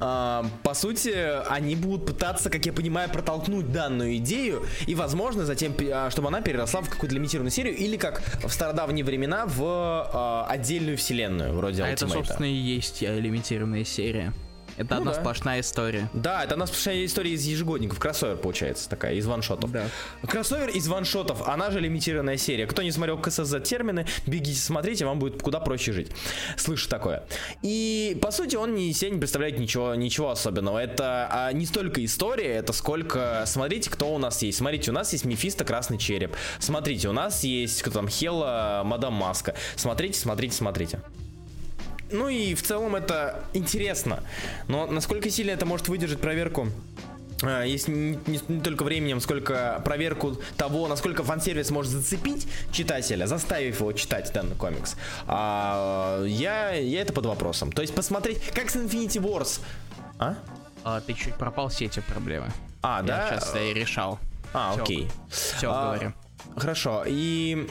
А, 0.00 0.46
по 0.62 0.74
сути, 0.74 1.14
они 1.48 1.76
будут 1.76 2.06
пытаться, 2.06 2.50
как 2.50 2.66
я 2.66 2.72
понимаю, 2.72 3.08
протолкнуть 3.10 3.72
данную 3.72 4.16
идею 4.16 4.66
и, 4.86 4.94
возможно, 4.94 5.44
затем, 5.44 5.74
а, 5.92 6.10
чтобы 6.10 6.28
она 6.28 6.42
переросла 6.42 6.82
в 6.82 6.90
какую-то 6.90 7.14
лимитированную 7.14 7.50
серию 7.50 7.74
или, 7.74 7.96
как 7.96 8.22
в 8.42 8.50
стародавние 8.50 9.04
времена, 9.04 9.46
в 9.46 10.46
отдельную 10.48 10.96
вселенную, 10.96 11.54
вроде 11.54 11.82
а 11.82 11.86
Ultimate. 11.86 11.92
это, 11.92 12.08
собственно, 12.08 12.46
и 12.46 12.54
есть 12.54 13.02
а, 13.02 13.18
лимитированная 13.18 13.84
серия. 13.84 14.32
Это 14.76 14.94
ну, 14.94 15.00
одна 15.00 15.12
да. 15.12 15.20
сплошная 15.20 15.60
история. 15.60 16.08
Да, 16.12 16.44
это 16.44 16.54
одна 16.54 16.66
сплошная 16.66 17.04
история 17.04 17.32
из 17.32 17.44
ежегодников. 17.44 17.98
Кроссовер, 17.98 18.36
получается, 18.36 18.88
такая, 18.88 19.14
из 19.14 19.26
ваншотов. 19.26 19.70
Да. 19.70 19.86
Кроссовер 20.26 20.70
из 20.70 20.88
ваншотов, 20.88 21.46
она 21.48 21.70
же 21.70 21.80
лимитированная 21.80 22.36
серия. 22.36 22.66
Кто 22.66 22.82
не 22.82 22.90
смотрел 22.90 23.18
КСЗ 23.18 23.54
термины, 23.62 24.06
бегите, 24.26 24.58
смотрите, 24.58 25.04
вам 25.06 25.18
будет 25.18 25.42
куда 25.42 25.60
проще 25.60 25.92
жить. 25.92 26.10
Слышу 26.56 26.88
такое. 26.88 27.24
И, 27.62 28.18
по 28.20 28.30
сути, 28.30 28.56
он 28.56 28.74
не 28.74 28.92
себе 28.92 29.12
не 29.12 29.18
представляет 29.18 29.58
ничего, 29.58 29.94
ничего 29.94 30.30
особенного. 30.30 30.78
Это 30.78 31.28
а, 31.30 31.52
не 31.52 31.66
столько 31.66 32.04
история, 32.04 32.54
это 32.54 32.72
сколько... 32.72 33.44
Смотрите, 33.46 33.90
кто 33.90 34.14
у 34.14 34.18
нас 34.18 34.42
есть. 34.42 34.58
Смотрите, 34.58 34.90
у 34.90 34.94
нас 34.94 35.12
есть 35.12 35.24
Мефисто 35.24 35.64
Красный 35.64 35.98
Череп. 35.98 36.36
Смотрите, 36.58 37.08
у 37.08 37.12
нас 37.12 37.44
есть, 37.44 37.82
кто 37.82 37.90
там, 37.90 38.08
Хела, 38.08 38.82
Мадам 38.84 39.14
Маска. 39.14 39.54
Смотрите, 39.76 40.18
смотрите, 40.18 40.54
смотрите. 40.54 41.00
Ну 42.14 42.28
и 42.28 42.54
в 42.54 42.62
целом 42.62 42.94
это 42.94 43.42
интересно. 43.54 44.22
Но 44.68 44.86
насколько 44.86 45.30
сильно 45.30 45.50
это 45.50 45.66
может 45.66 45.88
выдержать 45.88 46.20
проверку 46.20 46.68
а, 47.42 47.64
есть 47.64 47.88
не, 47.88 48.18
не, 48.26 48.40
не 48.48 48.60
только 48.60 48.84
временем, 48.84 49.20
сколько 49.20 49.82
проверку 49.84 50.36
того, 50.56 50.86
насколько 50.86 51.24
фан-сервис 51.24 51.70
может 51.70 51.90
зацепить 51.90 52.46
читателя, 52.70 53.26
заставив 53.26 53.80
его 53.80 53.92
читать 53.92 54.32
данный 54.32 54.54
комикс. 54.54 54.96
А, 55.26 56.22
я, 56.24 56.70
я 56.70 57.02
это 57.02 57.12
под 57.12 57.26
вопросом. 57.26 57.72
То 57.72 57.82
есть 57.82 57.94
посмотреть, 57.94 58.40
как 58.52 58.70
с 58.70 58.76
Infinity 58.76 59.20
Wars. 59.20 59.60
А? 60.20 60.36
а 60.84 61.00
ты 61.00 61.14
чуть 61.14 61.34
пропал 61.34 61.68
все 61.68 61.86
эти 61.86 61.98
проблемы. 61.98 62.46
А, 62.80 62.98
я 63.00 63.02
да? 63.02 63.28
Сейчас 63.28 63.54
я 63.56 63.74
решал. 63.74 64.20
А, 64.52 64.72
Все. 64.72 64.82
окей. 64.82 65.08
Все, 65.28 65.72
а, 65.72 65.86
говорю. 65.86 66.14
Хорошо. 66.56 67.02
И 67.06 67.68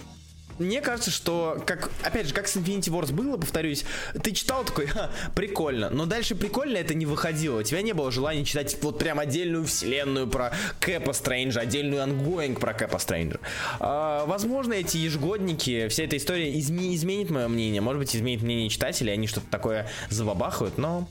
мне 0.59 0.81
кажется, 0.81 1.11
что, 1.11 1.61
как, 1.65 1.91
опять 2.03 2.27
же, 2.27 2.33
как 2.33 2.47
с 2.47 2.55
Infinity 2.55 2.89
Wars 2.89 3.11
было, 3.11 3.37
повторюсь, 3.37 3.85
ты 4.21 4.31
читал 4.31 4.63
такой, 4.63 4.87
Ха, 4.87 5.09
прикольно, 5.35 5.89
но 5.89 6.05
дальше 6.05 6.35
прикольно 6.35 6.77
это 6.77 6.93
не 6.93 7.05
выходило. 7.05 7.59
У 7.59 7.63
тебя 7.63 7.81
не 7.81 7.93
было 7.93 8.11
желания 8.11 8.45
читать 8.45 8.77
вот 8.81 8.99
прям 8.99 9.19
отдельную 9.19 9.65
вселенную 9.65 10.27
про 10.27 10.53
Кэпа 10.79 11.13
Стрэнджа, 11.13 11.61
отдельную 11.61 12.03
ongoing 12.03 12.59
про 12.59 12.73
Кэпа 12.73 12.99
Стрэнджа. 12.99 13.39
А, 13.79 14.25
возможно, 14.25 14.73
эти 14.73 14.97
ежегодники, 14.97 15.87
вся 15.87 16.03
эта 16.03 16.17
история 16.17 16.53
изме- 16.53 16.93
изменит 16.95 17.29
мое 17.29 17.47
мнение, 17.47 17.81
может 17.81 17.99
быть, 17.99 18.15
изменит 18.15 18.41
мнение 18.41 18.69
читателей, 18.69 19.13
они 19.13 19.27
что-то 19.27 19.47
такое 19.49 19.89
забабахают, 20.09 20.77
но 20.77 21.07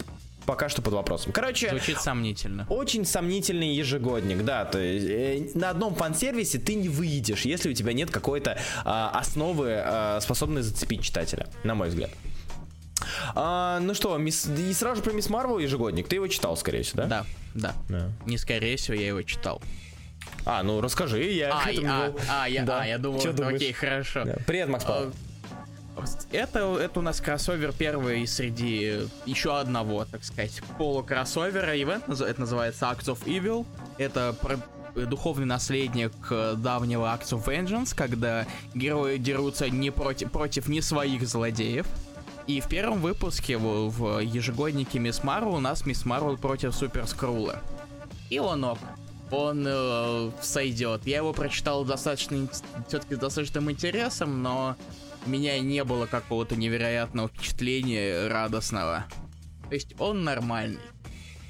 пока 0.47 0.69
что 0.69 0.83
под 0.83 0.95
вопросом. 0.95 1.33
Короче, 1.33 1.71
звучит 1.71 2.01
сомнительно. 2.01 2.67
Очень 2.69 3.05
сомнительный 3.05 3.75
ежегодник, 3.75 4.45
да. 4.45 4.65
То 4.65 4.79
есть 4.79 5.55
э, 5.55 5.59
на 5.59 5.71
одном 5.71 5.95
фан-сервисе 5.95 6.59
ты 6.59 6.75
не 6.75 6.89
выйдешь, 6.89 7.43
если 7.43 7.71
у 7.71 7.73
тебя 7.75 7.93
нет 7.93 8.11
какой-то 8.11 8.53
э, 8.53 8.59
основы, 8.85 9.83
э, 9.85 10.19
способной 10.21 10.63
зацепить 10.63 11.03
читателя, 11.03 11.47
на 11.65 11.75
мой 11.75 11.89
взгляд. 11.89 12.11
А, 13.35 13.81
ну 13.81 13.95
что, 13.95 14.17
мисс, 14.17 14.47
и 14.47 14.73
сразу 14.73 14.97
же 14.97 15.03
про 15.03 15.13
Мисс 15.13 15.29
Марвел 15.29 15.59
ежегодник. 15.59 16.09
Ты 16.09 16.17
его 16.17 16.29
читал, 16.29 16.57
скорее 16.57 16.83
всего, 16.83 17.03
да? 17.03 17.07
Да, 17.09 17.27
да. 17.55 17.75
да. 17.89 18.11
Не 18.27 18.39
скорее 18.39 18.77
всего, 18.77 18.97
я 18.97 19.09
его 19.09 19.23
читал. 19.23 19.61
А, 20.45 20.63
ну 20.63 20.81
расскажи, 20.81 21.23
я 21.25 21.53
а, 21.53 21.63
а, 21.65 22.15
а, 22.29 22.49
я, 22.49 22.63
да. 22.65 22.81
а, 22.83 22.87
я 22.87 22.99
думал, 22.99 23.21
окей, 23.49 23.73
хорошо. 23.73 24.25
Да. 24.25 24.37
Привет, 24.47 24.69
Макс 24.69 24.85
Павлов. 24.85 25.15
Это, 26.31 26.77
это 26.79 26.99
у 26.99 27.03
нас 27.03 27.21
кроссовер 27.21 27.73
первый 27.73 28.27
среди 28.27 29.09
еще 29.27 29.59
одного, 29.59 30.05
так 30.05 30.25
сказать, 30.25 30.63
полукроссовера. 30.79 31.81
Ивент, 31.81 32.09
это 32.09 32.41
называется 32.41 32.87
Acts 32.87 33.07
of 33.07 33.25
Evil. 33.25 33.67
Это 33.99 34.35
про 34.41 34.59
духовный 34.95 35.47
наследник 35.47 36.13
э, 36.31 36.55
давнего 36.57 37.07
Acts 37.07 37.33
of 37.33 37.45
Vengeance, 37.45 37.95
когда 37.95 38.47
герои 38.75 39.19
дерутся 39.19 39.71
не 39.71 39.91
против, 39.91 40.31
против 40.31 40.69
не 40.69 40.81
своих 40.81 41.27
злодеев. 41.27 41.87
И 42.47 42.61
в 42.61 42.69
первом 42.69 43.01
выпуске 43.01 43.57
в, 43.57 43.89
в 43.89 44.19
ежегоднике 44.19 44.99
Мисс 44.99 45.23
Марвел 45.23 45.55
у 45.55 45.61
нас 45.61 45.87
Мисс 45.87 46.05
Марвел 46.05 46.37
против 46.37 46.75
Супер 46.75 47.07
Скрула. 47.07 47.61
И 48.31 48.39
он 48.39 48.65
ок. 48.65 48.79
Он 49.31 49.65
э, 49.67 50.31
сойдет. 50.43 51.07
Я 51.07 51.19
его 51.19 51.33
прочитал 51.33 51.85
достаточно, 51.85 52.49
все-таки 52.89 53.15
с 53.15 53.19
достаточным 53.19 53.71
интересом, 53.71 54.43
но 54.43 54.77
у 55.25 55.29
меня 55.29 55.59
не 55.61 55.85
было 55.85 56.07
какого-то 56.07 56.57
невероятного 56.57 57.29
впечатления 57.29 58.29
радостного. 58.29 59.07
То 59.69 59.75
есть 59.75 59.95
он 59.99 60.25
нормальный. 60.25 60.81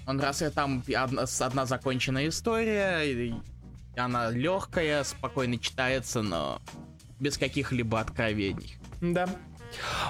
Он 0.07 0.21
раз 0.21 0.43
и 0.43 0.49
там 0.49 0.83
одна, 0.95 1.25
одна 1.41 1.67
законченная 1.67 2.29
история, 2.29 3.35
она 3.97 4.31
легкая, 4.31 5.05
спокойно 5.05 5.59
читается, 5.59 6.23
но 6.23 6.61
без 7.21 7.39
каких-либо 7.39 8.01
откровений. 8.01 8.77
Да. 9.01 9.29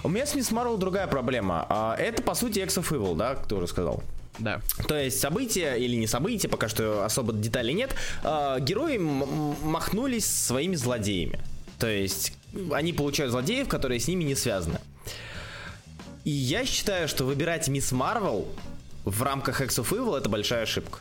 У 0.02 0.08
меня 0.08 0.26
с 0.26 0.34
Мисс 0.34 0.50
Марвел 0.50 0.76
другая 0.76 1.06
проблема. 1.06 1.66
А, 1.68 1.94
это, 1.96 2.22
по 2.22 2.34
сути, 2.34 2.60
X 2.60 2.78
of 2.78 2.90
Evil, 2.90 3.16
да, 3.16 3.34
кто 3.34 3.58
уже 3.58 3.66
сказал? 3.66 4.02
Да. 4.38 4.60
То 4.88 4.98
есть 4.98 5.20
события 5.20 5.74
или 5.74 5.94
не 5.94 6.06
события, 6.06 6.48
пока 6.48 6.68
что 6.68 7.04
особо 7.04 7.32
деталей 7.32 7.74
нет, 7.74 7.94
а, 8.24 8.58
герои 8.60 8.98
махнулись 8.98 10.26
своими 10.26 10.74
злодеями. 10.74 11.40
То 11.78 11.86
есть 11.86 12.32
они 12.72 12.92
получают 12.92 13.32
злодеев, 13.32 13.68
которые 13.68 14.00
с 14.00 14.08
ними 14.08 14.24
не 14.24 14.34
связаны. 14.34 14.78
И 16.24 16.30
я 16.30 16.64
считаю, 16.64 17.08
что 17.08 17.24
выбирать 17.24 17.68
Мисс 17.68 17.92
Марвел 17.92 18.46
в 19.04 19.22
рамках 19.22 19.60
X 19.60 19.78
of 19.78 19.90
Evil 19.90 20.16
это 20.16 20.28
большая 20.28 20.62
ошибка. 20.62 21.00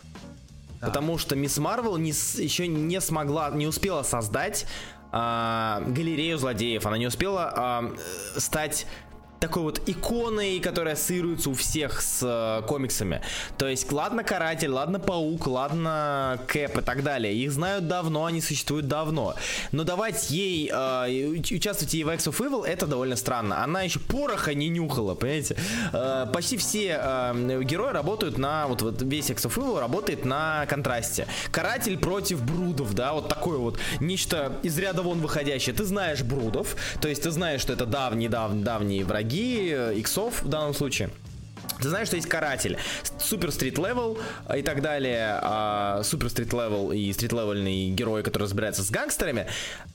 Да. 0.79 0.87
Потому 0.87 1.17
что 1.17 1.35
Мисс 1.35 1.57
Марвел 1.57 1.97
не, 1.97 2.09
еще 2.09 2.67
не 2.67 2.99
смогла, 2.99 3.51
не 3.51 3.67
успела 3.67 4.01
создать 4.01 4.65
э, 5.11 5.83
галерею 5.87 6.39
злодеев. 6.39 6.85
Она 6.85 6.97
не 6.97 7.05
успела 7.05 7.93
э, 8.35 8.39
стать 8.39 8.87
такой 9.41 9.63
вот 9.63 9.81
иконой, 9.89 10.59
которая 10.59 10.93
ассоциируется 10.93 11.49
у 11.49 11.55
всех 11.55 11.99
с 11.99 12.21
э, 12.21 12.65
комиксами. 12.67 13.21
То 13.57 13.67
есть, 13.67 13.91
ладно 13.91 14.23
Каратель, 14.23 14.69
ладно 14.69 14.99
Паук, 14.99 15.47
ладно 15.47 16.39
Кэп 16.45 16.77
и 16.77 16.81
так 16.81 17.01
далее. 17.01 17.33
Их 17.33 17.51
знают 17.51 17.87
давно, 17.87 18.25
они 18.25 18.39
существуют 18.39 18.87
давно. 18.87 19.33
Но 19.71 19.83
давать 19.83 20.29
ей 20.29 20.69
э, 20.71 21.39
участвовать 21.55 21.91
ей 21.95 22.03
в 22.03 22.11
X 22.11 22.27
of 22.27 22.37
Evil, 22.37 22.63
это 22.63 22.85
довольно 22.85 23.15
странно. 23.15 23.63
Она 23.63 23.81
еще 23.81 23.99
пороха 23.99 24.53
не 24.53 24.69
нюхала, 24.69 25.15
понимаете? 25.15 25.57
Э, 25.91 26.27
почти 26.31 26.57
все 26.57 26.99
э, 27.01 27.63
герои 27.63 27.93
работают 27.93 28.37
на, 28.37 28.67
вот, 28.67 28.83
вот 28.83 29.01
весь 29.01 29.31
Acts 29.31 29.45
of 29.45 29.57
Evil 29.57 29.79
работает 29.79 30.23
на 30.23 30.67
контрасте. 30.67 31.25
Каратель 31.49 31.97
против 31.97 32.43
Брудов, 32.43 32.93
да, 32.93 33.13
вот 33.13 33.27
такое 33.27 33.57
вот 33.57 33.79
нечто 33.99 34.53
из 34.61 34.77
ряда 34.77 35.01
вон 35.01 35.19
выходящее. 35.19 35.73
Ты 35.73 35.85
знаешь 35.85 36.21
Брудов, 36.21 36.75
то 37.01 37.07
есть 37.07 37.23
ты 37.23 37.31
знаешь, 37.31 37.61
что 37.61 37.73
это 37.73 37.87
давние, 37.87 38.29
давние, 38.29 38.63
давние 38.63 39.03
враги, 39.03 39.30
враги 39.31 39.71
э, 39.73 39.93
иксов 39.95 40.43
в 40.43 40.49
данном 40.49 40.73
случае. 40.73 41.09
Ты 41.79 41.89
знаешь, 41.89 42.07
что 42.07 42.15
есть 42.17 42.27
каратель, 42.27 42.77
супер 43.17 43.51
street 43.51 43.77
level 43.77 44.19
и 44.55 44.61
так 44.61 44.81
далее, 44.81 45.39
а, 45.41 46.01
супер 46.03 46.29
street 46.29 46.53
level 46.53 46.91
и 46.91 47.11
street 47.13 47.31
level 47.31 47.63
ьный 47.63 47.89
герой, 47.89 48.23
который 48.23 48.43
разбирается 48.43 48.83
с 48.83 48.91
гангстерами. 48.91 49.47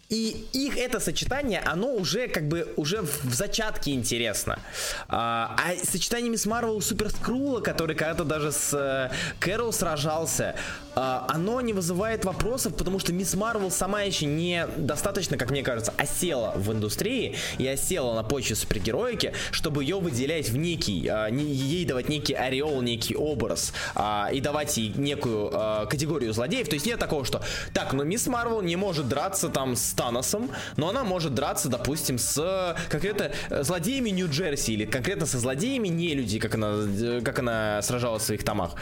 И 0.09 0.47
их 0.53 0.77
это 0.77 1.01
сочетание, 1.01 1.61
оно 1.61 1.93
уже 1.93 2.29
как 2.29 2.47
бы 2.47 2.73
уже 2.77 3.03
в 3.03 3.35
зачатке 3.35 3.93
интересно. 3.93 4.61
А, 5.09 5.57
а 5.59 5.85
сочетание 5.85 6.31
Мисс 6.31 6.47
Марвел 6.47 6.81
Супер 6.81 7.11
Скрула, 7.11 7.61
который 7.61 7.97
когда-то 7.97 8.25
даже 8.25 8.53
с 8.53 9.11
Кэрол 9.41 9.73
сражался, 9.73 10.55
а, 10.95 11.27
оно 11.29 11.61
не 11.61 11.73
вызывает 11.73 12.25
вопросов, 12.25 12.77
потому 12.77 13.01
что 13.01 13.13
Мисс 13.13 13.35
Марвел 13.35 13.71
сама 13.73 14.03
еще 14.03 14.27
не 14.27 14.69
достаточно, 14.77 15.37
как 15.37 15.51
мне 15.51 15.65
кажется, 15.65 15.93
осела 15.99 16.53
в 16.55 16.73
индустрии 16.73 17.35
и 17.59 17.67
осела 17.67 18.15
на 18.15 18.23
почве 18.23 18.55
супергероики, 18.55 19.33
чтобы 19.51 19.83
ее 19.83 19.99
выделять 19.99 20.49
в 20.51 20.57
некий, 20.57 21.09
а, 21.09 21.27
ей 21.27 21.85
давать 21.85 22.09
некий 22.09 22.35
ореол, 22.35 22.81
некий 22.81 23.17
образ 23.17 23.73
а, 23.97 24.31
и 24.33 24.41
давать 24.41 24.77
ей 24.77 24.93
некую 24.97 25.51
а, 25.53 25.87
категорию 25.87 26.33
злодеев. 26.33 26.69
То 26.69 26.75
есть 26.75 26.87
нет 26.87 27.01
такого, 27.01 27.25
что 27.25 27.43
так, 27.75 27.93
но 27.93 28.05
Мисс 28.05 28.29
Марвел 28.29 28.63
не 28.63 28.77
может 28.77 29.09
драться 29.09 29.49
там 29.49 29.75
с 29.75 29.96
Таносом, 29.97 30.51
но 30.77 30.91
она 30.91 31.05
может 31.05 31.35
драться, 31.35 31.69
допустим, 31.69 32.19
с 32.19 32.77
конкретно 32.89 33.33
э, 33.51 33.63
злодеями 33.63 34.11
Нью-Джерси 34.11 34.73
или 34.73 34.85
конкретно 34.85 35.27
со 35.27 35.39
злодеями 35.39 35.89
не 35.89 36.15
люди, 36.15 36.39
как 36.39 36.55
она, 36.55 36.75
э, 36.87 37.21
как 37.25 37.39
она 37.39 37.81
сражалась 37.83 38.23
в 38.23 38.27
своих 38.27 38.45
томах. 38.45 38.75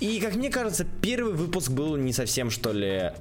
И, 0.00 0.20
как 0.20 0.34
мне 0.34 0.50
кажется, 0.50 0.84
первый 1.02 1.32
выпуск 1.32 1.70
был 1.70 1.96
не 1.96 2.12
совсем, 2.12 2.50
что 2.50 2.72
ли, 2.72 3.12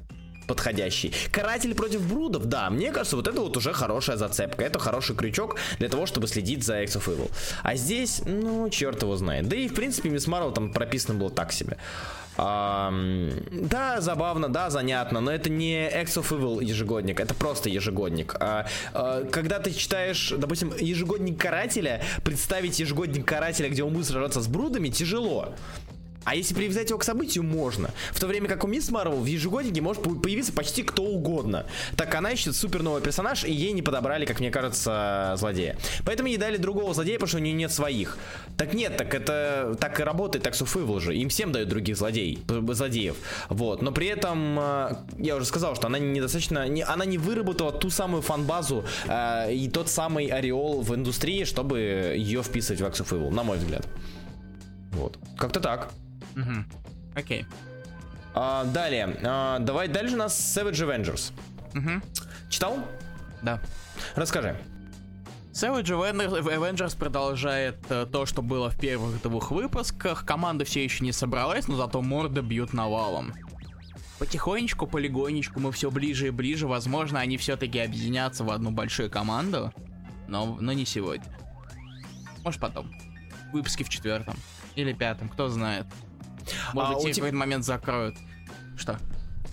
подходящий. 0.50 1.14
Каратель 1.32 1.76
против 1.76 2.02
Брудов, 2.02 2.46
да, 2.46 2.70
мне 2.72 2.92
кажется, 2.92 3.16
вот 3.16 3.28
это 3.28 3.40
вот 3.40 3.56
уже 3.56 3.72
хорошая 3.72 4.18
зацепка. 4.18 4.66
Это 4.66 4.80
хороший 4.80 5.16
крючок 5.16 5.58
для 5.78 5.90
того, 5.90 6.08
чтобы 6.08 6.28
следить 6.28 6.64
за 6.64 6.82
X 6.82 6.96
of 6.96 7.06
Evil. 7.06 7.32
А 7.62 7.76
здесь, 7.76 8.22
ну, 8.26 8.68
черт 8.70 9.04
его 9.04 9.16
знает. 9.16 9.48
Да 9.48 9.56
и, 9.56 9.68
в 9.68 9.76
принципе, 9.76 10.10
Мисс 10.10 10.28
Марвел 10.28 10.52
там 10.52 10.74
прописано 10.74 11.20
было 11.20 11.30
так 11.30 11.54
себе. 11.54 11.78
Да, 12.40 14.02
забавно, 14.02 14.50
да, 14.50 14.70
занятно, 14.70 15.20
но 15.20 15.32
это 15.32 15.50
не 15.50 15.88
X 15.90 16.18
of 16.18 16.30
Evil 16.30 16.64
ежегодник, 16.64 17.20
это 17.20 17.34
просто 17.34 17.70
ежегодник. 17.70 18.36
А, 18.40 18.66
а, 18.94 19.26
когда 19.26 19.60
ты 19.60 19.74
читаешь, 19.74 20.34
допустим, 20.38 20.74
ежегодник 20.80 21.40
Карателя, 21.40 22.02
представить 22.24 22.80
ежегодник 22.80 23.26
Карателя, 23.26 23.70
где 23.70 23.84
он 23.84 23.94
будет 23.94 24.08
сражаться 24.08 24.42
с 24.42 24.48
Брудами, 24.48 24.90
тяжело. 24.90 25.54
А 26.26 26.36
если 26.36 26.54
привязать 26.54 26.90
его 26.90 27.00
к 27.00 27.04
событию, 27.04 27.44
можно. 27.44 27.90
В 28.12 28.20
то 28.20 28.28
время 28.28 28.48
как 28.48 28.64
у 28.64 28.68
Мисс 28.68 28.90
Марвел 28.90 29.18
в 29.18 29.26
ежегоднике 29.26 29.82
может 29.82 30.04
появиться 30.04 30.52
почти 30.52 30.84
кто 30.84 31.04
угодно. 31.04 31.66
Так 31.96 32.14
она 32.16 32.32
ищет 32.32 32.56
супер 32.56 32.84
новый 32.84 33.02
персонаж, 33.02 33.44
и 33.44 33.52
ей 33.52 33.72
не 33.72 33.82
подобрали, 33.82 34.26
как 34.26 34.40
мне 34.40 34.52
кажется, 34.52 35.36
злодея. 35.38 35.78
Поэтому 36.06 36.30
ей 36.30 36.38
дали 36.38 36.58
другого 36.58 36.94
злодея, 36.94 37.16
потому 37.16 37.30
что 37.30 37.38
у 37.38 37.42
нее 37.42 37.54
нет 37.54 37.72
своих. 37.72 38.18
Так 38.58 38.74
нет, 38.74 38.98
так 38.98 39.14
это 39.14 39.78
так 39.80 40.00
и 40.00 40.04
работает, 40.04 40.44
так 40.44 40.56
Суфывл 40.56 41.00
же. 41.00 41.16
Им 41.16 41.30
всем 41.30 41.52
дают 41.52 41.70
других 41.70 41.98
злодей, 41.98 42.40
злодеев. 42.48 43.16
Вот. 43.50 43.82
Но 43.82 43.92
при 43.92 44.08
этом, 44.08 44.60
э, 44.60 44.96
я 45.18 45.36
уже 45.36 45.46
сказал, 45.46 45.76
что 45.76 45.88
она 45.88 46.00
недостаточно, 46.00 46.68
не, 46.68 46.84
она 46.84 47.06
не 47.06 47.18
выработала 47.18 47.72
ту 47.72 47.90
самую 47.90 48.22
фан-базу 48.22 48.84
э, 49.08 49.54
и 49.54 49.70
тот 49.70 49.90
самый 49.90 50.28
ореол 50.28 50.82
в 50.82 50.94
индустрии, 50.94 51.46
чтобы 51.46 52.14
ее 52.18 52.44
вписывать 52.44 52.82
в 52.82 52.86
Аксуфывл, 52.86 53.32
на 53.32 53.44
мой 53.44 53.58
взгляд. 53.58 53.88
Вот. 54.92 55.18
Как-то 55.38 55.60
так. 55.60 55.92
Угу. 56.36 56.66
Окей. 57.16 57.46
А, 58.34 58.64
далее. 58.66 59.18
А, 59.24 59.60
давай 59.60 59.88
дальше 59.88 60.16
у 60.16 60.18
нас 60.20 60.38
Savage 60.58 60.86
Avengers. 60.86 61.32
Угу. 61.76 62.50
Читал? 62.50 62.80
Да. 63.42 63.62
Расскажи. 64.16 64.56
Savage 65.52 65.84
Avengers 65.84 66.98
продолжает 66.98 67.78
э, 67.90 68.06
то, 68.10 68.26
что 68.26 68.42
было 68.42 68.70
в 68.70 68.80
первых 68.80 69.22
двух 69.22 69.52
выпусках. 69.52 70.26
Команда 70.26 70.64
все 70.64 70.84
еще 70.84 71.04
не 71.04 71.12
собралась, 71.12 71.68
но 71.68 71.76
зато 71.76 72.02
морды 72.02 72.42
бьют 72.42 72.72
навалом. 72.72 73.34
Потихонечку, 74.20 74.86
полигонечку 74.86 75.60
мы 75.60 75.72
все 75.72 75.90
ближе 75.92 76.28
и 76.28 76.30
ближе. 76.30 76.68
Возможно, 76.68 77.20
они 77.20 77.38
все-таки 77.38 77.80
объединятся 77.80 78.44
в 78.44 78.52
одну 78.52 78.72
большую 78.72 79.10
команду. 79.10 79.74
Но, 80.28 80.58
но 80.60 80.72
не 80.74 80.86
сегодня. 80.86 81.26
Может 82.44 82.62
потом. 82.62 82.92
В 83.50 83.54
выпуске 83.54 83.84
в 83.84 83.90
четвертом. 83.90 84.36
Или 84.76 84.94
пятом, 84.94 85.30
кто 85.30 85.50
знает. 85.50 85.88
Может, 86.74 86.98
а, 86.98 87.00
в 87.00 87.16
какой-то 87.16 87.36
момент 87.36 87.66
закроют. 87.66 88.16
Что? 88.78 88.98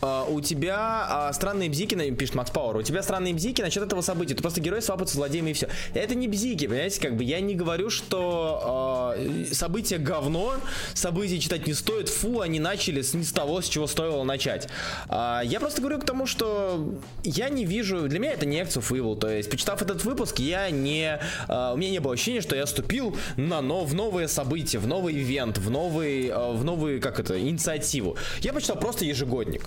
Uh, 0.00 0.30
у 0.30 0.40
тебя 0.40 1.06
uh, 1.10 1.32
странные 1.32 1.70
бзики, 1.70 1.94
пишет 2.10 2.34
Макс 2.34 2.50
Пауэр, 2.50 2.76
у 2.76 2.82
тебя 2.82 3.02
странные 3.02 3.32
бзики 3.32 3.62
насчет 3.62 3.82
этого 3.82 4.02
события. 4.02 4.34
Ты 4.34 4.42
просто 4.42 4.60
герой 4.60 4.82
свапается 4.82 5.16
злодеями 5.16 5.50
и 5.50 5.52
все. 5.54 5.68
Это 5.94 6.14
не 6.14 6.28
бзики, 6.28 6.66
понимаете, 6.66 7.00
как 7.00 7.16
бы 7.16 7.24
я 7.24 7.40
не 7.40 7.54
говорю, 7.54 7.88
что 7.88 9.14
uh, 9.16 9.54
события 9.54 9.98
говно, 9.98 10.54
события 10.94 11.38
читать 11.38 11.66
не 11.66 11.72
стоит, 11.72 12.08
фу, 12.08 12.40
они 12.40 12.60
начали 12.60 13.00
с, 13.00 13.14
не 13.14 13.24
с 13.24 13.32
того, 13.32 13.62
с 13.62 13.68
чего 13.68 13.86
стоило 13.86 14.22
начать. 14.22 14.68
Я 15.08 15.58
просто 15.60 15.80
говорю 15.80 15.98
к 16.00 16.04
тому, 16.04 16.26
что 16.26 16.94
я 17.24 17.48
не 17.48 17.64
вижу, 17.64 18.08
для 18.08 18.18
меня 18.18 18.32
это 18.32 18.46
не 18.46 18.60
Acts 18.60 18.76
of 18.76 18.90
Evil, 18.90 19.16
то 19.16 19.28
есть, 19.30 19.50
почитав 19.50 19.80
этот 19.82 20.04
выпуск, 20.04 20.38
я 20.38 20.70
не, 20.70 21.18
у 21.48 21.76
меня 21.76 21.90
не 21.90 22.00
было 22.00 22.14
ощущения, 22.14 22.40
что 22.40 22.56
я 22.56 22.66
ступил 22.66 23.16
на, 23.36 23.60
но, 23.60 23.84
в 23.84 23.94
новые 23.94 24.28
события, 24.28 24.78
в 24.78 24.86
новый 24.86 25.14
ивент, 25.14 25.58
в 25.58 25.70
новый, 25.70 26.30
в 26.30 26.64
новый, 26.64 27.00
как 27.00 27.20
это, 27.20 27.40
инициативу. 27.40 28.16
Я 28.40 28.52
почитал 28.52 28.76
просто 28.76 29.04
ежегодник. 29.04 29.66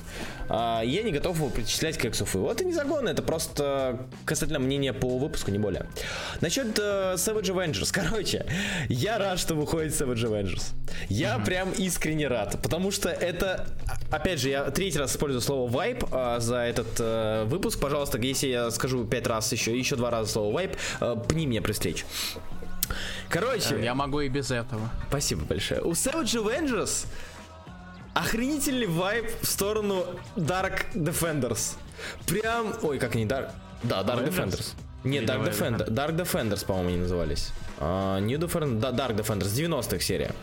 А, 0.50 0.82
я 0.82 1.04
не 1.04 1.12
готов 1.12 1.38
его 1.38 1.50
причислять 1.50 1.98
к 1.98 2.06
Эксуфу. 2.06 2.40
Вот 2.40 2.56
это 2.56 2.66
не 2.66 2.74
загон, 2.74 3.08
это 3.08 3.22
просто 3.22 4.08
касательно 4.26 4.60
мнения 4.60 4.94
по 4.94 5.18
выпуску, 5.18 5.52
не 5.52 5.60
более. 5.60 5.86
Насчет 6.42 6.78
uh, 6.80 7.16
Savage 7.16 7.54
Avengers. 7.54 7.92
Короче, 7.94 8.46
я 8.90 9.18
рад, 9.18 9.40
что 9.40 9.56
выходит 9.56 9.94
Savage 9.94 10.26
Avengers. 10.26 10.74
Я 11.08 11.36
mm-hmm. 11.36 11.46
прям 11.46 11.72
искренне 11.72 12.28
рад, 12.28 12.60
потому 12.62 12.92
что 12.92 13.10
это, 13.10 13.68
опять 14.10 14.40
же, 14.40 14.50
я 14.50 14.70
третий 14.72 14.98
раз 14.98 15.12
использую 15.12 15.42
слово 15.42 15.70
вайп 15.70 16.04
uh, 16.06 16.40
за 16.40 16.58
этот 16.58 17.00
uh, 17.00 17.46
выпуск. 17.46 17.80
Пожалуйста, 17.80 18.18
если 18.18 18.48
я 18.48 18.72
скажу 18.72 19.06
пять 19.06 19.28
раз 19.28 19.52
еще, 19.52 19.78
еще 19.78 19.96
два 19.96 20.10
раза 20.10 20.32
слово 20.32 20.54
вайп, 20.54 20.76
uh, 21.00 21.28
пни 21.28 21.46
меня 21.46 21.62
при 21.62 21.74
встрече. 21.74 22.06
Короче. 23.30 23.80
Я 23.82 23.94
могу 23.94 24.22
и 24.22 24.30
без 24.30 24.50
этого. 24.50 24.90
Спасибо 25.08 25.44
большое. 25.44 25.82
У 25.82 25.92
Savage 25.92 26.44
Avengers 26.44 27.06
охренительный 28.20 28.88
вайп 28.88 29.30
в 29.42 29.46
сторону 29.46 30.06
Dark 30.36 30.94
Defenders. 30.94 31.78
Прям, 32.28 32.74
ой, 32.82 33.00
как 33.00 33.16
они, 33.16 33.26
Dark, 33.26 33.52
да, 33.84 34.02
Dark 34.02 34.28
Defenders. 34.28 34.50
Defenders. 34.50 34.74
Нет, 35.04 35.24
Dark 35.24 35.50
Defenders, 35.50 35.90
Dark 35.90 36.16
Defenders, 36.16 36.66
по-моему, 36.66 36.90
они 36.90 36.98
назывались. 36.98 37.52
Uh, 37.80 38.20
New 38.20 38.38
Defenders, 38.38 38.80
да, 38.80 38.92
Dark 38.92 39.16
Defenders, 39.16 39.48
90-х 39.48 40.00
серия. 40.00 40.34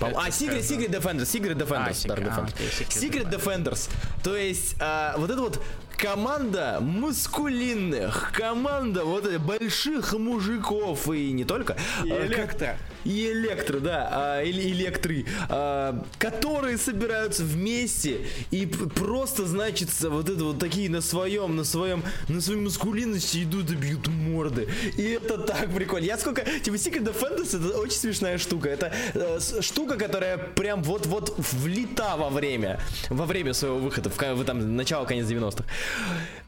А, 0.00 0.28
Secret, 0.28 0.60
Secret 0.60 0.90
Defenders, 0.90 1.26
Secret 1.26 1.54
Defenders, 1.54 2.04
а, 2.04 2.08
Dark 2.08 2.24
Defenders. 2.24 2.54
А, 2.58 2.82
Secret, 2.82 3.26
Secret 3.26 3.30
Defenders. 3.30 3.90
То 4.24 4.36
есть, 4.36 4.76
а, 4.80 5.14
вот 5.16 5.30
это 5.30 5.40
вот 5.40 5.62
команда 5.96 6.78
мускулинных, 6.80 8.32
команда 8.32 9.04
вот 9.04 9.30
больших 9.38 10.12
мужиков 10.14 11.08
и 11.08 11.32
не 11.32 11.44
только. 11.44 11.76
И 12.04 12.10
а, 12.10 12.26
электро. 12.26 12.76
И 13.04 13.30
электро, 13.30 13.80
да, 13.80 14.08
а, 14.10 14.42
или 14.42 14.70
электры, 14.70 15.26
а, 15.48 16.04
которые 16.18 16.78
собираются 16.78 17.44
вместе 17.44 18.26
и 18.50 18.66
просто, 18.66 19.46
значит, 19.46 19.88
вот 20.02 20.28
это 20.28 20.44
вот 20.44 20.58
такие 20.58 20.88
на 20.90 21.00
своем, 21.00 21.56
на 21.56 21.64
своем, 21.64 22.02
на 22.28 22.40
своей 22.40 22.60
мускулинности 22.60 23.42
идут 23.42 23.70
и 23.70 23.74
бьют 23.74 24.08
морды. 24.08 24.68
И 24.96 25.02
это 25.02 25.38
так 25.38 25.72
прикольно. 25.74 26.04
Я 26.04 26.18
сколько, 26.18 26.42
типа, 26.42 26.74
Secret 26.74 27.04
of 27.04 27.18
Fantasy 27.18 27.64
это 27.64 27.78
очень 27.78 27.96
смешная 27.96 28.38
штука. 28.38 28.68
Это 28.68 28.92
э, 29.14 29.38
штука, 29.60 29.96
которая 29.96 30.38
прям 30.38 30.82
вот-вот 30.82 31.34
влита 31.38 32.16
во 32.16 32.30
время, 32.30 32.80
во 33.10 33.26
время 33.26 33.52
своего 33.54 33.78
выхода, 33.78 34.10
в, 34.10 34.18
в 34.18 34.44
там, 34.44 34.76
начало, 34.76 35.04
конец 35.04 35.26
90-х. 35.26 35.64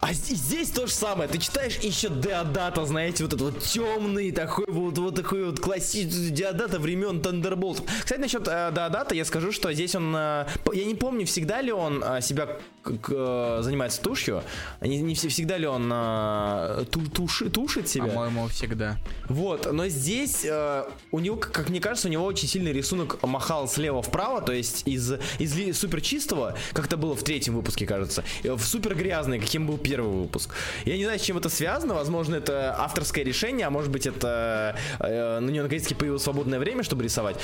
А 0.01 0.13
здесь 0.13 0.71
то 0.71 0.87
же 0.87 0.93
самое. 0.93 1.29
Ты 1.29 1.39
читаешь 1.39 1.77
еще 1.79 2.09
Деодата, 2.09 2.85
знаете, 2.85 3.25
вот 3.25 3.33
этот 3.33 3.55
вот 3.55 3.63
темный, 3.65 4.33
такой 4.33 4.67
вот, 4.69 4.99
вот 4.99 5.15
такой 5.15 5.45
вот 5.45 5.61
классический 5.61 6.31
Диодата 6.45 6.79
времен 6.79 7.21
Thunderbolt. 7.21 7.83
Кстати, 8.05 8.21
насчет 8.21 8.47
э, 8.49 8.71
Диодата 8.75 9.15
я 9.15 9.25
скажу, 9.25 9.51
что 9.51 9.73
здесь 9.73 9.95
он... 9.95 10.15
Э, 10.15 10.47
я 10.73 10.85
не 10.85 10.95
помню, 10.95 11.25
всегда 11.25 11.63
ли 11.63 11.73
он 11.73 12.05
э, 12.05 12.21
себя 12.21 12.49
э, 12.87 13.59
занимается 13.63 14.01
тушью. 14.01 14.43
Не, 14.81 15.01
не 15.01 15.15
всегда 15.15 15.57
ли 15.57 15.67
он 15.67 15.91
э, 15.93 16.85
ту, 16.91 17.01
туши, 17.09 17.51
тушит 17.51 17.89
себя. 17.89 18.07
По-моему, 18.07 18.49
всегда. 18.49 18.97
Вот, 19.29 19.73
но 19.73 19.89
здесь 19.89 20.45
э, 20.45 20.85
у 21.11 21.21
него, 21.21 21.37
как 21.37 21.69
мне 21.69 21.81
кажется, 21.81 22.09
у 22.09 22.11
него 22.11 22.25
очень 22.25 22.49
сильный 22.49 22.73
рисунок 22.73 23.23
махал 23.23 23.69
слева 23.69 24.03
вправо, 24.03 24.41
то 24.41 24.53
есть 24.53 24.87
из, 24.87 25.13
из 25.39 25.79
супер 25.79 26.01
чистого, 26.01 26.57
как 26.73 26.87
это 26.87 26.97
было 26.97 27.15
в 27.17 27.23
третьем 27.23 27.55
выпуске, 27.55 27.87
кажется, 27.87 28.25
в 28.43 28.61
супер 28.61 28.95
грязный, 28.95 29.39
каким 29.41 29.67
был 29.67 29.79
первый 29.79 30.23
выпуск. 30.23 30.55
Я 30.85 30.97
не 30.97 31.05
знаю, 31.05 31.19
с 31.19 31.23
чем 31.23 31.39
это 31.39 31.49
связано, 31.49 31.95
возможно, 31.95 32.37
это 32.37 32.75
авторское 32.79 33.25
решение, 33.25 33.67
а 33.67 33.71
может 33.71 33.91
быть, 33.91 34.07
это 34.07 34.77
э, 34.99 35.39
на 35.41 35.51
него 35.51 35.65
наконец-таки 35.65 35.95
появилось 35.95 36.23
свободное 36.23 36.59
время, 36.59 36.83
чтобы 36.83 37.05
рисовать. 37.05 37.37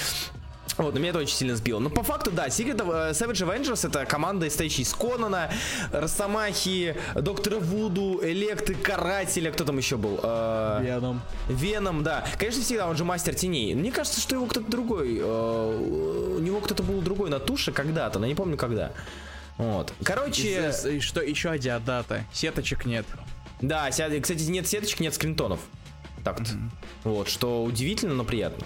Вот, 0.81 0.95
но 0.95 1.01
меня 1.01 1.11
это 1.11 1.19
очень 1.19 1.37
сильно 1.37 1.55
сбило. 1.57 1.79
Но 1.79 1.91
по 1.91 2.03
факту, 2.03 2.31
да, 2.31 2.47
Secret 2.49 2.77
of, 2.77 2.89
uh, 2.89 3.11
Savage 3.11 3.47
Avengers 3.47 3.87
это 3.87 4.07
команда, 4.07 4.49
состоящая 4.49 4.83
из 4.83 4.95
Конана, 4.95 5.51
Росомахи, 5.93 6.97
Доктора 7.15 7.59
Вуду, 7.59 8.21
Электы, 8.23 8.75
Карателя, 8.75 9.53
кто 9.53 9.65
там 9.65 9.77
еще 9.77 9.99
был? 9.99 10.17
Uh, 10.23 10.83
Веном. 10.83 11.21
Веном, 11.49 12.03
да. 12.03 12.25
Конечно, 12.39 12.63
всегда 12.63 12.89
он 12.89 12.97
же 12.97 13.05
мастер 13.05 13.35
теней. 13.35 13.75
Мне 13.75 13.93
кажется, 13.93 14.23
что 14.23 14.37
его 14.37 14.47
кто-то 14.47 14.71
другой, 14.71 15.19
uh, 15.19 16.37
у 16.39 16.41
него 16.41 16.61
кто-то 16.61 16.83
был 16.83 17.03
другой 17.03 17.29
на 17.29 17.41
туше 17.41 17.73
когда-то, 17.73 18.19
но 18.19 18.25
не 18.25 18.35
помню 18.35 18.57
когда. 18.57 18.93
Вот. 19.59 19.93
Короче... 20.03 20.73
И, 20.87 21.01
что 21.01 21.21
еще 21.21 21.51
Адиадата? 21.51 22.25
Сеточек 22.33 22.87
нет. 22.87 23.05
Да, 23.61 23.91
кстати, 23.91 24.43
нет 24.45 24.67
сеточек, 24.67 25.01
нет 25.01 25.13
скринтонов. 25.13 25.61
Так-то. 26.25 26.45
Mm-hmm. 26.45 26.71
Вот, 27.05 27.29
что 27.29 27.65
удивительно, 27.65 28.15
но 28.15 28.25
приятно. 28.25 28.65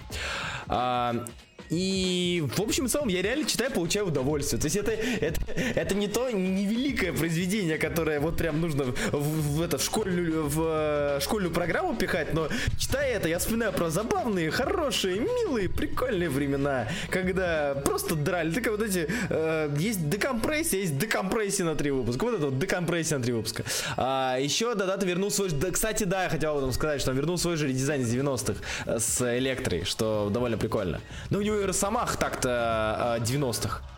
А, 0.68 1.24
и, 1.70 2.44
в 2.56 2.60
общем 2.60 2.86
и 2.86 2.88
целом, 2.88 3.08
я 3.08 3.22
реально 3.22 3.46
читаю, 3.46 3.70
получаю 3.70 4.06
удовольствие. 4.06 4.60
То 4.60 4.66
есть 4.66 4.76
это, 4.76 4.92
это, 4.92 5.40
это 5.74 5.94
не 5.94 6.08
то, 6.08 6.30
не 6.30 6.66
великое 6.66 7.12
произведение, 7.12 7.78
которое 7.78 8.20
вот 8.20 8.36
прям 8.36 8.60
нужно 8.60 8.84
в, 8.84 8.94
в, 9.12 9.56
в, 9.56 9.62
это, 9.62 9.78
в, 9.78 9.82
школьную, 9.82 10.48
в 10.48 10.62
э, 10.66 11.20
школьную 11.20 11.52
программу 11.52 11.96
пихать, 11.96 12.34
но 12.34 12.48
читая 12.78 13.16
это, 13.16 13.28
я 13.28 13.38
вспоминаю 13.38 13.72
про 13.72 13.90
забавные, 13.90 14.50
хорошие, 14.50 15.20
милые, 15.20 15.68
прикольные 15.68 16.28
времена, 16.28 16.88
когда 17.10 17.74
просто 17.84 18.14
драли. 18.14 18.52
Так 18.52 18.66
вот 18.66 18.82
эти, 18.82 19.08
э, 19.30 19.74
есть 19.78 20.08
декомпрессия, 20.08 20.80
есть 20.80 20.98
декомпрессия 20.98 21.64
на 21.64 21.74
три 21.74 21.90
выпуска. 21.90 22.24
Вот 22.24 22.34
это 22.34 22.44
вот 22.46 22.58
декомпрессия 22.58 23.18
на 23.18 23.24
три 23.24 23.32
выпуска. 23.32 23.64
А, 23.96 24.36
еще 24.38 24.74
Дадата 24.74 25.06
вернул 25.06 25.30
свой... 25.30 25.50
Да, 25.50 25.70
кстати, 25.70 26.04
да, 26.04 26.24
я 26.24 26.28
хотел 26.28 26.52
об 26.52 26.58
этом 26.58 26.72
сказать, 26.72 27.00
что 27.00 27.10
он 27.10 27.16
вернул 27.16 27.38
свой 27.38 27.56
же 27.56 27.68
редизайн 27.68 28.02
из 28.02 28.14
90-х 28.14 28.60
э, 28.86 28.98
с 28.98 29.38
Электрой, 29.38 29.84
что 29.84 30.30
довольно 30.32 30.58
прикольно. 30.58 31.00
Но 31.30 31.38
у 31.38 31.42
него 31.42 31.63
и 31.64 31.66
Росомах 31.66 32.16
так-то 32.16 33.18
90-х 33.20 33.80
э, 33.80 33.94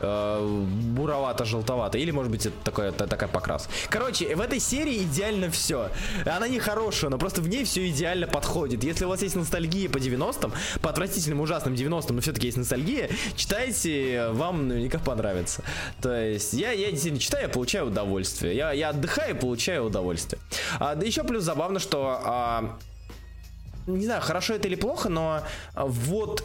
э, 0.00 0.64
буровато-желтовато. 0.94 1.98
Или, 1.98 2.10
может 2.10 2.30
быть, 2.30 2.46
это 2.46 2.56
такая, 2.64 2.92
такая 2.92 3.28
покрас. 3.28 3.68
Короче, 3.88 4.34
в 4.34 4.40
этой 4.40 4.60
серии 4.60 5.02
идеально 5.04 5.50
все. 5.50 5.90
Она 6.26 6.48
не 6.48 6.58
хорошая, 6.58 7.10
но 7.10 7.18
просто 7.18 7.40
в 7.40 7.48
ней 7.48 7.64
все 7.64 7.88
идеально 7.88 8.26
подходит. 8.26 8.84
Если 8.84 9.04
у 9.04 9.08
вас 9.08 9.22
есть 9.22 9.36
ностальгия 9.36 9.88
по 9.88 9.98
90-м, 9.98 10.52
по 10.82 10.90
отвратительным, 10.90 11.40
ужасным 11.40 11.74
90-м, 11.74 12.16
но 12.16 12.20
все-таки 12.20 12.46
есть 12.46 12.58
ностальгия, 12.58 13.08
читайте, 13.36 14.28
вам 14.30 14.68
наверняка 14.68 14.98
понравится. 14.98 15.62
То 16.02 16.14
есть, 16.14 16.52
я, 16.52 16.72
я 16.72 16.90
действительно 16.90 17.20
читаю, 17.20 17.44
я 17.44 17.48
получаю 17.48 17.86
удовольствие. 17.86 18.56
Я, 18.56 18.72
я 18.72 18.90
отдыхаю 18.90 19.36
получаю 19.36 19.86
удовольствие. 19.86 20.40
А, 20.78 20.94
да 20.94 21.06
еще 21.06 21.24
плюс 21.24 21.44
забавно, 21.44 21.78
что... 21.78 22.20
А, 22.24 22.78
не 23.86 24.06
знаю, 24.06 24.22
хорошо 24.22 24.54
это 24.54 24.66
или 24.66 24.76
плохо, 24.76 25.10
но 25.10 25.42
вот 25.74 26.42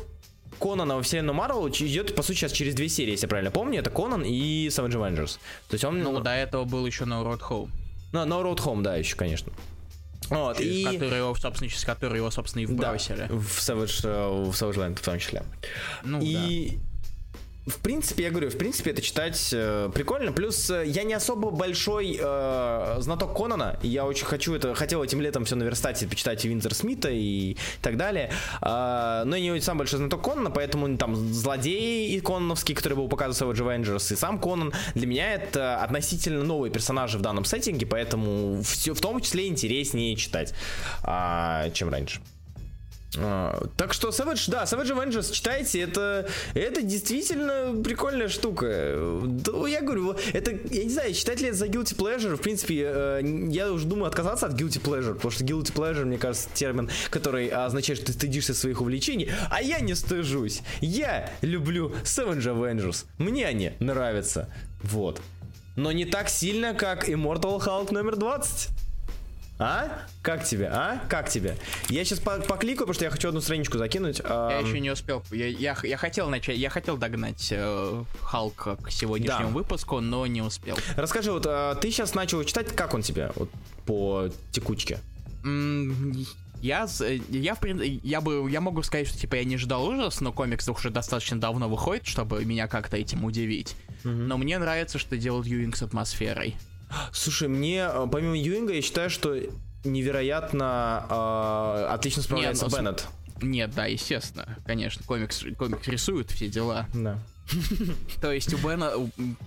Конана 0.60 0.96
во 0.96 1.02
вселенную 1.02 1.36
Марвел 1.36 1.68
идет, 1.70 2.16
по 2.16 2.22
сути, 2.22 2.38
сейчас 2.38 2.52
через 2.52 2.76
две 2.76 2.90
серии, 2.90 3.12
если 3.12 3.26
я 3.26 3.30
правильно 3.30 3.52
помню. 3.52 3.80
Это 3.80 3.90
Конан 3.90 4.24
и 4.24 4.68
Savage 4.68 4.94
Avengers. 4.94 5.40
То 5.70 5.76
есть 5.76 5.84
он... 5.84 6.02
Ну, 6.02 6.20
до 6.20 6.32
этого 6.32 6.66
был 6.66 6.86
еще 6.86 7.06
No 7.06 7.24
Road 7.24 7.42
Home. 7.50 7.70
Ну, 8.12 8.20
No 8.22 8.44
Road 8.44 8.58
Home, 8.66 8.82
да, 8.82 8.96
еще, 8.96 9.16
конечно. 9.16 9.52
Вот, 10.30 10.58
через 10.58 10.76
и... 10.76 10.84
который 10.84 11.18
его, 11.18 11.34
собственно, 11.36 11.70
через 11.70 11.86
который 11.86 12.18
его, 12.18 12.30
собственно, 12.30 12.64
и 12.64 12.66
вбросили. 12.66 13.28
Да, 13.28 13.36
в 13.36 13.60
Savage, 13.60 14.02
э, 14.04 14.28
в 14.30 14.52
Savage 14.52 14.76
Land 14.76 14.96
в 14.96 15.02
том 15.02 15.18
числе. 15.18 15.44
Ну, 16.04 16.22
и... 16.22 16.72
да 16.74 16.89
в 17.66 17.80
принципе, 17.80 18.24
я 18.24 18.30
говорю, 18.32 18.50
в 18.50 18.58
принципе, 18.58 18.92
это 18.92 19.02
читать 19.02 19.50
э, 19.54 19.90
прикольно. 19.94 20.32
Плюс 20.32 20.70
э, 20.70 20.86
я 20.88 21.04
не 21.04 21.14
особо 21.14 21.52
большой 21.52 22.18
э, 22.20 22.96
знаток 23.00 23.38
Конана. 23.38 23.80
Я 23.84 24.06
очень 24.06 24.26
хочу 24.26 24.54
это, 24.56 24.74
хотел 24.74 25.04
этим 25.04 25.22
летом 25.22 25.46
все 25.46 25.56
наверстать 25.56 26.02
и 26.02 26.08
почитать 26.08 26.44
и 26.46 26.50
Винзер 26.50 26.74
Смита 26.74 27.10
и 27.12 27.58
так 27.82 27.98
далее. 27.98 28.32
Э, 28.62 29.24
но 29.26 29.36
я 29.36 29.54
не 29.54 29.62
самый 29.62 29.80
большой 29.80 30.00
знаток 30.00 30.24
Конана, 30.24 30.50
поэтому 30.50 30.98
там 30.98 31.16
злодей 31.16 32.10
и 32.10 32.20
кононовский, 32.22 32.74
который 32.74 32.96
был 32.96 33.08
показан 33.08 33.34
в 33.34 33.52
Savage 33.52 33.64
Avengers, 33.64 34.14
и 34.14 34.16
сам 34.16 34.40
Конан, 34.40 34.74
для 34.96 35.06
меня 35.06 35.34
это 35.34 35.78
относительно 35.84 36.44
новые 36.44 36.72
персонажи 36.72 37.18
в 37.18 37.22
данном 37.22 37.46
сеттинге, 37.46 37.86
поэтому 37.86 38.62
все, 38.64 38.94
в 38.94 39.02
том 39.02 39.22
числе 39.22 39.48
интереснее 39.48 40.16
читать, 40.16 40.54
э, 41.04 41.70
чем 41.74 41.90
раньше. 41.90 42.20
А, 43.22 43.68
так 43.76 43.94
что 43.94 44.10
Savage, 44.10 44.50
да, 44.50 44.64
Savage 44.64 44.96
Avengers 44.96 45.32
читайте, 45.32 45.82
это, 45.82 46.28
это 46.54 46.82
действительно 46.82 47.82
прикольная 47.84 48.30
штука. 48.30 48.96
Да, 49.24 49.68
я 49.68 49.82
говорю, 49.82 50.16
это, 50.34 50.52
я 50.52 50.84
не 50.84 50.90
знаю, 50.90 51.14
читать 51.14 51.42
ли 51.42 51.48
это 51.50 51.58
за 51.58 51.68
Guilty 51.68 51.96
Pleasure, 51.96 52.36
в 52.36 52.42
принципе, 52.42 52.84
э, 52.86 53.22
я 53.50 53.72
уже 53.72 53.86
думаю 53.86 54.08
отказаться 54.08 54.46
от 54.46 54.54
Guilty 54.54 54.82
Pleasure, 54.82 55.16
потому 55.16 55.32
что 55.32 55.44
Guilty 55.44 55.74
Pleasure, 55.74 56.06
мне 56.06 56.18
кажется, 56.18 56.50
термин, 56.54 56.90
который 57.10 57.48
означает, 57.48 57.98
что 58.00 58.08
ты 58.08 58.14
стыдишься 58.14 58.54
своих 58.54 58.82
увлечений, 58.82 59.30
а 59.50 59.62
я 59.62 59.80
не 59.80 59.96
стыжусь. 59.96 60.62
Я 60.80 61.30
люблю 61.42 61.94
Savage 62.04 62.44
Avengers, 62.44 63.06
мне 63.18 63.46
они 63.46 63.74
нравятся, 63.80 64.50
вот. 64.82 65.22
Но 65.76 65.92
не 65.92 66.06
так 66.06 66.30
сильно, 66.30 66.74
как 66.74 67.08
Immortal 67.08 67.60
Hulk 67.60 67.94
номер 67.94 68.16
20. 68.16 68.89
А? 69.62 70.06
Как 70.22 70.46
тебе, 70.46 70.70
а? 70.72 71.02
Как 71.10 71.30
тебе? 71.30 71.58
Я 71.90 72.06
сейчас 72.06 72.20
по 72.20 72.40
покликаю, 72.40 72.88
потому 72.88 72.94
что 72.94 73.04
я 73.04 73.12
хочу 73.12 73.28
одну 73.28 73.42
страничку 73.42 73.78
закинуть. 73.78 74.20
Я 74.20 74.60
еще 74.60 74.80
не 74.80 74.90
успел. 74.90 75.22
Я, 75.32 75.48
я, 75.48 75.78
я 75.84 75.98
хотел 75.98 76.30
начать, 76.30 76.58
я 76.58 76.70
хотел 76.70 76.96
догнать 76.96 77.50
э, 77.52 78.04
Халка 78.22 78.78
к 78.78 78.90
сегодняшнему 78.90 79.50
да. 79.50 79.56
выпуску, 79.56 80.00
но 80.00 80.26
не 80.28 80.42
успел. 80.42 80.78
Расскажи, 80.96 81.34
вот 81.34 81.46
э, 81.46 81.76
ты 81.82 81.92
сейчас 81.92 82.16
начал 82.16 82.42
читать, 82.46 82.74
как 82.74 82.94
он 82.94 83.02
тебе 83.02 83.34
вот, 83.36 83.50
по 83.86 84.30
текучке? 84.52 85.00
Я, 86.62 86.88
я, 87.30 87.58
я 88.04 88.22
бы, 88.22 88.50
я 88.50 88.62
могу 88.62 88.82
сказать, 88.84 89.08
что 89.08 89.18
типа 89.18 89.36
я 89.36 89.44
не 89.44 89.58
ждал 89.58 89.86
ужас, 89.88 90.22
но 90.22 90.32
комикс 90.32 90.68
уже 90.70 90.90
достаточно 90.90 91.40
давно 91.40 91.68
выходит, 91.68 92.06
чтобы 92.06 92.44
меня 92.46 92.68
как-то 92.68 92.96
этим 92.96 93.26
удивить. 93.26 93.76
Mm-hmm. 94.04 94.10
Но 94.10 94.38
мне 94.38 94.58
нравится, 94.58 95.00
что 95.00 95.18
делают 95.18 95.48
Юинг 95.48 95.76
с 95.76 95.84
атмосферой. 95.84 96.56
Слушай, 97.14 97.48
мне, 97.48 97.88
э, 97.92 98.08
помимо 98.12 98.38
Юинга, 98.38 98.74
я 98.74 98.82
считаю, 98.82 99.10
что 99.10 99.36
невероятно 99.84 101.06
э, 101.10 101.88
отлично 101.94 102.22
справляется 102.22 102.66
Нет, 102.66 102.72
ну, 102.72 102.78
Беннет. 102.78 103.08
Нет, 103.42 103.72
да, 103.74 103.86
естественно, 103.86 104.58
конечно, 104.66 105.04
комикс, 105.06 105.44
комикс 105.58 105.88
рисует 105.88 106.30
все 106.32 106.50
дела. 106.50 106.88
Да. 106.94 107.20
То 108.22 108.32
есть 108.32 108.54
у 108.54 108.58
Бена, 108.58 108.92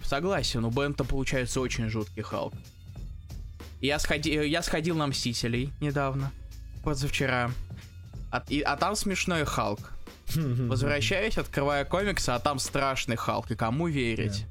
согласен, 0.04 0.64
у 0.64 0.70
Бента 0.70 1.04
получается 1.04 1.60
очень 1.60 1.88
жуткий 1.88 2.22
Халк. 2.22 2.54
Я, 3.80 3.98
сходи, 3.98 4.30
я 4.30 4.62
сходил 4.62 4.96
на 4.96 5.06
Мстителей 5.08 5.72
недавно, 5.80 6.32
позавчера, 6.84 7.50
а, 8.30 8.42
и, 8.48 8.60
а 8.60 8.76
там 8.76 8.96
смешной 8.96 9.44
Халк. 9.44 9.92
Возвращаюсь, 10.34 11.36
открываю 11.36 11.86
комиксы, 11.86 12.30
а 12.30 12.38
там 12.38 12.58
страшный 12.58 13.16
Халк, 13.16 13.50
и 13.50 13.56
кому 13.56 13.88
верить? 13.88 14.46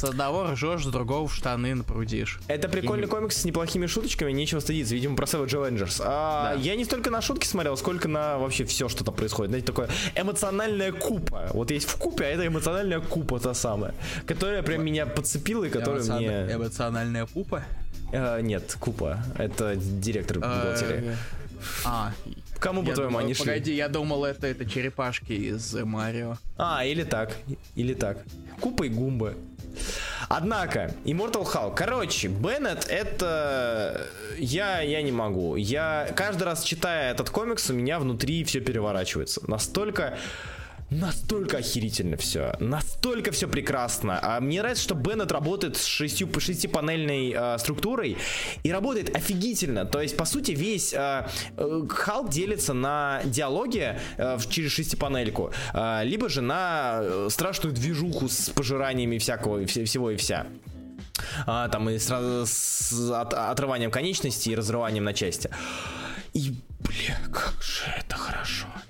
С 0.00 0.04
одного 0.04 0.52
ржешь, 0.52 0.84
с 0.84 0.86
другого 0.86 1.28
в 1.28 1.34
штаны 1.34 1.74
напрудишь. 1.74 2.40
Это 2.48 2.70
прикольный 2.70 3.04
и... 3.04 3.10
комикс 3.10 3.36
с 3.36 3.44
неплохими 3.44 3.84
шутками, 3.84 4.32
нечего 4.32 4.60
стыдиться, 4.60 4.94
видимо, 4.94 5.14
про 5.14 5.26
Savage 5.26 5.48
Avengers. 5.50 6.00
А, 6.02 6.54
да. 6.54 6.58
Я 6.58 6.74
не 6.74 6.86
столько 6.86 7.10
на 7.10 7.20
шутки 7.20 7.46
смотрел, 7.46 7.76
сколько 7.76 8.08
на 8.08 8.38
вообще 8.38 8.64
все, 8.64 8.88
что 8.88 9.04
там 9.04 9.14
происходит. 9.14 9.50
Знаете, 9.50 9.66
такое 9.66 9.90
эмоциональная 10.14 10.92
купа. 10.92 11.50
Вот 11.52 11.70
есть 11.70 11.86
в 11.86 11.96
купе, 11.98 12.24
а 12.24 12.28
это 12.28 12.46
эмоциональная 12.46 13.00
купа 13.00 13.40
та 13.40 13.52
самая, 13.52 13.94
которая 14.26 14.62
прям 14.62 14.82
меня 14.82 15.04
подцепила 15.04 15.64
и 15.64 15.68
которая 15.68 16.00
Эмоцион... 16.00 16.16
мне... 16.16 16.54
Эмоциональная 16.54 17.26
пупа? 17.26 17.62
А, 18.10 18.40
нет, 18.40 18.74
купа. 18.80 19.22
Это 19.36 19.76
директор 19.76 20.38
а, 20.40 20.72
бухгалтерии. 20.72 21.16
А, 21.84 22.14
Кому, 22.58 22.82
по-твоему, 22.82 23.18
они 23.18 23.34
шли? 23.34 23.46
Погоди, 23.46 23.74
я 23.74 23.88
думал, 23.88 24.24
это, 24.24 24.46
это 24.46 24.64
черепашки 24.64 25.32
из 25.32 25.74
Марио. 25.74 26.36
А, 26.56 26.84
или 26.84 27.04
так, 27.04 27.36
или 27.74 27.92
так. 27.94 28.18
Купа 28.60 28.84
и 28.84 28.88
Гумба. 28.88 29.34
Однако, 30.32 30.94
Immortal 31.04 31.44
Hulk. 31.44 31.74
Короче, 31.74 32.28
Беннет 32.28 32.86
это... 32.88 34.06
Я, 34.38 34.80
я 34.80 35.02
не 35.02 35.10
могу. 35.10 35.56
Я 35.56 36.08
каждый 36.14 36.44
раз 36.44 36.62
читая 36.62 37.10
этот 37.10 37.30
комикс, 37.30 37.68
у 37.68 37.72
меня 37.72 37.98
внутри 37.98 38.44
все 38.44 38.60
переворачивается. 38.60 39.40
Настолько 39.48 40.16
настолько 40.90 41.58
охерительно 41.58 42.16
все, 42.16 42.54
настолько 42.58 43.30
все 43.30 43.48
прекрасно. 43.48 44.18
А 44.22 44.40
мне 44.40 44.60
нравится, 44.60 44.82
что 44.82 44.94
Беннет 44.94 45.32
работает 45.32 45.76
с 45.76 45.84
шестью, 45.84 46.28
шестипанельной 46.38 47.32
э, 47.36 47.58
структурой 47.58 48.16
и 48.62 48.72
работает 48.72 49.14
офигительно. 49.14 49.84
То 49.84 50.00
есть, 50.00 50.16
по 50.16 50.24
сути, 50.24 50.52
весь 50.52 50.92
э, 50.92 51.26
э, 51.56 51.82
Халк 51.88 52.30
делится 52.30 52.74
на 52.74 53.22
диалоги 53.24 53.98
э, 54.16 54.38
через 54.48 54.72
шестипанельку, 54.72 55.52
э, 55.72 56.04
либо 56.04 56.28
же 56.28 56.40
на 56.40 57.00
э, 57.02 57.28
страшную 57.30 57.74
движуху 57.74 58.28
с 58.28 58.50
пожираниями 58.50 59.18
всякого, 59.18 59.64
всего 59.66 60.10
и 60.10 60.16
вся 60.16 60.46
а, 61.46 61.68
там 61.68 61.88
и 61.90 61.98
сразу 61.98 62.46
с 62.46 63.10
от, 63.10 63.34
отрыванием 63.34 63.90
конечностей 63.90 64.52
и 64.52 64.54
разрыванием 64.54 65.04
на 65.04 65.12
части. 65.12 65.50
И, 66.32 66.54
бля, 66.80 67.18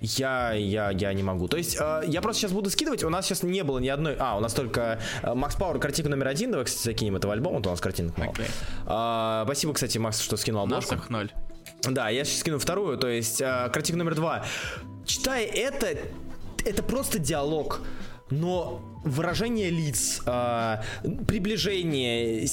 Я, 0.01 0.53
я, 0.53 0.91
я 0.91 1.13
не 1.13 1.23
могу. 1.23 1.49
То 1.49 1.57
есть, 1.57 1.77
э, 1.81 2.03
я 2.07 2.21
просто 2.23 2.43
сейчас 2.43 2.53
буду 2.53 2.71
скидывать. 2.71 3.05
У 3.05 3.11
нас 3.11 3.27
сейчас 3.27 3.43
не 3.43 3.63
было 3.63 3.79
ни 3.79 3.89
одной... 3.89 4.17
А, 4.19 4.37
у 4.37 4.41
нас 4.41 4.55
только 4.55 5.01
Макс 5.23 5.57
Пауэр, 5.57 5.79
картинка 5.79 6.11
номер 6.11 6.29
один. 6.29 6.51
Давай, 6.51 6.67
кстати, 6.67 6.85
закинем 6.85 7.17
это 7.17 7.29
в 7.29 7.31
альбом, 7.31 7.55
вот 7.55 7.67
у 7.67 7.71
нас 7.71 7.81
картинок 7.81 8.17
мало. 8.17 8.33
Okay. 8.33 8.51
А, 8.87 9.43
спасибо, 9.45 9.75
кстати, 9.75 9.99
Макс, 9.99 10.21
что 10.21 10.37
скинул 10.37 10.63
обложку. 10.63 10.97
Нас 10.97 11.09
ноль. 11.09 11.31
Да, 11.83 12.09
я 12.09 12.25
сейчас 12.25 12.41
скину 12.41 12.59
вторую, 12.59 12.99
то 12.99 13.09
есть, 13.09 13.41
э, 13.41 13.71
картинка 13.73 13.99
номер 13.99 14.15
два. 14.15 14.45
Читая 15.07 15.47
это, 15.47 15.97
это 16.65 16.83
просто 16.83 17.19
диалог 17.19 17.81
но 18.31 18.81
выражение 19.03 19.71
лиц, 19.71 20.23
э, 20.25 20.77
приближение, 21.27 22.47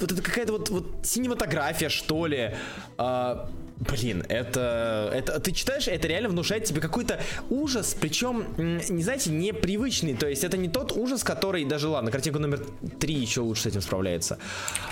вот 0.00 0.10
это 0.10 0.22
какая-то 0.22 0.52
вот, 0.52 0.70
вот 0.70 0.86
синематография, 1.04 1.88
что 1.88 2.26
ли, 2.26 2.54
э, 2.98 3.46
Блин, 3.80 4.26
это, 4.28 5.10
это, 5.14 5.40
ты 5.40 5.52
читаешь, 5.52 5.88
это 5.88 6.06
реально 6.06 6.28
внушает 6.28 6.64
тебе 6.64 6.82
какой-то 6.82 7.18
ужас, 7.48 7.96
причем, 7.98 8.44
не 8.58 9.02
знаете, 9.02 9.30
непривычный, 9.30 10.14
то 10.14 10.28
есть 10.28 10.44
это 10.44 10.58
не 10.58 10.68
тот 10.68 10.92
ужас, 10.92 11.24
который, 11.24 11.64
даже 11.64 11.88
ладно, 11.88 12.10
картинка 12.10 12.38
номер 12.38 12.60
три 12.98 13.14
еще 13.14 13.40
лучше 13.40 13.62
с 13.62 13.66
этим 13.66 13.80
справляется. 13.80 14.38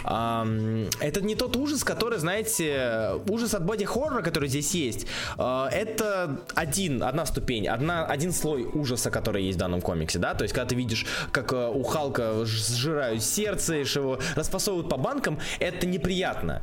А, 0.05 0.47
это 1.01 1.21
не 1.21 1.35
тот 1.35 1.55
ужас, 1.57 1.85
который, 1.85 2.19
знаете, 2.19 3.21
ужас 3.29 3.53
от 3.53 3.67
боди 3.67 3.85
хоррора, 3.85 4.23
который 4.23 4.49
здесь 4.49 4.75
есть. 4.75 5.07
А, 5.37 5.69
это 5.69 6.41
один, 6.55 7.03
одна 7.03 7.27
ступень, 7.27 7.69
одна, 7.69 8.07
один 8.07 8.33
слой 8.33 8.65
ужаса, 8.65 9.11
который 9.11 9.45
есть 9.45 9.57
в 9.57 9.61
данном 9.61 9.83
комиксе, 9.83 10.19
да, 10.19 10.33
то 10.33 10.45
есть 10.45 10.55
когда 10.55 10.67
ты 10.67 10.75
видишь, 10.75 11.05
как 11.31 11.53
э, 11.53 11.69
у 11.69 11.83
Халка 11.83 12.47
сжирают 12.47 13.23
сердце, 13.23 13.75
его 13.75 14.19
расфасовывают 14.35 14.89
по 14.89 14.97
банкам, 14.97 15.39
это 15.61 15.87
неприятно. 15.87 16.63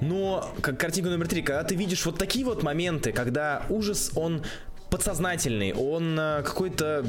Но, 0.00 0.50
как 0.62 0.80
картинка 0.80 1.10
номер 1.10 1.28
три, 1.28 1.42
когда 1.42 1.65
ты 1.66 1.74
видишь 1.74 2.06
вот 2.06 2.18
такие 2.18 2.44
вот 2.44 2.62
моменты, 2.62 3.12
когда 3.12 3.66
ужас, 3.68 4.12
он 4.14 4.42
подсознательный, 4.90 5.72
он 5.72 6.18
э, 6.18 6.42
какой-то 6.42 7.04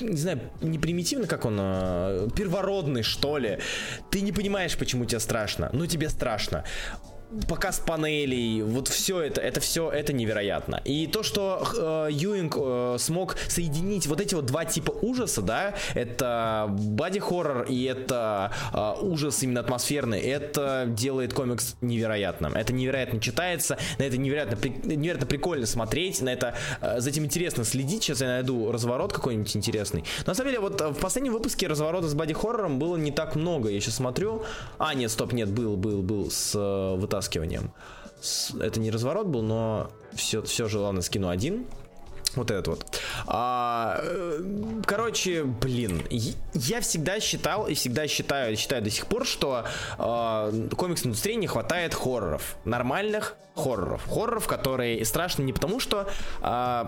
не 0.00 0.16
знаю, 0.16 0.40
не 0.60 0.78
примитивно, 0.78 1.26
как 1.26 1.44
он, 1.44 1.56
э, 1.58 2.28
первородный, 2.36 3.02
что 3.02 3.38
ли. 3.38 3.60
Ты 4.10 4.20
не 4.20 4.32
понимаешь, 4.32 4.76
почему 4.76 5.04
тебе 5.04 5.20
страшно, 5.20 5.70
но 5.72 5.86
тебе 5.86 6.08
страшно 6.08 6.64
показ 7.48 7.80
панелей, 7.84 8.62
вот 8.62 8.88
все 8.88 9.20
это, 9.20 9.40
это 9.40 9.60
все, 9.60 9.90
это 9.90 10.12
невероятно. 10.12 10.80
И 10.84 11.06
то, 11.06 11.22
что 11.22 12.08
э, 12.08 12.12
Юинг 12.12 12.56
э, 12.58 12.96
смог 12.98 13.36
соединить 13.48 14.06
вот 14.06 14.20
эти 14.20 14.34
вот 14.34 14.46
два 14.46 14.64
типа 14.64 14.92
ужаса, 15.02 15.42
да, 15.42 15.74
это 15.94 16.66
боди-хоррор 16.68 17.66
и 17.68 17.84
это 17.84 18.52
э, 18.72 18.94
ужас 19.02 19.42
именно 19.42 19.60
атмосферный, 19.60 20.20
это 20.20 20.86
делает 20.88 21.34
комикс 21.34 21.76
невероятным. 21.80 22.54
Это 22.54 22.72
невероятно 22.72 23.20
читается, 23.20 23.78
на 23.98 24.04
это 24.04 24.16
невероятно, 24.16 24.56
невероятно 24.84 25.26
прикольно 25.26 25.66
смотреть, 25.66 26.20
на 26.22 26.30
это, 26.30 26.54
э, 26.80 27.00
за 27.00 27.10
этим 27.10 27.24
интересно 27.24 27.64
следить. 27.64 28.02
Сейчас 28.04 28.20
я 28.20 28.28
найду 28.28 28.70
разворот 28.72 29.12
какой-нибудь 29.12 29.56
интересный. 29.56 30.04
Но, 30.26 30.30
на 30.30 30.34
самом 30.34 30.50
деле, 30.50 30.60
вот 30.60 30.80
в 30.80 31.00
последнем 31.00 31.32
выпуске 31.32 31.66
разворота 31.66 32.08
с 32.08 32.14
боди-хоррором 32.14 32.78
было 32.78 32.96
не 32.96 33.10
так 33.10 33.36
много. 33.36 33.68
Я 33.68 33.80
сейчас 33.80 33.96
смотрю. 33.96 34.44
А, 34.78 34.94
нет, 34.94 35.10
стоп, 35.10 35.32
нет, 35.32 35.50
был, 35.50 35.76
был, 35.76 36.02
был 36.02 36.30
с 36.30 36.54
э, 36.54 36.96
вытаскиванием 36.96 37.23
вытаскиванием. 37.24 37.72
Это 38.60 38.80
не 38.80 38.90
разворот 38.90 39.26
был, 39.26 39.42
но 39.42 39.90
все, 40.14 40.42
все 40.42 40.68
же, 40.68 40.78
ладно, 40.78 41.02
скину 41.02 41.28
один. 41.28 41.66
Вот 42.34 42.50
этот 42.50 42.66
вот. 42.66 43.00
А, 43.28 44.00
э, 44.02 44.40
короче, 44.86 45.44
блин, 45.44 46.02
я 46.10 46.80
всегда 46.80 47.20
считал 47.20 47.68
и 47.68 47.74
всегда 47.74 48.08
считаю, 48.08 48.56
считаю 48.56 48.82
до 48.82 48.90
сих 48.90 49.06
пор, 49.06 49.24
что 49.24 49.64
э, 49.98 50.68
комикс 50.76 51.06
индустрии 51.06 51.34
не 51.34 51.46
хватает 51.46 51.94
хорроров. 51.94 52.56
Нормальных 52.64 53.36
хорроров. 53.54 54.04
Хорроров, 54.08 54.48
которые 54.48 55.04
страшны 55.04 55.44
не 55.44 55.52
потому, 55.52 55.78
что 55.78 56.08
э, 56.42 56.84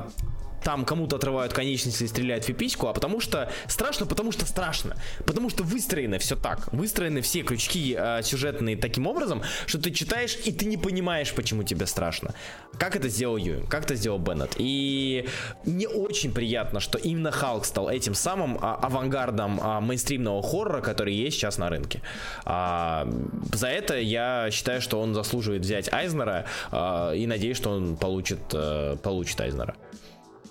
там 0.62 0.84
кому-то 0.84 1.16
отрывают 1.16 1.52
конечности 1.52 2.04
и 2.04 2.06
стреляют 2.06 2.44
в 2.44 2.46
пипиську, 2.48 2.88
а 2.88 2.92
потому 2.92 3.20
что 3.20 3.50
страшно, 3.68 4.06
потому 4.06 4.32
что 4.32 4.46
страшно. 4.46 4.96
Потому 5.26 5.50
что 5.50 5.62
выстроено 5.62 6.18
все 6.18 6.36
так. 6.36 6.72
Выстроены 6.72 7.20
все 7.20 7.42
крючки 7.42 7.96
э, 7.98 8.22
сюжетные 8.22 8.76
таким 8.76 9.06
образом, 9.06 9.42
что 9.66 9.78
ты 9.78 9.90
читаешь 9.90 10.36
и 10.44 10.52
ты 10.52 10.66
не 10.66 10.76
понимаешь, 10.76 11.32
почему 11.32 11.62
тебе 11.62 11.86
страшно. 11.86 12.34
Как 12.78 12.96
это 12.96 13.08
сделал 13.08 13.36
Ю, 13.36 13.66
как 13.68 13.84
это 13.84 13.94
сделал 13.94 14.18
Беннет. 14.18 14.54
И 14.58 15.28
мне 15.64 15.88
очень 15.88 16.32
приятно, 16.32 16.80
что 16.80 16.98
именно 16.98 17.30
Халк 17.30 17.64
стал 17.64 17.88
этим 17.88 18.14
самым 18.14 18.58
а, 18.60 18.74
авангардом 18.76 19.60
а, 19.62 19.80
мейнстримного 19.80 20.42
хоррора, 20.42 20.80
который 20.82 21.14
есть 21.14 21.36
сейчас 21.36 21.58
на 21.58 21.70
рынке. 21.70 22.02
А, 22.44 23.08
за 23.52 23.68
это 23.68 23.98
я 23.98 24.48
считаю, 24.50 24.80
что 24.80 25.00
он 25.00 25.14
заслуживает 25.14 25.62
взять 25.62 25.92
Айзнера 25.92 26.44
а, 26.70 27.12
и 27.12 27.26
надеюсь, 27.26 27.56
что 27.56 27.70
он 27.70 27.96
получит, 27.96 28.40
а, 28.52 28.96
получит 28.96 29.40
Айзнера. 29.40 29.74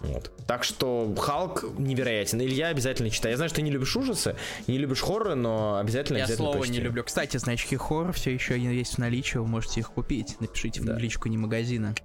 Вот. 0.06 0.32
Так 0.48 0.64
что 0.64 1.14
Халк 1.18 1.66
невероятен. 1.78 2.42
Илья 2.42 2.68
обязательно 2.68 3.10
читай. 3.10 3.32
Я 3.32 3.38
знаю, 3.38 3.50
что 3.50 3.58
ты 3.58 3.62
не 3.62 3.72
любишь 3.72 3.96
ужасы, 3.96 4.36
не 4.68 4.78
любишь 4.78 5.02
хорроры, 5.02 5.36
но 5.36 5.78
обязательно 5.78 6.18
Я 6.18 6.26
обязательно 6.26 6.52
слово 6.52 6.60
почти. 6.60 6.74
не 6.74 6.80
люблю. 6.80 7.04
Кстати, 7.04 7.38
значки 7.38 7.76
хоррор 7.76 8.14
все 8.14 8.34
еще 8.34 8.58
есть 8.58 8.96
в 8.96 8.98
наличии, 9.00 9.38
вы 9.38 9.48
можете 9.48 9.80
их 9.80 9.92
купить. 9.92 10.40
Напишите 10.40 10.82
да. 10.82 10.96
в 10.96 10.98
личку 10.98 11.30
не 11.30 11.38
магазина. 11.38 11.96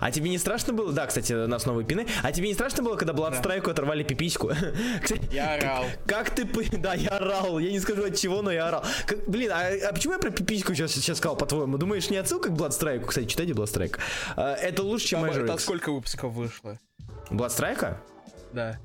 А 0.00 0.10
тебе 0.10 0.30
не 0.30 0.38
страшно 0.38 0.72
было? 0.72 0.92
Да, 0.92 1.06
кстати, 1.06 1.32
у 1.32 1.46
нас 1.46 1.66
новые 1.66 1.86
пины. 1.86 2.06
А 2.22 2.32
тебе 2.32 2.48
не 2.48 2.54
страшно 2.54 2.82
было, 2.82 2.96
когда 2.96 3.12
Бладстрайку 3.12 3.66
да. 3.66 3.72
оторвали 3.72 4.02
пипиську? 4.04 4.52
Кстати, 5.02 5.28
я 5.32 5.54
орал. 5.54 5.84
Как, 6.06 6.26
как 6.26 6.34
ты... 6.34 6.46
Да, 6.76 6.94
я 6.94 7.08
орал. 7.10 7.58
Я 7.58 7.70
не 7.72 7.80
скажу 7.80 8.04
от 8.04 8.16
чего, 8.16 8.42
но 8.42 8.52
я 8.52 8.68
орал. 8.68 8.84
Как, 9.06 9.28
блин, 9.28 9.50
а, 9.52 9.66
а 9.88 9.92
почему 9.92 10.14
я 10.14 10.18
про 10.18 10.30
пипиську 10.30 10.74
сейчас, 10.74 10.92
сейчас 10.92 11.18
сказал, 11.18 11.36
по-твоему? 11.36 11.78
Думаешь, 11.78 12.08
не 12.10 12.16
отсылка 12.16 12.50
к 12.50 12.52
Бладстрайку? 12.52 13.06
Кстати, 13.06 13.26
читайте 13.26 13.54
Бладстрайк. 13.54 13.98
А, 14.36 14.54
это 14.54 14.82
лучше, 14.82 15.08
чем 15.08 15.24
Major 15.24 15.44
Это 15.44 15.58
сколько 15.58 15.90
выпусков 15.90 16.32
вышло? 16.32 16.78
Бладстрайка? 17.30 18.00
Да. 18.52 18.78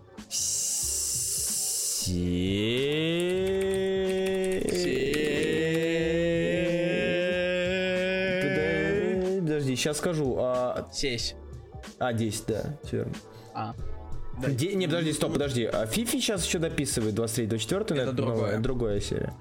Подожди, 9.40 9.76
сейчас 9.76 9.98
скажу. 9.98 10.38
А... 10.40 10.88
Сесть. 10.92 11.36
А, 12.00 12.14
10, 12.14 12.46
да, 12.48 12.78
все 12.84 12.98
верно. 12.98 13.14
А. 13.54 13.76
Да. 14.42 14.50
Де... 14.50 14.74
Не, 14.74 14.88
подожди, 14.88 15.14
стоп, 15.14 15.34
подожди. 15.34 15.66
А 15.66 15.86
Фифи 15.86 16.20
сейчас 16.20 16.46
еще 16.46 16.60
дописывает 16.60 17.14
23 17.16 17.48
24 17.48 18.02
Это 18.02 18.12
другое. 18.14 18.60
другая 18.60 19.00
серия. 19.00 19.34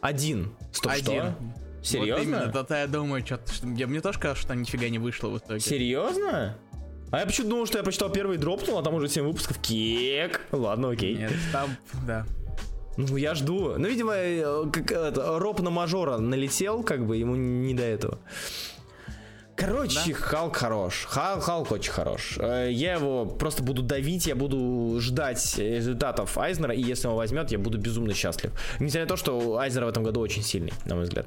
Один. 0.00 0.54
Стоп, 0.72 0.92
Один. 0.92 1.04
что? 1.04 1.34
Серьезно? 1.82 2.14
Вот 2.14 2.22
именно, 2.22 2.58
это 2.58 2.74
я 2.74 2.86
думаю, 2.86 3.24
что-то, 3.24 3.52
что... 3.52 3.66
мне 3.66 4.00
тоже 4.00 4.18
кажется, 4.18 4.42
что 4.42 4.54
нифига 4.54 4.88
не 4.88 4.98
вышло 4.98 5.28
в 5.28 5.38
итоге. 5.38 5.60
Серьезно? 5.60 6.56
А 7.12 7.20
я 7.20 7.26
почему 7.26 7.48
думал, 7.48 7.66
что 7.66 7.78
я 7.78 7.84
прочитал 7.84 8.10
первый 8.10 8.36
и 8.36 8.38
дропнул, 8.38 8.78
а 8.78 8.82
там 8.82 8.94
уже 8.94 9.08
7 9.08 9.24
выпусков. 9.24 9.58
Кек. 9.58 10.42
Ладно, 10.52 10.90
окей. 10.90 11.16
Нет, 11.16 11.32
там, 11.52 11.70
да. 12.06 12.24
Ну, 12.96 13.16
я 13.16 13.34
жду. 13.34 13.74
Ну, 13.78 13.88
видимо, 13.88 14.12
э, 14.14 14.64
как 14.72 14.92
это, 14.92 15.38
Роб 15.38 15.60
на 15.60 15.70
мажора 15.70 16.18
налетел, 16.18 16.82
как 16.82 17.06
бы, 17.06 17.16
ему 17.16 17.34
не 17.34 17.74
до 17.74 17.82
этого. 17.82 18.18
Короче, 19.56 20.12
да? 20.12 20.14
Халк 20.14 20.56
хорош. 20.56 21.06
Хал, 21.08 21.40
Халк 21.40 21.70
очень 21.70 21.92
хорош. 21.92 22.38
Э, 22.38 22.68
я 22.70 22.94
его 22.94 23.26
просто 23.26 23.62
буду 23.62 23.82
давить, 23.82 24.26
я 24.26 24.34
буду 24.34 24.98
ждать 25.00 25.58
результатов 25.58 26.38
Айзнера, 26.38 26.74
и 26.74 26.80
если 26.80 27.08
он 27.08 27.16
возьмет, 27.16 27.50
я 27.50 27.58
буду 27.58 27.78
безумно 27.78 28.14
счастлив. 28.14 28.52
Несмотря 28.78 29.02
на 29.02 29.08
то, 29.08 29.16
что 29.16 29.58
Айзнер 29.58 29.84
в 29.84 29.88
этом 29.88 30.02
году 30.02 30.20
очень 30.20 30.42
сильный, 30.42 30.72
на 30.86 30.94
мой 30.94 31.04
взгляд. 31.04 31.26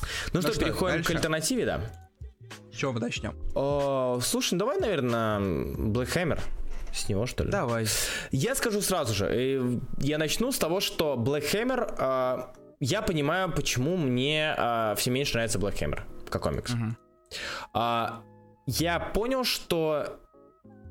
Ну, 0.00 0.08
ну 0.34 0.42
что, 0.42 0.52
что, 0.52 0.60
переходим 0.60 0.96
дальше? 0.96 1.12
к 1.12 1.16
альтернативе, 1.16 1.66
да? 1.66 1.80
Чего 2.82 2.94
мы 2.94 2.98
начнем? 2.98 3.36
О, 3.54 4.18
слушай, 4.20 4.54
ну 4.54 4.58
давай, 4.58 4.80
наверное, 4.80 5.38
Black 5.38 6.16
Hammer. 6.16 6.40
С 6.92 7.08
него, 7.08 7.26
что 7.26 7.44
ли? 7.44 7.50
Давай. 7.52 7.86
Я 8.32 8.56
скажу 8.56 8.80
сразу 8.80 9.14
же. 9.14 9.26
Э, 9.26 9.78
я 9.98 10.18
начну 10.18 10.50
с 10.50 10.58
того, 10.58 10.80
что 10.80 11.14
Black 11.14 11.44
Hammer... 11.52 11.94
Э, 11.96 12.52
я 12.80 13.02
понимаю, 13.02 13.52
почему 13.52 13.96
мне 13.96 14.52
э, 14.58 14.94
все 14.96 15.12
меньше 15.12 15.34
нравится 15.34 15.60
Black 15.60 15.78
Hammer 15.78 16.00
как 16.28 16.42
комикс. 16.42 16.74
Uh-huh. 17.72 18.10
Я 18.66 18.98
понял, 18.98 19.44
что 19.44 20.18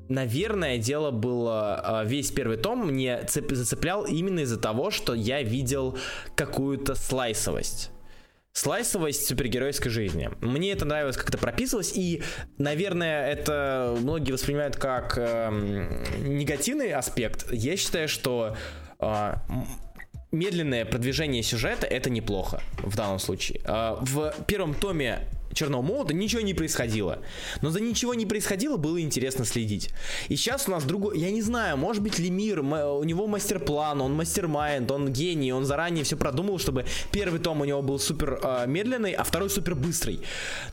наверное, 0.08 0.78
дело 0.78 1.10
было 1.10 2.04
весь 2.06 2.30
первый 2.30 2.56
том 2.56 2.86
мне 2.86 3.20
цеп- 3.26 3.54
зацеплял 3.54 4.06
именно 4.06 4.40
из-за 4.40 4.58
того, 4.58 4.90
что 4.90 5.12
я 5.12 5.42
видел 5.42 5.98
какую-то 6.36 6.94
слайсовость. 6.94 7.91
Слайсовость 8.52 9.26
супергеройской 9.26 9.90
жизни. 9.90 10.30
Мне 10.40 10.72
это 10.72 10.84
нравилось, 10.84 11.16
как 11.16 11.28
это 11.28 11.38
прописывалось, 11.38 11.92
и, 11.94 12.22
наверное, 12.58 13.26
это 13.28 13.96
многие 13.98 14.32
воспринимают 14.32 14.76
как 14.76 15.16
э, 15.16 15.48
негативный 16.20 16.92
аспект. 16.92 17.50
Я 17.50 17.76
считаю, 17.76 18.08
что 18.08 18.56
э, 19.00 19.34
медленное 20.32 20.84
продвижение 20.84 21.42
сюжета 21.42 21.86
это 21.86 22.10
неплохо 22.10 22.62
в 22.78 22.94
данном 22.96 23.18
случае. 23.18 23.60
Э, 23.64 23.96
в 24.00 24.34
первом 24.46 24.74
томе 24.74 25.28
Черного 25.52 25.82
молота 25.82 26.14
ничего 26.14 26.42
не 26.42 26.54
происходило. 26.54 27.20
Но 27.60 27.70
за 27.70 27.80
ничего 27.80 28.14
не 28.14 28.26
происходило, 28.26 28.76
было 28.76 29.00
интересно 29.00 29.44
следить. 29.44 29.90
И 30.28 30.36
сейчас 30.36 30.68
у 30.68 30.70
нас 30.70 30.84
другой, 30.84 31.18
я 31.18 31.30
не 31.30 31.42
знаю, 31.42 31.76
может 31.76 32.02
быть 32.02 32.18
Лемир, 32.18 32.60
у 32.60 33.04
него 33.04 33.26
мастер-план, 33.26 34.00
он 34.00 34.14
мастер-майнд, 34.14 34.90
он 34.90 35.12
гений, 35.12 35.52
он 35.52 35.64
заранее 35.64 36.04
все 36.04 36.16
продумал, 36.16 36.58
чтобы 36.58 36.84
первый 37.10 37.40
том 37.40 37.60
у 37.60 37.64
него 37.64 37.82
был 37.82 37.98
супер 37.98 38.40
э, 38.42 38.64
медленный, 38.66 39.12
а 39.12 39.24
второй 39.24 39.50
супер 39.50 39.74
быстрый. 39.74 40.20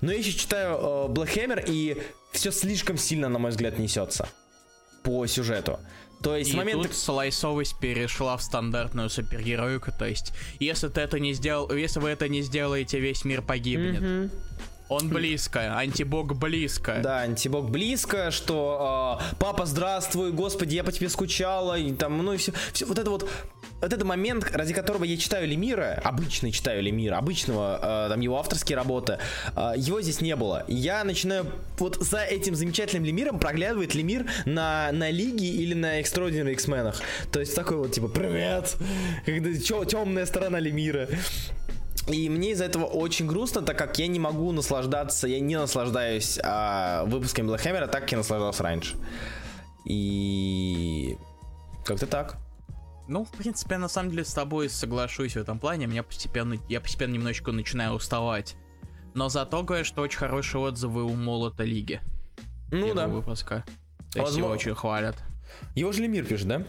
Но 0.02 0.12
я 0.12 0.20
еще 0.20 0.34
читаю 0.34 0.76
э, 0.76 0.80
Black 1.10 1.36
Hammer, 1.36 1.64
и 1.68 1.98
все 2.32 2.52
слишком 2.52 2.98
сильно, 2.98 3.30
на 3.30 3.40
мой 3.40 3.52
взгляд, 3.52 3.80
несется 3.80 4.30
по 5.04 5.26
сюжету. 5.28 5.80
То 6.22 6.36
есть 6.36 6.54
и 6.54 6.58
момент... 6.58 6.84
тут 6.84 6.96
слайсовость 6.96 7.80
перешла 7.80 8.36
в 8.36 8.44
стандартную 8.44 9.10
супергероику, 9.10 9.92
то 9.98 10.06
есть 10.06 10.34
если 10.60 10.90
ты 10.90 11.02
это 11.02 11.18
не 11.20 11.34
сделал, 11.34 11.72
если 11.72 12.00
вы 12.00 12.10
это 12.10 12.28
не 12.28 12.42
сделаете, 12.42 13.00
весь 13.00 13.24
мир 13.24 13.42
погибнет. 13.42 14.02
Mm-hmm. 14.02 14.32
Он 14.90 15.08
близко, 15.08 15.78
антибог 15.78 16.36
близко. 16.36 17.00
Да, 17.04 17.20
антибог 17.20 17.70
близко, 17.70 18.32
что 18.32 19.20
э, 19.22 19.36
папа, 19.40 19.68
здравствуй, 19.68 20.32
господи, 20.32 20.76
я 20.76 20.84
по 20.84 20.92
тебе 20.92 21.10
скучала, 21.10 21.78
и 21.78 21.94
там, 21.94 22.18
ну 22.18 22.34
и 22.34 22.38
все, 22.38 22.54
все 22.74 22.88
вот 22.88 22.98
это 22.98 23.12
вот 23.12 23.30
вот 23.82 23.94
этот 23.94 24.04
момент, 24.04 24.50
ради 24.52 24.74
которого 24.74 25.04
я 25.04 25.16
читаю 25.16 25.48
Лемира, 25.48 26.02
обычно 26.04 26.52
читаю 26.52 26.82
Лемира, 26.82 27.18
обычного, 27.18 28.08
э, 28.08 28.10
там 28.10 28.20
его 28.20 28.40
авторские 28.40 28.78
работы, 28.78 29.20
э, 29.56 29.74
его 29.78 30.02
здесь 30.02 30.22
не 30.22 30.36
было. 30.36 30.66
Я 30.68 31.04
начинаю 31.04 31.46
вот 31.78 31.96
за 31.96 32.24
этим 32.24 32.56
замечательным 32.56 33.06
Лемиром 33.06 33.40
проглядывает 33.40 33.94
Лемир 33.94 34.26
на, 34.46 34.92
на 34.92 35.12
Лиге 35.12 35.48
или 35.48 35.76
на 35.76 36.02
Extraordinary 36.02 36.54
X-менах. 36.54 37.00
То 37.32 37.40
есть 37.40 37.56
такой 37.56 37.78
вот, 37.78 37.92
типа, 37.92 38.08
привет, 38.08 38.76
когда 39.24 39.52
темная 39.86 40.26
сторона 40.26 40.60
Лемира. 40.60 41.08
И 42.08 42.30
мне 42.30 42.52
из-за 42.52 42.66
этого 42.66 42.86
очень 42.86 43.28
грустно, 43.28 43.62
так 43.62 43.78
как 43.78 44.00
я 44.00 44.08
не 44.08 44.20
могу 44.20 44.52
наслаждаться, 44.52 45.28
я 45.28 45.40
не 45.40 45.58
наслаждаюсь 45.58 46.40
а, 46.44 47.04
выпусками 47.06 47.48
Black 47.48 47.64
Hammer, 47.64 47.88
так, 47.88 48.02
как 48.02 48.12
я 48.12 48.18
наслаждался 48.18 48.64
раньше. 48.64 48.96
И 49.86 51.18
как-то 51.86 52.08
так. 52.08 52.38
Ну, 53.08 53.26
в 53.26 53.32
принципе, 53.32 53.76
я 53.76 53.80
на 53.80 53.90
самом 53.90 54.12
деле 54.12 54.24
с 54.24 54.34
тобой 54.34 54.70
соглашусь 54.70 55.34
в 55.34 55.38
этом 55.38 55.60
плане. 55.60 55.88
Меня 55.88 56.04
постепенно, 56.04 56.58
я 56.68 56.80
постепенно 56.80 57.14
немножечко 57.14 57.52
начинаю 57.52 57.94
уставать. 57.94 58.56
Но 59.16 59.30
зато 59.30 59.64
говорят, 59.64 59.88
что 59.88 60.02
очень 60.02 60.20
хорошие 60.20 60.62
отзывы 60.62 61.04
у 61.04 61.16
Молота 61.16 61.64
Лиги. 61.64 62.02
Ну 62.72 62.94
да. 62.94 63.08
выпуска. 63.08 63.66
То 64.14 64.22
есть 64.22 64.38
его 64.38 64.50
очень 64.50 64.76
хвалят. 64.76 65.16
Его 65.76 65.92
же 65.92 66.04
Лемир 66.04 66.26
пишет, 66.26 66.48
да? 66.48 66.64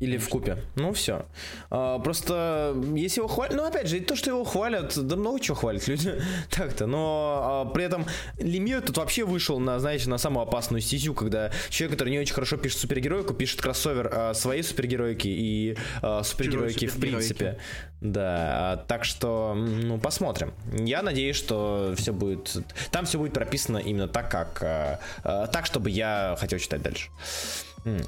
Или 0.00 0.16
в 0.16 0.28
купе. 0.28 0.58
Ну 0.76 0.92
все. 0.92 1.26
А, 1.70 1.98
просто 1.98 2.76
если 2.94 3.20
его 3.20 3.28
хвалят, 3.28 3.54
ну 3.54 3.64
опять 3.64 3.88
же, 3.88 4.00
то, 4.00 4.14
что 4.14 4.30
его 4.30 4.44
хвалят, 4.44 4.96
да 4.96 5.16
много 5.16 5.40
чего 5.40 5.56
хвалят 5.56 5.86
люди. 5.88 6.20
Так-то. 6.50 6.86
Но 6.86 7.64
а, 7.66 7.72
при 7.72 7.84
этом 7.84 8.06
Лемир 8.38 8.80
тут 8.80 8.98
вообще 8.98 9.24
вышел 9.24 9.58
на, 9.58 9.78
знаете, 9.80 10.08
на 10.08 10.18
самую 10.18 10.46
опасную 10.46 10.80
стезю, 10.80 11.14
когда 11.14 11.50
человек, 11.68 11.98
который 11.98 12.10
не 12.10 12.18
очень 12.20 12.34
хорошо 12.34 12.56
пишет 12.56 12.78
супергероику, 12.78 13.34
пишет 13.34 13.60
кроссовер 13.60 14.10
а, 14.12 14.34
своей 14.34 14.62
супергероики 14.62 15.28
и 15.28 15.76
а, 16.00 16.22
супергероики 16.22 16.86
в 16.86 17.00
принципе. 17.00 17.58
Да, 18.00 18.72
а, 18.72 18.76
так 18.76 19.04
что, 19.04 19.54
ну, 19.56 19.98
посмотрим. 19.98 20.54
Я 20.72 21.02
надеюсь, 21.02 21.36
что 21.36 21.94
все 21.96 22.12
будет... 22.12 22.56
Там 22.92 23.06
все 23.06 23.18
будет 23.18 23.32
прописано 23.32 23.78
именно 23.78 24.06
так, 24.06 24.30
как... 24.30 24.62
А, 24.62 25.00
а, 25.24 25.46
так, 25.48 25.66
чтобы 25.66 25.90
я 25.90 26.36
хотел 26.38 26.58
читать 26.60 26.82
дальше. 26.82 27.08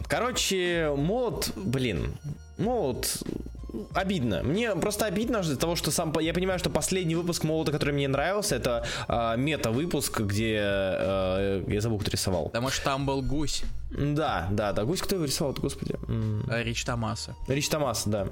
Короче, 0.08 0.92
мод, 0.96 1.52
блин, 1.56 2.14
мод 2.58 3.22
обидно. 3.94 4.42
Мне 4.42 4.74
просто 4.74 5.06
обидно 5.06 5.38
из-за 5.38 5.56
того, 5.56 5.76
что 5.76 5.90
сам 5.90 6.12
я 6.20 6.34
понимаю, 6.34 6.58
что 6.58 6.70
последний 6.70 7.14
выпуск 7.14 7.44
молота, 7.44 7.72
который 7.72 7.94
мне 7.94 8.08
нравился, 8.08 8.56
это 8.56 8.84
э, 9.08 9.36
мета-выпуск, 9.36 10.20
где 10.20 10.58
э, 10.60 11.64
я 11.68 11.80
забыл, 11.80 11.98
кто 11.98 12.10
рисовал. 12.10 12.46
Потому 12.46 12.70
что 12.70 12.84
там 12.84 13.06
был 13.06 13.22
гусь. 13.22 13.62
Да, 13.90 14.48
да, 14.50 14.72
да. 14.72 14.84
Гусь 14.84 15.02
кто 15.02 15.16
его 15.16 15.24
рисовал, 15.24 15.52
господи? 15.54 15.94
Рич 16.48 16.84
Томаса. 16.84 17.34
Рич 17.48 17.68
Томаса, 17.68 18.10
да 18.10 18.28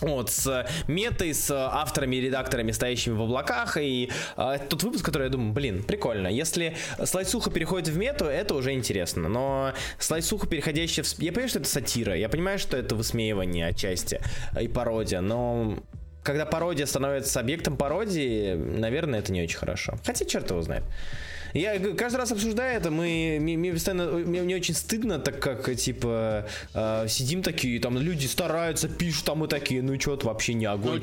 вот, 0.00 0.30
с 0.30 0.66
метой, 0.88 1.34
с 1.34 1.50
авторами 1.50 2.16
и 2.16 2.20
редакторами, 2.22 2.72
стоящими 2.72 3.14
в 3.14 3.22
облаках, 3.22 3.76
и 3.76 4.10
э, 4.36 4.58
тот 4.68 4.82
выпуск, 4.82 5.04
который 5.04 5.24
я 5.24 5.28
думаю, 5.28 5.52
блин, 5.52 5.82
прикольно. 5.82 6.28
Если 6.28 6.76
слайсуха 7.04 7.50
переходит 7.50 7.88
в 7.88 7.96
мету, 7.96 8.24
это 8.24 8.54
уже 8.54 8.72
интересно, 8.72 9.28
но 9.28 9.72
слайсуха, 9.98 10.46
переходящая 10.46 11.04
в... 11.04 11.18
Я 11.18 11.32
понимаю, 11.32 11.48
что 11.48 11.58
это 11.60 11.68
сатира, 11.68 12.16
я 12.16 12.28
понимаю, 12.28 12.58
что 12.58 12.76
это 12.76 12.94
высмеивание 12.94 13.68
отчасти 13.68 14.20
и 14.60 14.68
пародия, 14.68 15.20
но 15.20 15.78
когда 16.22 16.46
пародия 16.46 16.86
становится 16.86 17.40
объектом 17.40 17.76
пародии, 17.76 18.54
наверное, 18.54 19.18
это 19.20 19.32
не 19.32 19.42
очень 19.42 19.58
хорошо. 19.58 19.98
Хотя 20.04 20.24
черт 20.24 20.50
его 20.50 20.62
знает. 20.62 20.84
Я 21.52 21.78
каждый 21.94 22.16
раз 22.16 22.32
обсуждаю 22.32 22.76
это, 22.76 22.90
мы, 22.90 23.38
мне, 23.40 23.56
мне 23.56 23.72
постоянно, 23.72 24.06
мне, 24.06 24.42
мне 24.42 24.56
очень 24.56 24.74
стыдно, 24.74 25.18
так 25.18 25.40
как, 25.40 25.74
типа, 25.74 26.46
э, 26.74 27.06
сидим 27.08 27.42
такие, 27.42 27.80
там, 27.80 27.98
люди 27.98 28.26
стараются, 28.26 28.88
пишут, 28.88 29.24
там 29.24 29.38
мы 29.38 29.48
такие, 29.48 29.82
ну, 29.82 29.98
что-то 30.00 30.26
вообще 30.26 30.54
не 30.54 30.66
огонь. 30.66 30.96
Ну, 30.96 31.02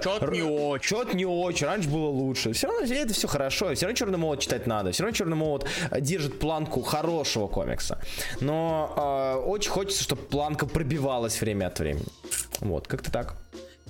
что-то 0.00 0.30
не 0.30 0.42
очень. 0.42 0.86
Что-то 0.86 1.16
не 1.16 1.26
очень, 1.26 1.66
раньше 1.66 1.88
было 1.88 2.08
лучше. 2.08 2.52
Все 2.52 2.68
равно 2.68 2.86
это 2.86 3.14
все 3.14 3.26
хорошо, 3.26 3.74
все 3.74 3.86
равно 3.86 3.96
Черный 3.96 4.18
молот 4.18 4.40
читать 4.40 4.66
надо, 4.66 4.92
все 4.92 5.02
равно 5.02 5.16
Черный 5.16 5.36
молот 5.36 5.66
держит 6.00 6.38
планку 6.38 6.82
хорошего 6.82 7.48
комикса. 7.48 8.00
Но 8.40 8.92
э, 8.96 9.48
очень 9.48 9.70
хочется, 9.70 10.02
чтобы 10.02 10.22
планка 10.22 10.66
пробивалась 10.66 11.40
время 11.40 11.66
от 11.66 11.78
времени. 11.78 12.06
Вот, 12.60 12.86
как-то 12.86 13.10
так. 13.10 13.36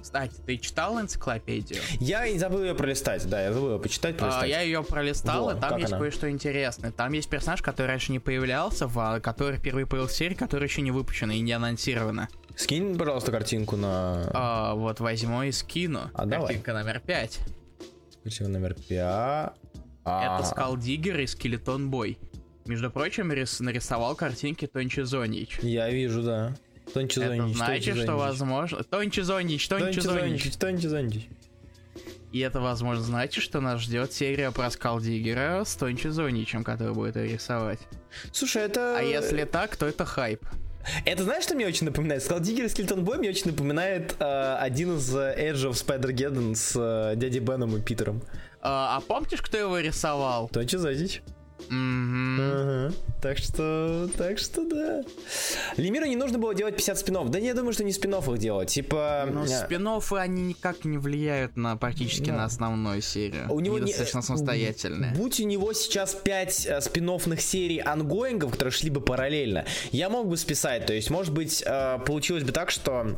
Кстати, 0.07 0.37
ты 0.47 0.57
читал 0.59 1.01
энциклопедию? 1.01 1.83
Я 1.99 2.31
не 2.31 2.39
забыл 2.39 2.63
ее 2.63 2.77
пролистать, 2.77 3.29
да, 3.29 3.43
я 3.43 3.53
забыл 3.53 3.73
ее 3.73 3.81
почитать, 3.81 4.15
а, 4.15 4.19
пролистать. 4.19 4.45
А, 4.45 4.47
я 4.47 4.61
ее 4.61 4.85
пролистал, 4.85 5.47
Во, 5.47 5.53
и 5.55 5.61
там 5.61 5.79
есть 5.79 5.93
она? 5.93 5.99
кое-что 6.01 6.31
интересное. 6.31 6.93
Там 6.93 7.13
есть 7.13 7.29
персонаж, 7.29 7.61
который 7.61 7.89
раньше 7.89 8.13
не 8.13 8.21
появлялся, 8.21 8.89
а 8.95 9.19
который 9.19 9.59
впервые 9.59 9.85
появился 9.85 10.15
в 10.15 10.17
серии, 10.17 10.37
который 10.37 10.69
еще 10.69 10.83
не 10.83 10.93
выпущена 10.93 11.35
и 11.35 11.41
не 11.41 11.51
анонсирована. 11.51 12.29
Скинь, 12.55 12.97
пожалуйста, 12.97 13.33
картинку 13.33 13.75
на... 13.77 14.31
А, 14.33 14.75
вот 14.77 15.01
возьму 15.01 15.43
и 15.43 15.51
скину. 15.51 16.03
А, 16.15 16.29
Картинка 16.29 16.67
давай. 16.67 16.85
номер 16.85 17.01
пять. 17.01 17.41
Картинка 18.23 18.53
номер 18.53 18.75
пять. 18.75 19.55
Это 20.05 20.45
Скалдигер 20.45 21.19
и 21.19 21.27
Скелетон 21.27 21.91
Бой. 21.91 22.17
Между 22.65 22.93
прочим, 22.93 23.27
нарисовал 23.27 24.15
картинки 24.15 24.69
Тончи 24.69 25.01
Зонич. 25.01 25.59
Я 25.63 25.91
вижу, 25.91 26.23
да. 26.23 26.55
Тончи 26.93 27.19
Это 27.19 27.49
значит, 27.49 27.97
что 27.97 28.17
возможно... 28.17 28.83
Тончи 28.85 29.21
Зонич, 29.21 29.69
Тончи 29.69 30.01
Зонич. 30.01 30.57
Тончи 30.57 30.87
Зонич. 30.87 31.29
И 32.33 32.41
это, 32.41 32.61
возможно, 32.61 33.03
значит, 33.03 33.43
что 33.43 33.61
нас 33.61 33.81
ждет 33.81 34.13
серия 34.13 34.51
про 34.51 34.71
Скалдигера 34.71 35.63
с 35.65 35.75
Тончи 35.77 36.09
Зоничем, 36.09 36.65
который 36.65 36.93
будет 36.93 37.17
рисовать. 37.17 37.81
Слушай, 38.33 38.65
это... 38.65 38.99
А 38.99 39.03
если 39.03 39.45
так, 39.45 39.77
то 39.77 39.87
это 39.87 40.05
хайп. 40.05 40.45
Это 41.05 41.25
знаешь, 41.25 41.45
что 41.45 41.55
мне 41.55 41.67
очень 41.67 41.87
напоминает? 41.87 42.23
Скалдигер 42.23 42.69
Скелетон 42.69 43.05
Бой 43.05 43.19
мне 43.19 43.31
очень 43.31 43.51
напоминает 43.51 44.15
э, 44.21 44.57
один 44.61 44.97
из 44.97 45.15
Edge 45.15 45.69
of 45.69 45.73
Spider-Geddon 45.73 46.55
с 46.55 46.75
э, 46.77 47.17
дядей 47.17 47.41
Беном 47.41 47.77
и 47.77 47.81
Питером. 47.81 48.23
А, 48.61 48.97
а 48.97 49.01
помнишь, 49.01 49.43
кто 49.43 49.57
его 49.57 49.79
рисовал? 49.79 50.49
Тончи 50.49 50.77
Зонич. 50.77 51.23
Mm-hmm. 51.71 52.37
Ага. 52.41 52.95
Так 53.21 53.39
что, 53.39 54.09
так 54.17 54.39
что 54.39 54.69
да. 54.69 55.03
Лемиру 55.77 56.07
не 56.07 56.17
нужно 56.17 56.39
было 56.39 56.55
делать 56.55 56.77
50 56.77 56.99
спинов. 56.99 57.31
Да 57.31 57.39
я 57.39 57.55
думаю, 57.55 57.73
что 57.73 57.83
не 57.83 57.93
спинов 57.93 58.29
их 58.29 58.39
делать. 58.39 58.71
Типа... 58.71 59.29
Но 59.31 59.47
спин 59.47 59.89
они 60.13 60.43
никак 60.43 60.85
не 60.85 60.99
влияют 60.99 61.57
на 61.57 61.77
практически 61.77 62.31
да. 62.31 62.37
на 62.37 62.45
основную 62.45 63.01
серию. 63.03 63.47
У 63.51 63.61
него 63.61 63.79
не... 63.79 63.87
достаточно 63.87 64.23
самостоятельные. 64.23 65.13
Будь 65.15 65.41
у 65.41 65.45
него 65.45 65.73
сейчас 65.73 66.15
5 66.15 66.67
э, 66.67 66.81
спиновных 66.81 67.41
серий 67.41 67.79
ангоингов, 67.79 68.53
которые 68.53 68.73
шли 68.73 68.91
бы 68.91 69.01
параллельно, 69.01 69.65
я 69.93 70.09
мог 70.09 70.29
бы 70.29 70.37
списать. 70.37 70.87
То 70.87 70.93
есть, 70.93 71.11
может 71.11 71.33
быть, 71.33 71.63
э, 71.67 71.99
получилось 72.05 72.45
бы 72.45 72.53
так, 72.53 72.71
что 72.71 73.17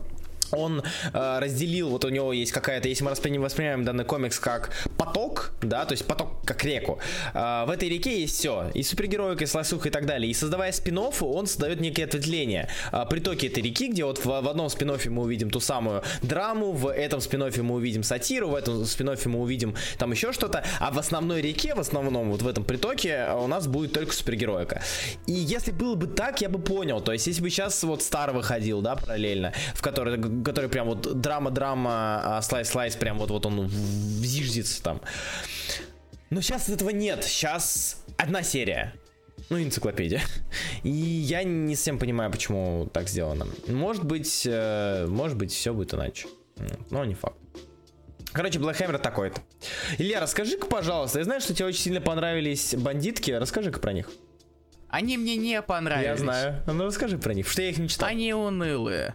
он 0.52 0.82
э, 1.12 1.38
разделил, 1.40 1.90
вот 1.90 2.04
у 2.04 2.08
него 2.08 2.32
есть 2.32 2.52
какая-то, 2.52 2.88
если 2.88 3.04
мы 3.04 3.10
воспринимаем, 3.10 3.44
воспринимаем 3.44 3.84
данный 3.84 4.04
комикс 4.04 4.38
как 4.38 4.70
поток, 4.96 5.52
да, 5.62 5.84
то 5.84 5.92
есть 5.92 6.06
поток 6.06 6.44
как 6.44 6.64
реку, 6.64 6.98
э, 7.34 7.64
в 7.66 7.70
этой 7.70 7.88
реке 7.88 8.20
есть 8.20 8.36
все, 8.36 8.70
и 8.74 8.82
супергероика, 8.82 9.44
и 9.44 9.46
сласуха 9.46 9.88
и 9.88 9.90
так 9.90 10.06
далее, 10.06 10.30
и 10.30 10.34
создавая 10.34 10.72
спин 10.72 10.98
он 10.98 11.46
создает 11.46 11.80
некие 11.80 12.06
ответвления, 12.06 12.68
э, 12.92 13.04
притоки 13.08 13.46
этой 13.46 13.62
реки, 13.62 13.88
где 13.88 14.04
вот 14.04 14.18
в, 14.18 14.24
в 14.24 14.48
одном 14.48 14.68
спин 14.68 14.88
мы 15.10 15.22
увидим 15.22 15.50
ту 15.50 15.60
самую 15.60 16.02
драму, 16.22 16.72
в 16.72 16.90
этом 16.90 17.20
спин 17.20 17.44
мы 17.62 17.74
увидим 17.74 18.02
сатиру, 18.02 18.48
в 18.48 18.54
этом 18.54 18.84
спин 18.84 19.10
мы 19.26 19.40
увидим 19.40 19.74
там 19.98 20.12
еще 20.12 20.32
что-то, 20.32 20.64
а 20.80 20.90
в 20.90 20.98
основной 20.98 21.40
реке, 21.42 21.74
в 21.74 21.80
основном 21.80 22.30
вот 22.30 22.42
в 22.42 22.48
этом 22.48 22.64
притоке 22.64 23.28
у 23.34 23.46
нас 23.46 23.66
будет 23.66 23.92
только 23.92 24.12
супергероика. 24.12 24.82
И 25.26 25.32
если 25.32 25.72
было 25.72 25.94
бы 25.94 26.06
так, 26.06 26.40
я 26.40 26.48
бы 26.48 26.58
понял, 26.58 27.00
то 27.00 27.12
есть 27.12 27.26
если 27.26 27.42
бы 27.42 27.50
сейчас 27.50 27.82
вот 27.84 28.02
Стар 28.02 28.32
выходил, 28.32 28.80
да, 28.80 28.96
параллельно, 28.96 29.52
в 29.74 29.82
который 29.82 30.16
который 30.44 30.68
прям 30.68 30.88
вот 30.88 31.20
драма-драма, 31.20 32.40
слайс-слайс, 32.42 32.96
прям 32.96 33.18
вот, 33.18 33.30
вот 33.30 33.46
он 33.46 33.66
взиждется 33.66 34.82
там. 34.82 35.00
Но 36.30 36.40
сейчас 36.40 36.68
этого 36.68 36.90
нет. 36.90 37.24
Сейчас 37.24 38.04
одна 38.16 38.42
серия. 38.42 38.94
Ну, 39.50 39.62
энциклопедия. 39.62 40.20
И 40.82 40.90
я 40.90 41.42
не 41.42 41.74
совсем 41.74 41.98
понимаю, 41.98 42.30
почему 42.30 42.88
так 42.92 43.08
сделано. 43.08 43.46
Может 43.66 44.04
быть, 44.04 44.46
э, 44.46 45.06
может 45.08 45.38
быть, 45.38 45.52
все 45.52 45.72
будет 45.72 45.94
иначе. 45.94 46.28
Но 46.90 47.04
не 47.04 47.14
факт. 47.14 47.36
Короче, 48.32 48.58
Hammer 48.58 48.98
такой-то. 48.98 49.40
Илья, 49.96 50.20
расскажи-ка, 50.20 50.66
пожалуйста, 50.66 51.18
я 51.18 51.24
знаю, 51.24 51.40
что 51.40 51.54
тебе 51.54 51.66
очень 51.66 51.80
сильно 51.80 52.00
понравились 52.00 52.74
бандитки, 52.74 53.30
расскажи-ка 53.30 53.80
про 53.80 53.92
них. 53.92 54.10
Они 54.88 55.16
мне 55.16 55.36
не 55.36 55.60
понравились. 55.62 56.08
Я 56.08 56.16
знаю. 56.16 56.62
Ну 56.66 56.84
расскажи 56.84 57.18
про 57.18 57.34
них, 57.34 57.48
что 57.48 57.62
я 57.62 57.70
их 57.70 57.78
не 57.78 57.88
читал. 57.88 58.08
Они 58.08 58.32
унылые. 58.32 59.14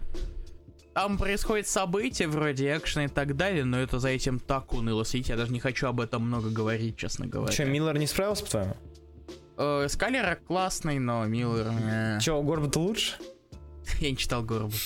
Там 0.94 1.18
происходит 1.18 1.68
события 1.68 2.28
вроде 2.28 2.78
экшена 2.78 3.06
и 3.06 3.08
так 3.08 3.36
далее, 3.36 3.66
но 3.66 3.80
это 3.80 4.00
за 4.00 4.10
этим 4.10 4.39
так 4.39 4.74
уныло 4.74 5.04
сидеть, 5.06 5.30
я 5.30 5.38
даже 5.38 5.52
не 5.52 5.60
хочу 5.60 5.88
об 5.88 6.00
этом 6.00 6.28
много 6.28 6.50
говорить, 6.50 6.98
честно 6.98 7.26
говоря. 7.26 7.52
Че, 7.52 7.66
Миллер 7.66 7.98
не 7.98 8.06
справился, 8.06 8.44
по-твоему? 8.44 8.76
Э, 9.58 9.88
Скалера 9.89 10.38
классный, 10.48 11.00
но 11.00 11.26
Миллер... 11.26 11.72
Э... 11.82 12.20
Че, 12.22 12.41
Горбут 12.41 12.76
лучше? 12.76 13.16
я 14.00 14.12
не 14.12 14.18
читал 14.18 14.44
Горбута. 14.44 14.78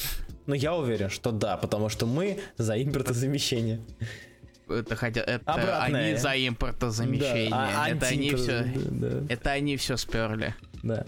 Но 0.46 0.56
я 0.56 0.76
уверен, 0.76 1.10
что 1.10 1.32
да, 1.32 1.58
потому 1.58 1.90
что 1.90 2.06
мы 2.06 2.40
за 2.58 2.82
импортозамещение. 2.82 3.82
Это 4.70 4.96
хотя 4.96 5.22
это 5.22 5.54
Обратное. 5.54 6.12
они 6.12 6.18
за 6.18 6.48
импортозамещение. 6.48 7.50
Да, 7.50 7.84
а, 7.84 7.90
это 7.90 8.08
они 8.08 8.34
все. 8.34 8.66
Да. 8.76 9.24
Это 9.30 9.52
они 9.52 9.78
все 9.78 9.98
сперли. 9.98 10.56
Да. 10.84 11.06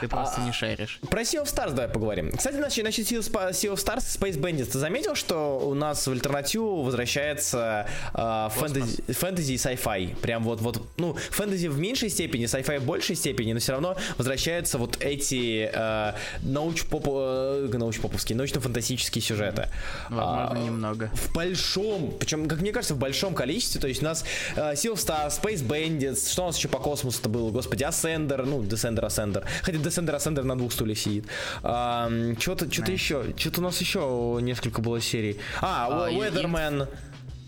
Ты 0.00 0.08
просто 0.08 0.42
а, 0.42 0.44
не 0.44 0.52
шаришь. 0.52 1.00
Про 1.10 1.22
Sea 1.22 1.42
of 1.42 1.46
Stars 1.46 1.70
давай 1.70 1.88
поговорим. 1.88 2.32
Кстати, 2.32 2.56
насчет, 2.56 2.84
насчет 2.84 3.06
Sea 3.10 3.20
of 3.20 3.76
Stars 3.76 3.98
Space 3.98 4.38
Bandits. 4.38 4.72
Ты 4.72 4.78
заметил, 4.78 5.14
что 5.14 5.58
у 5.58 5.74
нас 5.74 6.06
в 6.06 6.10
альтернативу 6.10 6.82
возвращается 6.82 7.86
э, 8.14 8.48
фэнтези, 8.52 9.02
фэнтези 9.12 9.52
и 9.52 9.56
sci-fi? 9.56 10.16
Прям 10.16 10.44
вот, 10.44 10.60
вот, 10.60 10.82
ну, 10.96 11.14
фэнтези 11.14 11.68
в 11.68 11.78
меньшей 11.78 12.10
степени, 12.10 12.46
sci-fi 12.46 12.78
в 12.78 12.84
большей 12.84 13.16
степени, 13.16 13.52
но 13.52 13.60
все 13.60 13.72
равно 13.72 13.96
возвращаются 14.16 14.78
вот 14.78 14.98
эти 15.00 15.70
э, 15.72 16.12
науч-поп, 16.42 17.06
э, 17.08 17.68
научно-поповские, 17.72 18.36
научно-фантастические 18.36 19.22
сюжеты. 19.22 19.68
Возможно, 20.08 20.50
а, 20.50 20.58
немного. 20.58 21.10
В 21.14 21.32
большом, 21.34 22.14
причем, 22.18 22.48
как 22.48 22.60
мне 22.60 22.72
кажется, 22.72 22.94
в 22.94 22.98
большом 22.98 23.34
количестве. 23.34 23.80
То 23.80 23.88
есть 23.88 24.02
у 24.02 24.04
нас 24.04 24.24
э, 24.56 24.72
Sea 24.72 24.92
of 24.92 24.96
Stars, 24.96 25.40
Space 25.40 25.66
Bandits, 25.66 26.30
что 26.30 26.42
у 26.42 26.46
нас 26.46 26.56
еще 26.56 26.68
по 26.68 26.78
космосу-то 26.78 27.28
было, 27.28 27.50
господи, 27.50 27.84
Ascender, 27.84 28.44
ну, 28.44 28.62
Descender, 28.62 29.06
Ascender. 29.06 29.44
Хотя 29.62 29.78
Descender 29.78 30.16
Ascender 30.16 30.42
на 30.42 30.56
двух 30.56 30.72
стульях 30.72 30.98
сидит. 30.98 31.26
А, 31.62 32.10
что-то 32.38 32.72
что 32.72 32.90
еще. 32.90 33.34
Что-то 33.36 33.60
у 33.60 33.64
нас 33.64 33.80
еще 33.80 34.38
несколько 34.40 34.80
было 34.80 35.00
серий. 35.00 35.38
А, 35.60 35.88
а 35.88 36.10
Weatherman. 36.10 36.88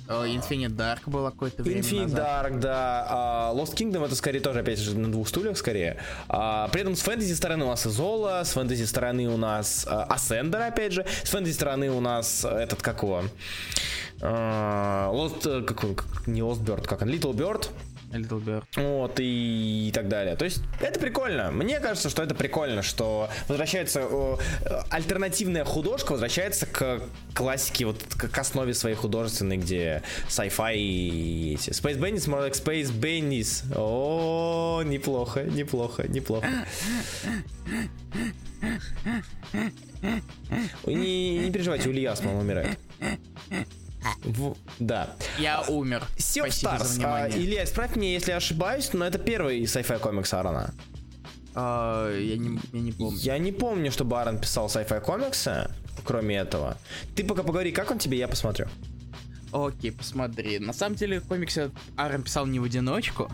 Infinite 0.08 0.76
Dark 0.76 1.00
было 1.06 1.30
какое-то 1.30 1.62
время 1.62 1.80
Infinite 1.80 2.02
назад. 2.02 2.46
Dark, 2.46 2.58
да. 2.58 3.52
Uh, 3.52 3.56
Lost 3.56 3.74
Kingdom 3.74 4.04
это 4.04 4.14
скорее 4.14 4.40
тоже, 4.40 4.60
опять 4.60 4.78
же, 4.78 4.98
на 4.98 5.10
двух 5.10 5.28
стульях 5.28 5.56
скорее. 5.56 5.98
Uh, 6.28 6.70
при 6.70 6.82
этом 6.82 6.96
с 6.96 7.00
фэнтези 7.00 7.32
стороны 7.34 7.64
у 7.64 7.68
нас 7.68 7.86
Изола, 7.86 8.42
с 8.44 8.52
фэнтези 8.52 8.84
стороны 8.84 9.28
у 9.28 9.36
нас 9.36 9.86
uh, 9.88 10.08
Ascender, 10.08 10.66
опять 10.66 10.92
же. 10.92 11.06
С 11.24 11.30
фэнтези 11.30 11.54
стороны 11.54 11.90
у 11.90 12.00
нас 12.00 12.44
этот, 12.44 12.82
как 12.82 13.02
его? 13.02 13.22
Uh, 14.18 15.12
Lost, 15.12 15.64
как, 15.64 15.78
как, 15.78 16.26
не 16.26 16.40
Lost 16.40 16.62
Bird, 16.62 16.86
как 16.86 17.02
он? 17.02 17.08
Little 17.08 17.32
Bird. 17.32 17.68
Little 18.12 18.44
Bird. 18.44 18.64
Вот, 18.76 19.18
и, 19.20 19.88
и 19.88 19.92
так 19.92 20.08
далее. 20.08 20.36
То 20.36 20.44
есть, 20.44 20.62
это 20.80 21.00
прикольно. 21.00 21.50
Мне 21.50 21.80
кажется, 21.80 22.10
что 22.10 22.22
это 22.22 22.34
прикольно, 22.34 22.82
что 22.82 23.28
возвращается 23.48 24.00
э, 24.00 24.36
альтернативная 24.90 25.64
художка, 25.64 26.12
возвращается 26.12 26.66
к 26.66 27.02
классике, 27.34 27.86
вот 27.86 28.02
к, 28.02 28.28
к 28.28 28.38
основе 28.38 28.74
своей 28.74 28.96
художественной, 28.96 29.56
где 29.56 30.02
sci-fi 30.28 30.76
и 30.76 31.54
эти. 31.54 31.70
Space 31.70 31.98
Bandits, 31.98 32.28
more 32.28 32.48
like 32.48 32.52
Space 32.52 32.92
Bandits. 32.92 33.64
О, 33.76 34.82
неплохо, 34.82 35.44
неплохо, 35.44 36.06
неплохо. 36.08 36.46
Не, 40.86 41.38
не 41.38 41.50
переживайте, 41.50 41.88
у 41.88 41.92
Илья, 41.92 42.14
по 42.14 42.28
умирает. 42.28 42.78
В... 44.24 44.56
Да. 44.78 45.14
Я 45.38 45.62
умер. 45.62 46.04
Sea 46.16 46.46
of 46.46 46.48
Stars. 46.48 47.02
А, 47.04 47.28
Илья, 47.28 47.64
исправь 47.64 47.96
меня, 47.96 48.12
если 48.12 48.32
ошибаюсь, 48.32 48.92
но 48.92 49.04
это 49.04 49.18
первый 49.18 49.62
sci-fi 49.62 49.98
комикс 49.98 50.32
Аарона. 50.34 50.74
А, 51.54 52.10
я, 52.16 52.36
не, 52.36 52.58
я 52.72 52.80
не 52.80 52.92
помню. 52.92 53.18
Я 53.18 53.38
не 53.38 53.52
помню, 53.52 53.92
чтобы 53.92 54.18
Аарон 54.18 54.38
писал 54.38 54.66
sci-fi 54.66 55.00
комиксы, 55.00 55.70
кроме 56.04 56.36
этого. 56.36 56.76
Ты 57.14 57.24
пока 57.24 57.42
поговори, 57.42 57.72
как 57.72 57.90
он 57.90 57.98
тебе, 57.98 58.18
я 58.18 58.28
посмотрю. 58.28 58.66
Окей, 59.52 59.92
посмотри. 59.92 60.58
На 60.58 60.72
самом 60.72 60.96
деле 60.96 61.20
комиксы 61.20 61.70
Аарон 61.96 62.22
писал 62.22 62.46
не 62.46 62.58
в 62.58 62.64
одиночку. 62.64 63.30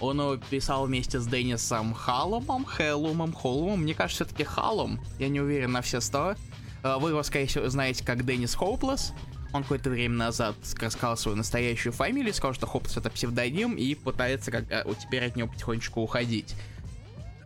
Он 0.00 0.20
его 0.20 0.36
писал 0.36 0.86
вместе 0.86 1.20
с 1.20 1.26
Деннисом 1.26 1.94
Халлумом, 1.94 2.66
Хеллумом, 2.66 3.32
Холлумом. 3.32 3.82
Мне 3.82 3.94
кажется, 3.94 4.24
все-таки 4.24 4.44
Халлум. 4.44 5.00
Я 5.18 5.28
не 5.28 5.40
уверен 5.40 5.72
на 5.72 5.82
все 5.82 6.00
сто. 6.00 6.34
А, 6.82 6.98
вы 6.98 7.10
его, 7.10 7.22
скорее 7.22 7.46
всего, 7.46 7.68
знаете 7.68 8.04
как 8.04 8.26
Деннис 8.26 8.54
Хоуплес. 8.54 9.12
Он 9.54 9.62
какое-то 9.62 9.88
время 9.88 10.16
назад 10.16 10.56
сказал 10.64 11.16
свою 11.16 11.36
настоящую 11.36 11.92
фамилию, 11.92 12.34
сказал, 12.34 12.54
что 12.54 12.66
Хопс 12.66 12.96
это 12.96 13.08
псевдоним, 13.08 13.74
и 13.74 13.94
пытается 13.94 14.50
как 14.50 14.64
а, 14.68 14.84
теперь 14.94 15.26
от 15.26 15.36
него 15.36 15.48
потихонечку 15.48 16.00
уходить. 16.00 16.56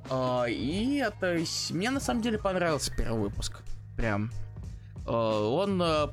А, 0.08 0.46
и 0.46 0.96
это 0.96 1.38
мне 1.68 1.90
на 1.90 2.00
самом 2.00 2.22
деле 2.22 2.38
понравился 2.38 2.90
первый 2.96 3.20
выпуск. 3.20 3.58
Прям. 3.94 4.30
А, 5.06 5.50
он, 5.50 5.82
а, 5.82 6.10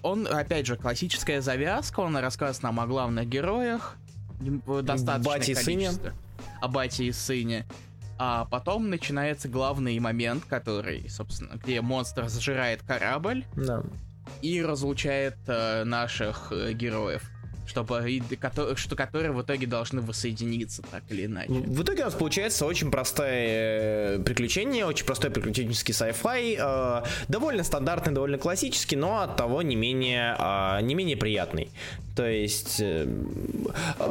он, 0.00 0.26
опять 0.26 0.66
же, 0.66 0.76
классическая 0.76 1.42
завязка, 1.42 2.00
он 2.00 2.16
рассказывает 2.16 2.62
нам 2.62 2.80
о 2.80 2.86
главных 2.86 3.28
героях. 3.28 3.96
Достаточно 4.40 5.18
Бате 5.18 5.52
и 5.52 5.54
сыне. 5.56 5.90
О 6.62 6.68
бате 6.68 7.04
и 7.04 7.12
сыне. 7.12 7.66
А 8.16 8.46
потом 8.46 8.88
начинается 8.88 9.46
главный 9.50 9.98
момент, 9.98 10.46
который, 10.46 11.06
собственно, 11.10 11.56
где 11.56 11.82
монстр 11.82 12.28
зажирает 12.28 12.82
корабль. 12.82 13.44
Да 13.54 13.82
и 14.42 14.62
разлучает 14.62 15.36
э, 15.46 15.84
наших 15.84 16.52
э, 16.52 16.72
героев 16.72 17.22
чтобы 17.68 18.10
и, 18.10 18.22
что 18.76 18.96
которые 18.96 19.30
в 19.32 19.42
итоге 19.42 19.66
должны 19.66 20.00
воссоединиться 20.00 20.82
так 20.90 21.02
или 21.10 21.26
иначе. 21.26 21.52
В 21.52 21.82
итоге 21.82 22.02
у 22.02 22.04
нас 22.06 22.14
получается 22.14 22.66
очень 22.66 22.90
простое 22.90 24.16
э, 24.16 24.18
приключение, 24.20 24.86
очень 24.86 25.04
простой 25.04 25.30
приключенческий 25.30 25.92
sci-fi, 25.92 26.56
э, 26.58 27.06
довольно 27.28 27.62
стандартный, 27.62 28.12
довольно 28.12 28.38
классический, 28.38 28.96
но 28.96 29.20
от 29.20 29.36
того 29.36 29.62
не 29.62 29.76
менее, 29.76 30.34
э, 30.38 30.80
не 30.82 30.94
менее 30.94 31.16
приятный. 31.16 31.70
То 32.18 32.28
есть, 32.28 32.80
э, 32.80 33.06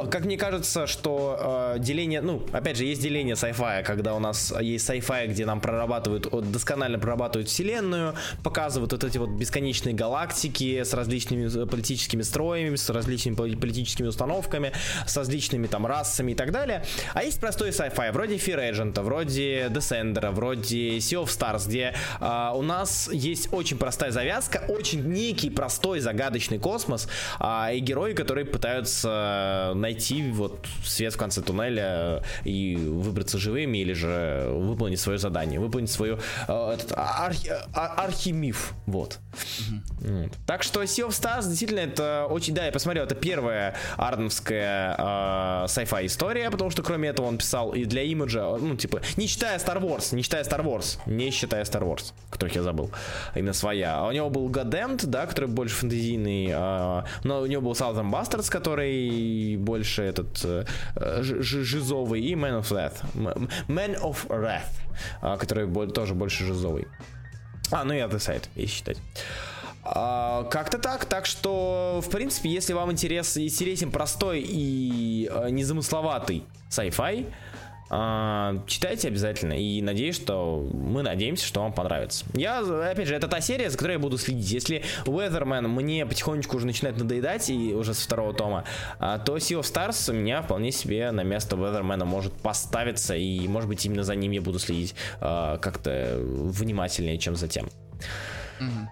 как 0.09 0.23
мне 0.23 0.37
кажется, 0.37 0.87
что 0.87 1.73
э, 1.75 1.79
деление, 1.79 2.21
ну, 2.21 2.41
опять 2.53 2.77
же, 2.77 2.85
есть 2.85 3.01
деление 3.01 3.35
sci-fi, 3.35 3.83
когда 3.83 4.15
у 4.15 4.19
нас 4.19 4.53
есть 4.61 4.89
sci-fi, 4.89 5.27
где 5.27 5.45
нам 5.45 5.59
прорабатывают, 5.59 6.29
досконально 6.49 6.99
прорабатывают 6.99 7.49
вселенную, 7.49 8.15
показывают 8.45 8.93
вот 8.93 9.03
эти 9.03 9.17
вот 9.17 9.31
бесконечные 9.31 9.93
галактики 9.93 10.83
с 10.83 10.93
различными 10.93 11.63
э, 11.63 11.65
политическими 11.65 12.21
строями, 12.21 12.77
с 12.77 12.89
различными 12.89 13.35
политическими 13.35 14.07
установками, 14.07 14.71
с 15.05 15.17
различными 15.17 15.67
там 15.67 15.85
расами 15.85 16.31
и 16.31 16.35
так 16.35 16.53
далее. 16.53 16.85
А 17.13 17.25
есть 17.25 17.41
простой 17.41 17.71
sci-fi, 17.71 18.13
вроде 18.13 18.35
Fear 18.35 18.71
Agent, 18.71 19.01
вроде 19.01 19.65
Descender, 19.65 20.31
вроде 20.31 20.99
Sea 20.99 21.25
of 21.25 21.27
Stars, 21.27 21.67
где 21.67 21.93
э, 22.21 22.51
у 22.55 22.61
нас 22.61 23.09
есть 23.11 23.49
очень 23.51 23.77
простая 23.77 24.11
завязка, 24.11 24.63
очень 24.69 25.03
некий 25.03 25.49
простой 25.49 25.99
загадочный 25.99 26.57
космос 26.57 27.09
э, 27.41 27.75
и 27.75 27.81
герои, 27.97 28.13
которые 28.13 28.45
пытаются 28.45 29.71
найти 29.75 30.31
вот 30.31 30.67
свет 30.85 31.13
в 31.13 31.17
конце 31.17 31.41
туннеля 31.41 32.21
и 32.43 32.75
выбраться 32.75 33.39
живыми 33.39 33.79
или 33.79 33.93
же 33.93 34.49
выполнить 34.51 34.99
свое 34.99 35.17
задание, 35.17 35.59
выполнить 35.59 35.89
свою 35.89 36.19
э, 36.47 36.73
этот, 36.73 36.93
архи, 36.95 37.51
а, 37.73 38.03
архимиф, 38.03 38.73
вот. 38.85 39.17
Mm-hmm. 40.01 40.31
Так 40.45 40.63
что 40.63 40.83
Sea 40.83 41.07
of 41.07 41.09
Stars 41.09 41.47
действительно 41.47 41.79
это 41.79 42.27
очень, 42.29 42.53
да, 42.53 42.65
я 42.65 42.71
посмотрел, 42.71 43.05
это 43.05 43.15
первая 43.15 43.75
ардновская 43.97 44.95
э, 44.95 45.65
sci-fi 45.65 46.05
история, 46.05 46.51
потому 46.51 46.69
что 46.69 46.83
кроме 46.83 47.09
этого 47.09 47.25
он 47.25 47.37
писал 47.37 47.71
и 47.71 47.85
для 47.85 48.03
имиджа, 48.03 48.57
ну 48.57 48.75
типа, 48.75 49.01
не 49.17 49.25
считая 49.25 49.57
Star 49.57 49.81
Wars, 49.81 50.13
не 50.13 50.21
считая 50.21 50.43
Star 50.43 50.63
Wars, 50.63 50.99
не 51.07 51.31
считая 51.31 51.63
Star 51.63 51.81
Wars, 51.81 52.13
которых 52.29 52.55
я 52.55 52.61
забыл, 52.61 52.91
именно 53.33 53.53
своя. 53.53 53.97
А 53.97 54.07
у 54.07 54.11
него 54.11 54.29
был 54.29 54.49
Goddamed, 54.49 55.07
да, 55.07 55.25
который 55.25 55.49
больше 55.49 55.75
фэнтезийный, 55.75 56.49
э, 56.51 57.03
но 57.23 57.41
у 57.41 57.45
него 57.47 57.61
был 57.61 57.75
Southern 57.87 58.11
Bastards, 58.11 58.49
который 58.49 59.57
больше 59.57 60.03
этот 60.03 60.43
э, 60.43 60.65
жизовый, 61.21 62.21
и 62.21 62.35
Man 62.35 62.61
of 62.61 62.71
Wrath, 62.71 63.03
Man 63.67 64.01
of 64.01 64.27
Wrath, 64.27 64.61
э, 65.21 65.37
который 65.37 65.91
тоже 65.91 66.13
больше 66.13 66.45
жизовый. 66.45 66.87
А, 67.71 67.83
ну 67.83 67.93
и 67.93 67.97
Other 67.97 68.17
Side, 68.17 68.47
если 68.55 68.67
считать. 68.67 68.97
А, 69.83 70.43
как-то 70.45 70.79
так. 70.79 71.05
Так 71.05 71.25
что, 71.25 72.01
в 72.05 72.09
принципе, 72.09 72.49
если 72.49 72.73
вам 72.73 72.91
интерес, 72.91 73.37
интересен 73.37 73.91
простой 73.91 74.41
и 74.41 75.29
э, 75.31 75.49
незамысловатый 75.49 76.43
sci-fi, 76.69 77.25
А, 77.25 77.31
читайте 77.89 79.07
обязательно 79.07 79.53
и 79.53 79.81
надеюсь, 79.81 80.15
что 80.15 80.67
мы 80.73 81.03
надеемся, 81.03 81.45
что 81.45 81.61
вам 81.61 81.73
понравится. 81.73 82.25
Я, 82.33 82.59
опять 82.59 83.07
же, 83.07 83.15
это 83.15 83.27
та 83.27 83.41
серия, 83.41 83.69
за 83.69 83.77
которой 83.77 83.93
я 83.93 83.99
буду 83.99 84.17
следить. 84.17 84.51
Если 84.51 84.83
Weatherman 85.05 85.67
мне 85.67 86.05
потихонечку 86.05 86.57
уже 86.57 86.65
начинает 86.65 86.97
надоедать 86.97 87.49
и 87.49 87.73
уже 87.73 87.93
со 87.93 88.03
второго 88.03 88.33
тома, 88.33 88.65
а, 88.99 89.19
то 89.19 89.37
Sea 89.37 89.59
of 89.59 89.63
Stars 89.63 90.11
у 90.11 90.13
меня 90.13 90.41
вполне 90.41 90.71
себе 90.71 91.11
на 91.11 91.23
место 91.23 91.55
Weatherman 91.55 92.03
может 92.05 92.33
поставиться 92.33 93.15
и, 93.15 93.47
может 93.47 93.69
быть, 93.69 93.85
именно 93.85 94.03
за 94.03 94.15
ним 94.15 94.31
я 94.31 94.41
буду 94.41 94.59
следить 94.59 94.95
а, 95.21 95.57
как-то 95.57 96.17
внимательнее, 96.19 97.17
чем 97.17 97.35
за 97.35 97.47
тем. 97.47 97.69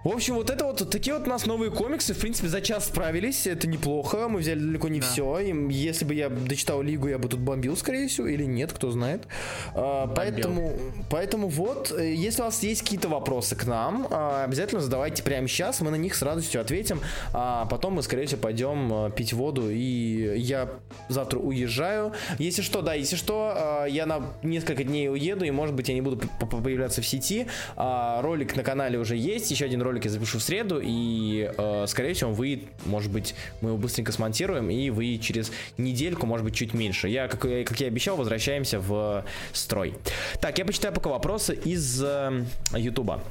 В 0.04 0.10
общем, 0.10 0.36
вот 0.36 0.50
это 0.50 0.66
вот 0.66 0.90
такие 0.90 1.18
вот 1.18 1.28
у 1.28 1.30
нас 1.30 1.46
новые 1.46 1.72
комиксы. 1.72 2.14
В 2.14 2.20
принципе, 2.20 2.48
за 2.48 2.62
час 2.62 2.86
справились. 2.86 3.48
Это 3.48 3.68
неплохо. 3.68 4.28
Мы 4.28 4.40
взяли 4.40 4.60
далеко 4.60 4.88
не 4.88 5.00
да. 5.00 5.06
все. 5.06 5.40
И 5.40 5.74
если 5.74 6.06
бы 6.06 6.14
я 6.14 6.30
дочитал 6.30 6.82
Лигу, 6.82 7.08
я 7.08 7.18
бы 7.18 7.28
тут 7.28 7.40
бомбил, 7.40 7.76
скорее 7.76 8.08
всего, 8.08 8.28
или 8.28 8.44
нет, 8.44 8.72
кто 8.74 8.92
знает. 8.92 9.28
А, 9.74 10.08
поэтому, 10.08 10.78
поэтому 11.10 11.48
вот, 11.48 11.92
э, 11.92 12.14
если 12.14 12.42
у 12.42 12.46
вас 12.46 12.62
есть 12.64 12.84
какие-то 12.84 13.10
вопросы 13.10 13.56
к 13.56 13.66
нам, 13.66 14.08
а, 14.12 14.44
обязательно 14.44 14.82
задавайте 14.82 15.24
прямо 15.24 15.48
сейчас. 15.48 15.82
Мы 15.82 15.92
на 15.92 15.96
них 15.96 16.16
с 16.16 16.22
радостью 16.22 16.62
ответим. 16.62 17.00
А 17.34 17.66
потом 17.66 17.94
мы, 17.94 18.04
скорее 18.04 18.28
всего, 18.28 18.42
пойдем 18.42 18.94
а, 18.94 19.10
пить 19.10 19.34
воду. 19.34 19.70
И 19.70 20.38
я 20.38 20.70
завтра 21.10 21.40
уезжаю. 21.40 22.14
Если 22.38 22.62
что, 22.62 22.82
да, 22.82 22.94
если 22.94 23.16
что, 23.16 23.54
а, 23.56 23.86
я 23.86 24.06
на 24.06 24.34
несколько 24.44 24.84
дней 24.84 25.10
уеду. 25.10 25.46
И, 25.46 25.52
может 25.52 25.76
быть, 25.76 25.90
я 25.90 25.96
не 25.96 26.02
буду 26.02 26.18
появляться 26.40 27.02
в 27.02 27.08
сети. 27.08 27.48
Ролик 27.76 28.56
на 28.56 28.64
канале 28.64 29.00
уже 29.00 29.16
есть 29.16 29.55
еще 29.56 29.66
один 29.66 29.82
ролик 29.82 30.06
я 30.06 30.12
запишу 30.12 30.40
в 30.40 30.44
среду, 30.44 30.80
и, 30.84 31.52
э, 31.58 31.86
скорее 31.88 32.14
всего, 32.14 32.30
он 32.32 32.36
выйдет, 32.36 32.70
может 32.86 33.12
быть, 33.12 33.36
мы 33.62 33.70
его 33.70 33.78
быстренько 33.78 34.12
смонтируем, 34.12 34.70
и 34.70 34.90
вы 34.90 35.18
через 35.18 35.52
недельку, 35.78 36.26
может 36.26 36.44
быть, 36.44 36.54
чуть 36.56 36.74
меньше. 36.74 37.08
Я, 37.08 37.28
как, 37.28 37.42
как 37.42 37.80
я 37.80 37.88
обещал, 37.88 38.18
возвращаемся 38.18 38.80
в 38.80 39.26
строй. 39.54 39.96
Так, 40.42 40.58
я 40.58 40.66
почитаю 40.66 40.94
пока 40.94 41.10
вопросы 41.10 41.56
из 41.56 42.04
э, 42.04 42.46
Ютуба. 42.76 43.24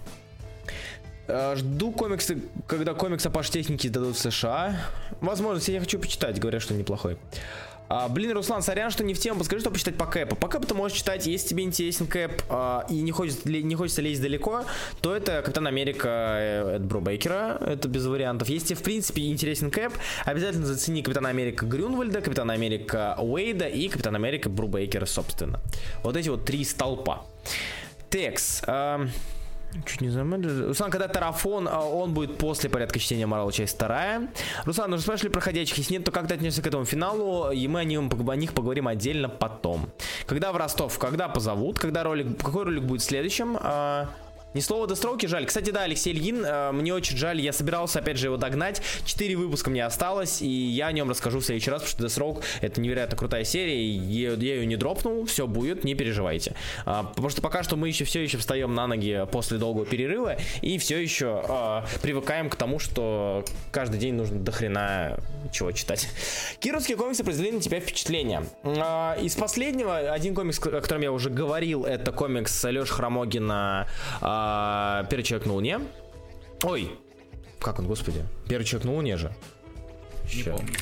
Э, 1.26 1.54
жду 1.56 1.90
комиксы, 1.92 2.38
когда 2.66 2.94
комикс 2.94 3.24
о 3.26 3.30
паш-технике 3.30 3.88
сдадут 3.88 4.16
в 4.16 4.18
США. 4.18 4.76
Возможно, 5.20 5.62
я 5.70 5.80
хочу 5.80 5.98
почитать, 5.98 6.38
говорят, 6.38 6.62
что 6.62 6.74
неплохой. 6.74 7.16
А, 7.88 8.08
блин, 8.08 8.32
Руслан, 8.32 8.62
сорян, 8.62 8.90
что 8.90 9.04
не 9.04 9.14
в 9.14 9.18
тему. 9.18 9.38
Подскажи, 9.38 9.60
что 9.60 9.70
почитать 9.70 9.96
по 9.96 10.06
кэпу. 10.06 10.36
По 10.36 10.48
кэпу 10.48 10.66
ты 10.66 10.74
можешь 10.74 10.96
читать, 10.96 11.26
если 11.26 11.48
тебе 11.48 11.64
интересен 11.64 12.06
кэп 12.06 12.42
а, 12.48 12.86
и 12.88 13.00
не 13.00 13.10
хочется, 13.12 13.48
не 13.48 13.74
хочется 13.74 14.02
лезть 14.02 14.22
далеко, 14.22 14.64
то 15.00 15.14
это 15.14 15.42
Капитан 15.42 15.66
Америка 15.66 16.08
э, 16.08 16.76
от 16.76 16.84
Брубейкера. 16.84 17.58
Это 17.60 17.88
без 17.88 18.06
вариантов. 18.06 18.48
Если 18.48 18.74
в 18.74 18.82
принципе, 18.82 19.28
интересен 19.28 19.70
кэп, 19.70 19.92
обязательно 20.24 20.66
зацени 20.66 21.02
Капитана 21.02 21.28
Америка 21.28 21.66
Грюнвальда, 21.66 22.20
Капитана 22.20 22.54
Америка 22.54 23.16
Уэйда 23.18 23.66
и 23.66 23.88
Капитан 23.88 24.14
Америка 24.16 24.48
Брубейкера, 24.48 25.06
собственно. 25.06 25.60
Вот 26.02 26.16
эти 26.16 26.28
вот 26.30 26.44
три 26.44 26.64
столпа. 26.64 27.26
Текс. 28.10 28.62
А, 28.66 29.06
Чуть 29.86 30.00
не 30.00 30.08
замедлили. 30.08 30.66
Руслан, 30.68 30.90
когда 30.90 31.08
тарафон, 31.08 31.68
а, 31.68 31.80
он 31.80 32.14
будет 32.14 32.38
после 32.38 32.70
порядка 32.70 32.98
чтения 32.98 33.26
Марвел 33.26 33.50
часть 33.50 33.74
вторая. 33.74 34.28
Руслан, 34.64 34.92
уже 34.92 35.02
спрашивали 35.02 35.32
проходящих. 35.32 35.76
Если 35.78 35.94
нет, 35.94 36.04
то 36.04 36.12
как 36.12 36.28
ты 36.28 36.34
отнесешься 36.34 36.62
к 36.62 36.66
этому 36.66 36.84
финалу? 36.84 37.50
И 37.50 37.66
мы 37.66 37.80
о, 37.80 37.84
нем, 37.84 38.10
о 38.28 38.36
них 38.36 38.54
поговорим 38.54 38.88
отдельно 38.88 39.28
потом. 39.28 39.90
Когда 40.26 40.52
в 40.52 40.56
Ростов? 40.56 40.98
Когда 40.98 41.28
позовут? 41.28 41.78
Когда 41.78 42.02
ролик? 42.04 42.38
Какой 42.38 42.64
ролик 42.64 42.84
будет 42.84 43.02
следующим? 43.02 43.58
Ни 44.54 44.60
слова 44.60 44.86
Дестроуки 44.86 45.26
жаль. 45.26 45.46
Кстати, 45.46 45.70
да, 45.70 45.82
Алексей 45.82 46.12
Ильин, 46.12 46.44
э, 46.46 46.70
мне 46.70 46.94
очень 46.94 47.16
жаль, 47.16 47.40
я 47.40 47.52
собирался 47.52 47.98
опять 47.98 48.18
же 48.18 48.26
его 48.26 48.36
догнать. 48.36 48.80
Четыре 49.04 49.34
выпуска 49.34 49.68
мне 49.68 49.84
осталось, 49.84 50.40
и 50.42 50.46
я 50.46 50.86
о 50.86 50.92
нем 50.92 51.10
расскажу 51.10 51.40
в 51.40 51.44
следующий 51.44 51.72
раз, 51.72 51.82
потому 51.82 51.90
что 51.90 52.02
Дестроук 52.04 52.42
это 52.60 52.80
невероятно 52.80 53.16
крутая 53.16 53.42
серия, 53.42 53.82
и 53.82 53.88
я, 53.88 54.34
я 54.34 54.54
ее 54.54 54.66
не 54.66 54.76
дропнул, 54.76 55.26
все 55.26 55.48
будет, 55.48 55.82
не 55.82 55.96
переживайте. 55.96 56.54
А, 56.86 57.02
потому 57.02 57.30
что 57.30 57.42
пока 57.42 57.64
что 57.64 57.74
мы 57.74 57.88
еще 57.88 58.04
все 58.04 58.22
еще 58.22 58.38
встаем 58.38 58.74
на 58.76 58.86
ноги 58.86 59.26
после 59.32 59.58
долгого 59.58 59.86
перерыва, 59.86 60.36
и 60.62 60.78
все 60.78 61.02
еще 61.02 61.42
а, 61.48 61.84
привыкаем 62.00 62.48
к 62.48 62.54
тому, 62.54 62.78
что 62.78 63.44
каждый 63.72 63.98
день 63.98 64.14
нужно 64.14 64.38
дохрена 64.38 65.18
чего 65.50 65.72
читать. 65.72 66.08
Кировские 66.60 66.96
комиксы 66.96 67.24
произвели 67.24 67.50
на 67.50 67.60
тебя 67.60 67.80
впечатление. 67.80 68.44
А, 68.62 69.16
из 69.20 69.34
последнего, 69.34 69.96
один 69.98 70.32
комикс, 70.36 70.60
о 70.60 70.80
котором 70.80 71.02
я 71.02 71.10
уже 71.10 71.28
говорил, 71.28 71.84
это 71.84 72.12
комикс 72.12 72.62
Леши 72.62 72.92
Хромогина 72.92 73.88
а, 74.20 74.43
а, 74.46 75.04
первый 75.04 75.22
человек 75.22 75.46
на 75.46 75.54
Луне. 75.54 75.80
Ой, 76.62 76.90
как 77.60 77.78
он, 77.78 77.86
господи? 77.86 78.24
Первый 78.46 78.64
человек 78.64 78.84
на 78.84 78.92
Луне 78.92 79.16
же. 79.16 79.34
Не 80.34 80.42
помню. 80.42 80.74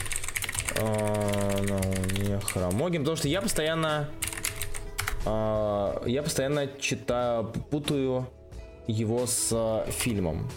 А, 0.80 1.62
на 1.62 1.76
Луне 1.76 2.40
Хромогин, 2.40 3.02
потому 3.02 3.16
что 3.16 3.28
я 3.28 3.40
постоянно... 3.40 4.08
А, 5.24 6.02
я 6.06 6.24
постоянно 6.24 6.66
читаю, 6.80 7.44
путаю 7.70 8.26
его 8.88 9.26
с 9.26 9.50
а, 9.52 9.86
фильмом. 9.90 10.50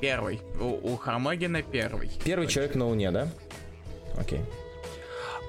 Первый. 0.00 0.40
У, 0.58 0.92
у 0.92 0.96
Хромогина 0.96 1.60
первый. 1.62 2.10
Первый 2.24 2.46
Точно. 2.46 2.54
человек 2.54 2.74
на 2.76 2.86
Луне, 2.86 3.10
да? 3.10 3.28
Окей. 4.16 4.40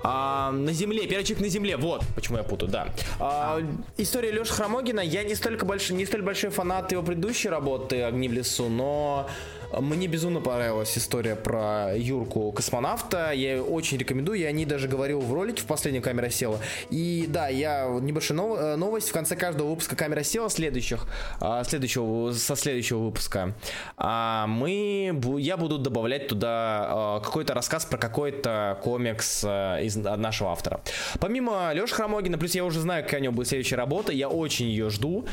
А, 0.03 0.51
на 0.51 0.73
земле, 0.73 1.07
первый 1.07 1.23
человек 1.23 1.45
на 1.45 1.49
земле, 1.49 1.77
вот 1.77 2.03
почему 2.15 2.37
я 2.37 2.43
путаю, 2.43 2.71
да. 2.71 2.87
А, 3.19 3.59
история 3.97 4.31
Леши 4.31 4.53
Хромогина, 4.53 4.99
я 4.99 5.23
не 5.23 5.35
столько 5.35 5.65
большой, 5.65 5.97
не 5.97 6.05
столь 6.05 6.21
большой 6.21 6.49
фанат 6.49 6.91
его 6.91 7.03
предыдущей 7.03 7.49
работы 7.49 8.03
«Огни 8.03 8.29
в 8.29 8.33
лесу», 8.33 8.69
но 8.69 9.27
мне 9.73 10.07
безумно 10.07 10.39
понравилась 10.39 10.97
история 10.97 11.35
про 11.35 11.93
Юрку 11.95 12.51
космонавта. 12.51 13.31
Я 13.31 13.55
ее 13.55 13.61
очень 13.61 13.97
рекомендую. 13.97 14.39
Я 14.39 14.47
о 14.47 14.51
ней 14.51 14.65
даже 14.65 14.87
говорил 14.87 15.19
в 15.19 15.33
ролике 15.33 15.61
в 15.61 15.65
последнем 15.65 16.01
камера 16.01 16.29
села. 16.29 16.59
И 16.89 17.25
да, 17.27 17.49
я 17.49 17.87
небольшая 18.01 18.37
э, 18.37 18.75
новость. 18.77 19.09
В 19.09 19.13
конце 19.13 19.35
каждого 19.35 19.69
выпуска 19.69 19.95
камера 19.95 20.23
села 20.23 20.49
следующих, 20.49 21.05
а, 21.41 21.63
следующего, 21.63 22.31
со 22.31 22.55
следующего 22.55 22.99
выпуска. 22.99 23.55
А 23.97 24.47
мы, 24.47 25.19
я 25.39 25.57
буду 25.57 25.77
добавлять 25.77 26.27
туда 26.27 26.87
а, 26.89 27.19
какой-то 27.19 27.53
рассказ 27.53 27.85
про 27.85 27.97
какой-то 27.97 28.79
комикс 28.83 29.43
из 29.43 29.97
нашего 29.97 30.51
автора. 30.51 30.81
Помимо 31.19 31.71
Леши 31.73 31.93
Хромогина, 31.93 32.37
плюс 32.37 32.55
я 32.55 32.63
уже 32.63 32.79
знаю, 32.79 33.03
какая 33.03 33.19
у 33.19 33.23
него 33.23 33.33
будет 33.33 33.47
следующая 33.47 33.75
работа. 33.75 34.13
Я 34.13 34.29
очень 34.29 34.67
ее 34.67 34.89
жду. 34.89 35.25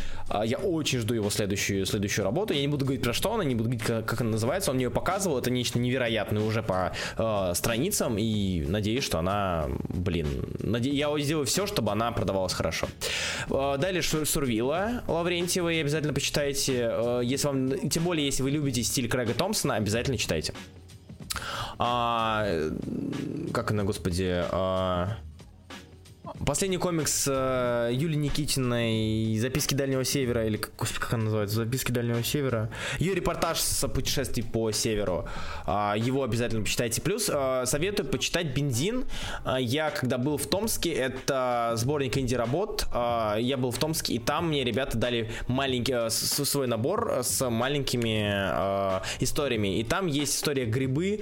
Я 0.44 0.58
очень 0.58 0.98
жду 0.98 1.14
его 1.14 1.30
следующую, 1.30 1.86
следующую 1.86 2.24
работу. 2.24 2.52
Я 2.52 2.60
не 2.60 2.68
буду 2.68 2.84
говорить 2.84 3.02
про 3.02 3.12
что 3.12 3.34
она, 3.34 3.44
не 3.44 3.54
буду 3.54 3.70
говорить, 3.70 3.84
как 3.84 4.23
она 4.24 4.32
называется, 4.32 4.70
он 4.70 4.76
мне 4.76 4.84
ее 4.84 4.90
показывал, 4.90 5.38
это 5.38 5.50
нечто 5.50 5.78
невероятное 5.78 6.42
уже 6.42 6.62
по 6.62 6.92
э, 7.16 7.52
страницам, 7.54 8.16
и 8.18 8.64
надеюсь, 8.66 9.04
что 9.04 9.18
она, 9.18 9.66
блин, 9.88 10.44
наде... 10.58 10.90
я 10.90 11.16
сделаю 11.18 11.46
все, 11.46 11.66
чтобы 11.66 11.92
она 11.92 12.10
продавалась 12.12 12.52
хорошо. 12.52 12.88
Э, 13.50 13.76
далее 13.78 14.02
Сурвила 14.02 15.02
Лаврентьева, 15.06 15.70
обязательно 15.70 16.12
почитайте, 16.12 16.88
э, 16.90 17.20
если 17.24 17.46
вам, 17.46 17.88
тем 17.88 18.04
более, 18.04 18.26
если 18.26 18.42
вы 18.42 18.50
любите 18.50 18.82
стиль 18.82 19.08
Крэга 19.08 19.34
Томпсона, 19.34 19.76
обязательно 19.76 20.18
читайте. 20.18 20.54
А, 21.78 22.46
как 23.52 23.70
она, 23.70 23.82
господи, 23.84 24.44
а, 24.50 25.16
Последний 26.46 26.78
комикс 26.78 27.28
э, 27.30 27.90
Юли 27.92 28.16
Никитиной 28.16 29.36
«Записки 29.38 29.74
Дальнего 29.74 30.04
Севера», 30.04 30.46
или, 30.46 30.58
господи, 30.78 31.00
как 31.00 31.12
она 31.12 31.24
называется, 31.24 31.56
«Записки 31.56 31.92
Дальнего 31.92 32.22
Севера». 32.22 32.70
Ее 32.98 33.14
репортаж 33.14 33.58
с 33.60 33.86
путешествий 33.88 34.42
по 34.42 34.72
Северу. 34.72 35.28
Э, 35.66 35.92
его 35.98 36.22
обязательно 36.22 36.62
почитайте. 36.62 37.02
Плюс 37.02 37.30
э, 37.30 37.64
советую 37.66 38.08
почитать 38.08 38.54
«Бензин». 38.54 39.04
Э, 39.44 39.56
я, 39.60 39.90
когда 39.90 40.16
был 40.16 40.38
в 40.38 40.46
Томске, 40.46 40.92
это 40.92 41.74
сборник 41.76 42.16
инди-работ, 42.16 42.86
э, 42.94 43.36
я 43.40 43.58
был 43.58 43.70
в 43.70 43.78
Томске, 43.78 44.14
и 44.14 44.18
там 44.18 44.48
мне 44.48 44.64
ребята 44.64 44.96
дали 44.96 45.30
маленький, 45.46 45.92
э, 45.92 46.08
свой 46.08 46.66
набор 46.66 47.18
с 47.22 47.50
маленькими 47.50 48.98
э, 48.98 49.00
историями. 49.20 49.78
И 49.78 49.84
там 49.84 50.06
есть 50.06 50.36
история 50.36 50.64
«Грибы», 50.64 51.20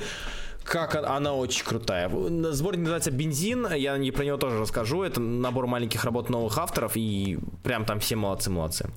как 0.65 0.95
она 0.97 1.35
очень 1.35 1.65
крутая. 1.65 2.09
Сборник 2.09 2.81
называется 2.81 3.11
«Бензин», 3.11 3.67
я 3.75 3.97
не 3.97 4.11
про 4.11 4.25
него 4.25 4.37
тоже 4.37 4.59
расскажу. 4.59 5.03
Это 5.03 5.21
набор 5.21 5.67
маленьких 5.67 6.05
работ 6.05 6.31
новых 6.31 6.57
авторов, 6.59 6.93
и 6.97 7.39
прям 7.63 7.85
там 7.85 8.01
все 8.01 8.17
молодцы-молодцы. 8.17 8.91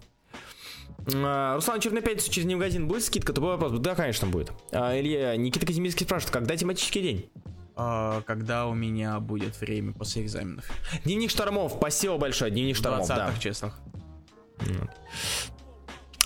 А, 1.14 1.56
Руслан, 1.56 1.80
Черный 1.80 2.02
пятницу 2.02 2.32
через 2.32 2.52
магазин 2.52 2.88
будет 2.88 3.04
скидка? 3.04 3.34
Тупой 3.34 3.52
вопрос. 3.52 3.74
Да, 3.80 3.96
конечно, 3.96 4.28
будет. 4.28 4.52
А, 4.72 5.00
Илья, 5.00 5.36
Никита 5.36 5.66
Казимирский 5.66 6.06
спрашивает, 6.06 6.34
когда 6.34 6.56
тематический 6.56 7.02
день? 7.02 7.30
А, 7.76 8.22
когда 8.22 8.68
у 8.68 8.74
меня 8.74 9.20
будет 9.20 9.60
время 9.60 9.94
после 9.94 10.24
экзаменов. 10.24 10.66
Дневник 11.04 11.30
штормов, 11.30 11.74
спасибо 11.78 12.18
большое, 12.18 12.52
дневник 12.52 12.76
штормов, 12.76 13.08
да. 13.08 13.34
числах. 13.40 13.80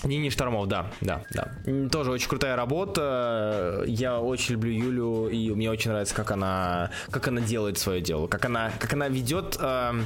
Нини 0.03 0.29
Штормов, 0.29 0.67
да, 0.67 0.87
да, 1.01 1.21
да. 1.31 1.51
Тоже 1.89 2.11
очень 2.11 2.29
крутая 2.29 2.55
работа. 2.55 3.83
Я 3.85 4.19
очень 4.19 4.53
люблю 4.53 4.71
Юлю, 4.71 5.27
и 5.27 5.51
мне 5.51 5.69
очень 5.69 5.91
нравится, 5.91 6.15
как 6.15 6.31
она, 6.31 6.91
как 7.11 7.27
она 7.27 7.41
делает 7.41 7.77
свое 7.77 8.01
дело, 8.01 8.27
как 8.27 8.45
она, 8.45 8.71
как 8.79 8.93
она 8.93 9.09
ведет, 9.09 9.57
э, 9.59 10.03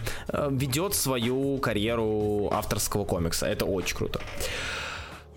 ведет 0.50 0.96
свою 0.96 1.58
карьеру 1.60 2.50
авторского 2.52 3.06
комикса. 3.06 3.46
Это 3.46 3.66
очень 3.66 3.96
круто. 3.96 4.20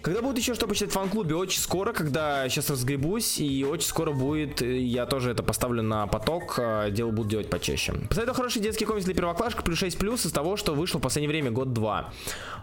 Когда 0.07 0.23
будет 0.23 0.39
еще 0.39 0.55
что 0.55 0.69
почитать 0.69 0.91
в 0.91 0.93
фан-клубе? 0.93 1.35
Очень 1.35 1.59
скоро, 1.59 1.93
когда 1.93 2.49
сейчас 2.49 2.71
разгребусь, 2.71 3.41
и 3.41 3.65
очень 3.65 3.89
скоро 3.89 4.13
будет, 4.13 4.63
э, 4.63 4.79
я 4.79 5.05
тоже 5.05 5.33
это 5.33 5.43
поставлю 5.43 5.83
на 5.83 6.07
поток, 6.07 6.61
э, 6.61 6.93
дело 6.93 7.11
буду 7.11 7.31
делать 7.31 7.51
почаще. 7.51 7.93
Посоветую 8.09 8.37
хороший 8.37 8.63
детский 8.63 8.85
комикс 8.85 9.05
для 9.05 9.15
первоклашек, 9.15 9.65
плюс 9.65 9.81
6 9.81 9.99
плюс 9.99 10.25
из 10.25 10.31
того, 10.31 10.57
что 10.57 10.77
вышло 10.77 11.01
в 11.01 11.03
последнее 11.03 11.31
время, 11.31 11.51
год-два. 11.51 12.13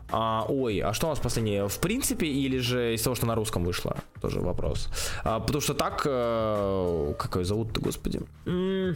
А, 0.10 0.46
ой, 0.48 0.80
а 0.80 0.94
что 0.94 1.08
у 1.08 1.10
нас 1.10 1.20
последнее? 1.20 1.68
В 1.68 1.80
принципе, 1.80 2.28
или 2.28 2.60
же 2.60 2.94
из 2.94 3.02
того, 3.02 3.14
что 3.14 3.26
на 3.26 3.36
русском 3.36 3.66
вышло? 3.66 3.98
Тоже 4.22 4.40
вопрос. 4.40 4.88
А, 5.26 5.42
потому 5.42 5.60
что 5.60 5.74
так, 5.74 6.04
э, 6.06 7.14
как 7.20 7.36
ее 7.36 7.44
зовут-то, 7.44 7.82
господи? 7.82 8.22
М 8.46 8.96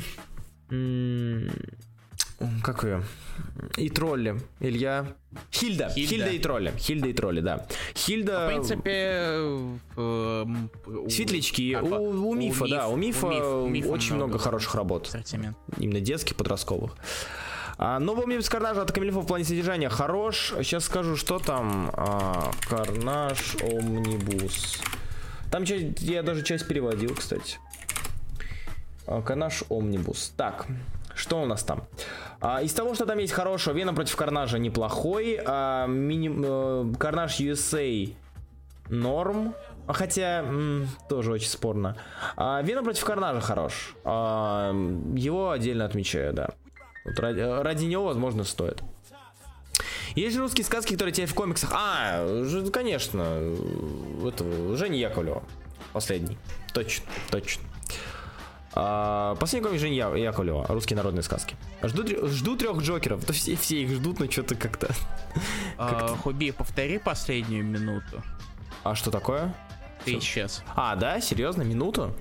-м 0.70 1.52
как 2.64 2.84
ее? 2.84 3.04
И 3.78 3.90
тролли. 3.90 4.40
Илья. 4.60 5.08
Хильда. 5.52 5.90
Хильда. 5.90 6.10
Хильда 6.10 6.30
и 6.30 6.40
тролли. 6.40 6.74
Хильда 6.78 7.08
и 7.08 7.14
тролли, 7.14 7.42
да. 7.42 7.66
Хильда. 7.96 8.46
В 8.46 8.50
принципе, 8.50 8.92
э, 9.96 10.46
светлячки. 11.10 11.76
У, 11.76 11.88
у, 11.88 12.30
у 12.30 12.36
Мифа, 12.36 12.66
у 12.66 12.68
да. 12.68 12.88
У 12.88 12.96
Мифа, 12.96 13.28
у 13.28 13.68
Мифа 13.68 13.90
очень 13.90 14.16
много, 14.16 14.30
много 14.30 14.44
хороших 14.44 14.76
работ. 14.76 15.08
Ассортимент. 15.08 15.58
Именно 15.78 16.02
детских, 16.02 16.36
подростковых. 16.36 16.96
А, 17.80 18.00
новый 18.00 18.24
Омнибус 18.24 18.50
Карнажа 18.50 18.82
от 18.82 18.92
Камильфа 18.92 19.20
в 19.20 19.28
плане 19.28 19.44
содержания 19.44 19.90
хорош. 19.90 20.54
Сейчас 20.58 20.86
скажу, 20.86 21.16
что 21.16 21.40
там. 21.40 21.92
А, 21.94 22.52
Карнаж 22.68 23.56
Омнибус. 23.62 24.80
Там 25.52 25.66
часть, 25.66 26.02
я 26.02 26.24
даже 26.24 26.44
часть 26.44 26.68
переводил, 26.68 27.14
кстати. 27.16 27.60
А, 29.06 29.22
Карнаж 29.22 29.64
Омнибус. 29.70 30.34
Так, 30.36 30.66
что 31.18 31.42
у 31.42 31.46
нас 31.46 31.64
там? 31.64 31.88
А, 32.40 32.62
из 32.62 32.74
того, 32.74 32.94
что 32.94 33.06
там 33.06 33.18
есть 33.18 33.34
хорошего, 33.34 33.74
Веном 33.74 33.96
против 33.96 34.16
Карнажа 34.16 34.60
неплохой. 34.60 35.40
А, 35.44 35.88
мини, 35.88 36.32
э, 36.32 36.94
Карнаж 36.98 37.40
USA 37.40 38.14
норм. 38.90 39.54
Хотя, 39.88 40.40
м, 40.40 40.90
тоже 41.10 41.32
очень 41.32 41.48
спорно. 41.48 41.96
А, 42.36 42.62
Веном 42.62 42.84
против 42.84 43.04
Карнажа 43.04 43.42
хорош. 43.42 43.96
А, 44.04 44.72
его 45.16 45.52
отдельно 45.52 45.86
отмечаю, 45.86 46.34
да. 46.34 46.50
Вот 47.06 47.20
ради, 47.20 47.40
ради 47.40 47.86
него, 47.86 48.06
возможно, 48.06 48.44
стоит. 48.44 48.84
Есть 50.16 50.36
же 50.36 50.42
русские 50.42 50.66
сказки, 50.66 50.94
которые 50.94 51.14
тебе 51.14 51.26
в 51.26 51.34
комиксах. 51.34 51.72
А, 51.74 52.26
конечно. 52.72 53.56
Это 54.26 54.76
Женя 54.76 54.98
Яковлева. 54.98 55.44
Последний. 55.94 56.38
Точно, 56.74 57.06
точно. 57.32 57.64
А, 58.80 59.34
последний 59.36 59.68
комик 59.68 59.82
Жени 59.82 59.96
Яковлева. 59.96 60.68
Русские 60.68 60.98
народные 60.98 61.24
сказки. 61.24 61.56
Жду, 61.82 62.28
жду 62.28 62.56
трех 62.56 62.78
Джокеров. 62.78 63.26
Да 63.26 63.34
все, 63.34 63.56
все 63.56 63.82
их 63.82 63.90
ждут, 63.90 64.20
но 64.20 64.30
что-то 64.30 64.54
как-то... 64.56 64.94
А, 65.80 66.16
Хуби, 66.18 66.52
повтори 66.52 67.00
последнюю 67.00 67.64
минуту. 67.64 68.22
А 68.84 68.94
что 68.94 69.10
такое? 69.10 69.56
Ты 70.06 70.20
исчез. 70.20 70.64
А, 70.76 70.96
да? 70.96 71.20
Серьезно? 71.20 71.64
Минуту? 71.64 72.16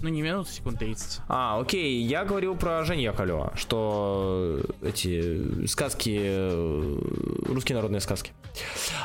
Ну, 0.00 0.08
не 0.10 0.22
минуту, 0.22 0.50
секунд 0.50 0.78
30. 0.78 1.22
А, 1.28 1.58
окей, 1.58 2.00
я 2.02 2.24
говорил 2.24 2.54
про 2.54 2.84
Женю 2.84 3.02
Яковлева, 3.02 3.52
что 3.56 4.60
эти 4.80 5.66
сказки, 5.66 6.16
э, 6.22 6.98
русские 7.46 7.74
народные 7.74 8.00
сказки. 8.00 8.30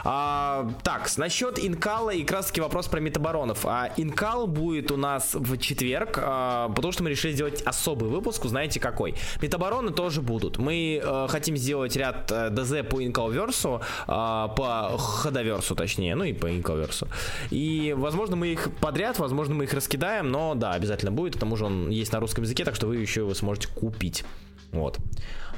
А, 0.04 0.70
так, 0.84 1.10
насчет 1.18 1.58
Инкала 1.58 2.12
и 2.12 2.22
как 2.24 2.38
раз 2.38 2.48
таки 2.48 2.62
вопрос 2.62 2.88
про 2.88 3.00
метабаронов. 3.00 3.66
А, 3.66 3.92
Инкал 3.98 4.46
будет 4.46 4.92
у 4.92 4.98
нас 4.98 5.34
в 5.34 5.58
четверг, 5.58 6.20
а, 6.22 6.70
потому 6.70 6.92
что 6.92 7.04
мы 7.04 7.10
решили 7.10 7.34
сделать 7.34 7.64
особый 7.64 8.10
выпуск, 8.10 8.46
знаете 8.46 8.80
какой. 8.80 9.16
Метабароны 9.42 9.92
тоже 9.92 10.22
будут. 10.22 10.60
Мы 10.60 11.02
а, 11.04 11.28
хотим 11.28 11.58
сделать 11.58 11.96
ряд 11.96 12.32
э, 12.32 12.50
ДЗ 12.52 12.88
по 12.88 13.04
Инкалверсу, 13.04 13.82
а, 14.06 14.50
по 14.50 14.96
Ходоверсу 14.98 15.76
точнее, 15.76 16.14
ну 16.14 16.24
и 16.24 16.34
по 16.34 16.56
Инкалверсу. 16.56 17.08
И, 17.50 17.96
возможно, 17.98 18.36
мы 18.36 18.50
их 18.50 18.70
подряд, 18.80 19.18
возможно, 19.18 19.56
мы 19.56 19.64
их 19.64 19.74
раскидаем, 19.74 20.30
но 20.30 20.54
да, 20.54 20.78
обязательно 20.84 21.12
будет, 21.12 21.36
к 21.36 21.40
тому 21.40 21.56
же 21.56 21.66
он 21.66 21.90
есть 21.90 22.12
на 22.12 22.20
русском 22.20 22.44
языке, 22.44 22.66
так 22.66 22.76
что 22.76 22.88
вы 22.88 22.98
еще 22.98 23.22
его 23.22 23.34
сможете 23.34 23.70
купить. 23.70 24.24
Вот. 24.72 25.00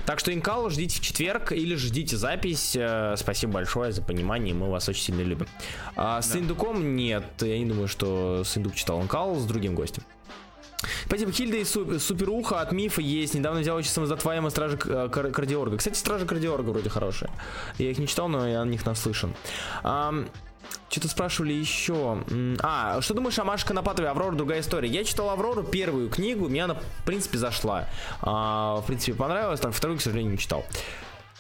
Так 0.05 0.19
что 0.19 0.33
Инкал 0.33 0.69
ждите 0.69 0.99
в 0.99 1.01
четверг 1.01 1.51
или 1.51 1.75
ждите 1.75 2.15
запись. 2.15 2.75
Э, 2.75 3.15
спасибо 3.17 3.53
большое 3.53 3.91
за 3.91 4.01
понимание, 4.01 4.53
мы 4.53 4.69
вас 4.69 4.87
очень 4.87 5.01
сильно 5.01 5.21
любим. 5.21 5.47
А 5.95 6.21
с 6.21 6.29
да. 6.29 6.39
Индуком 6.39 6.95
нет, 6.95 7.23
я 7.41 7.57
не 7.57 7.65
думаю, 7.65 7.87
что 7.87 8.43
с 8.43 8.57
Индук 8.57 8.75
читал 8.75 9.01
Инкал 9.01 9.35
с 9.35 9.45
другим 9.45 9.73
гостем. 9.73 10.03
Спасибо, 11.07 11.31
Хильда 11.31 11.57
и 11.57 11.63
Суперуха 11.63 12.61
от 12.61 12.71
Мифа 12.71 13.01
есть. 13.01 13.33
Недавно 13.33 13.61
взял 13.61 13.77
очень 13.77 13.89
самозатваемые 13.89 14.51
Стражи 14.51 14.77
э, 14.85 15.09
Кардиорга. 15.09 15.77
Кстати, 15.77 15.97
Стражи 15.97 16.25
Кардиорга 16.27 16.69
вроде 16.69 16.89
хорошие. 16.89 17.31
Я 17.79 17.89
их 17.89 17.97
не 17.97 18.07
читал, 18.07 18.27
но 18.27 18.47
я 18.47 18.61
о 18.61 18.65
них 18.65 18.85
наслышан. 18.85 19.33
Что-то 20.89 21.07
спрашивали 21.09 21.53
еще. 21.53 22.23
А, 22.61 23.01
что 23.01 23.13
думаешь 23.13 23.37
о 23.39 23.43
Маше 23.43 23.65
Конопатовой 23.65 24.09
Аврора, 24.09 24.35
другая 24.35 24.61
история? 24.61 24.89
Я 24.89 25.03
читал 25.03 25.29
Аврору, 25.29 25.63
первую 25.63 26.09
книгу, 26.09 26.47
мне 26.47 26.63
она, 26.63 26.75
в 26.75 27.05
принципе, 27.05 27.37
зашла. 27.37 27.89
А, 28.21 28.77
в 28.77 28.85
принципе, 28.85 29.13
понравилась, 29.13 29.59
так 29.59 29.73
вторую, 29.73 29.99
к 29.99 30.01
сожалению, 30.01 30.33
не 30.33 30.37
читал. 30.37 30.65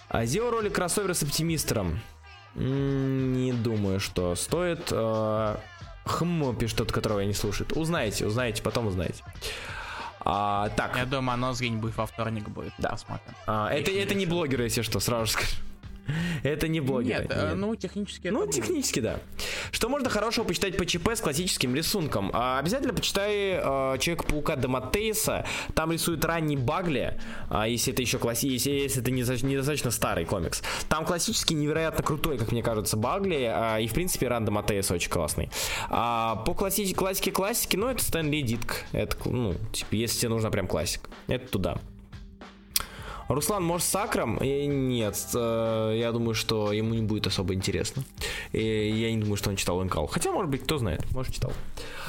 А, 0.09 0.25
сделал 0.25 0.51
ролик 0.51 0.73
кроссовера 0.73 1.13
с 1.13 1.23
оптимистером. 1.23 1.99
Не 2.55 3.53
думаю, 3.53 3.99
что 3.99 4.35
стоит. 4.35 4.89
А, 4.91 5.59
хм, 6.05 6.55
пишет 6.55 6.77
тот, 6.77 6.91
которого 6.91 7.19
я 7.19 7.25
не 7.25 7.33
слушаю. 7.33 7.67
Узнаете, 7.75 8.25
узнаете, 8.25 8.61
потом 8.63 8.87
узнаете. 8.87 9.23
А, 10.21 10.69
так. 10.69 10.97
Я 10.97 11.05
думаю, 11.05 11.35
оно 11.35 11.53
где-нибудь 11.53 11.95
во 11.95 12.07
вторник 12.07 12.49
будет. 12.49 12.73
Да. 12.77 12.89
Посмотрим. 12.89 13.35
А, 13.45 13.69
это, 13.71 13.91
это 13.91 14.15
не 14.15 14.25
блогеры, 14.25 14.63
если 14.63 14.81
что, 14.81 14.99
сразу 14.99 15.31
скажу. 15.31 15.55
Это 16.43 16.67
не 16.67 16.79
блогеры. 16.79 17.23
Нет, 17.23 17.31
э, 17.31 17.49
нет. 17.49 17.55
ну 17.55 17.75
технически. 17.75 18.27
Ну 18.29 18.47
технически 18.47 18.99
да. 18.99 19.19
Что 19.71 19.89
можно 19.89 20.09
хорошего 20.09 20.45
почитать 20.45 20.77
по 20.77 20.85
ЧП 20.85 21.09
с 21.15 21.21
классическим 21.21 21.75
рисунком? 21.75 22.31
А, 22.33 22.59
обязательно 22.59 22.93
почитай 22.93 23.59
а, 23.61 23.97
Человека-паука 23.97 24.55
Дематейса. 24.55 25.45
Там 25.73 25.91
рисует 25.91 26.23
ранний 26.25 26.57
Багли, 26.57 27.19
а, 27.49 27.67
если 27.67 27.93
это 27.93 28.01
еще 28.01 28.17
класси, 28.17 28.47
если, 28.47 28.71
если 28.71 29.01
это 29.01 29.11
недостаточно 29.11 29.91
старый 29.91 30.25
комикс. 30.25 30.61
Там 30.89 31.05
классический 31.05 31.55
невероятно 31.55 32.03
крутой, 32.03 32.37
как 32.37 32.51
мне 32.51 32.63
кажется, 32.63 32.97
Багли. 32.97 33.51
А, 33.53 33.79
и 33.79 33.87
в 33.87 33.93
принципе 33.93 34.27
Ран 34.27 34.45
Дематейса 34.45 34.93
очень 34.93 35.09
классный. 35.09 35.49
А, 35.89 36.35
по 36.37 36.53
класси 36.53 36.93
классике 36.93 37.31
классики, 37.31 37.75
ну 37.75 37.87
это 37.87 38.03
Стэнли 38.03 38.41
Дитк. 38.41 38.85
Это, 38.91 39.17
ну, 39.25 39.55
типа, 39.71 39.95
если 39.95 40.19
тебе 40.19 40.29
нужна 40.29 40.49
прям 40.49 40.67
классика. 40.67 41.09
Это 41.27 41.47
туда. 41.47 41.79
Руслан, 43.27 43.63
может, 43.63 43.87
с 43.87 43.95
Акром? 43.95 44.37
И 44.37 44.67
нет, 44.67 45.17
э, 45.33 45.95
я 45.97 46.11
думаю, 46.11 46.35
что 46.35 46.71
ему 46.71 46.93
не 46.93 47.01
будет 47.01 47.27
особо 47.27 47.53
интересно. 47.53 48.03
И 48.51 48.61
я 48.61 49.11
не 49.11 49.19
думаю, 49.19 49.37
что 49.37 49.49
он 49.49 49.55
читал 49.55 49.81
Инкал. 49.81 50.07
Хотя, 50.07 50.31
может 50.31 50.49
быть, 50.49 50.63
кто 50.63 50.77
знает, 50.77 51.03
может, 51.11 51.33
читал. 51.33 51.51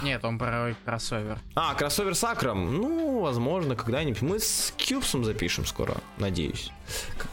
Нет, 0.03 0.25
он 0.25 0.39
про 0.39 0.75
кроссовер. 0.85 1.39
А, 1.55 1.75
кроссовер 1.75 2.15
с 2.15 2.25
Акром? 2.25 2.75
Ну, 2.75 3.21
возможно, 3.21 3.77
когда-нибудь. 3.77 4.21
Мы 4.23 4.39
с 4.39 4.75
Кьюбсом 4.77 5.25
запишем 5.25 5.65
скоро, 5.65 5.97
надеюсь. 6.19 6.71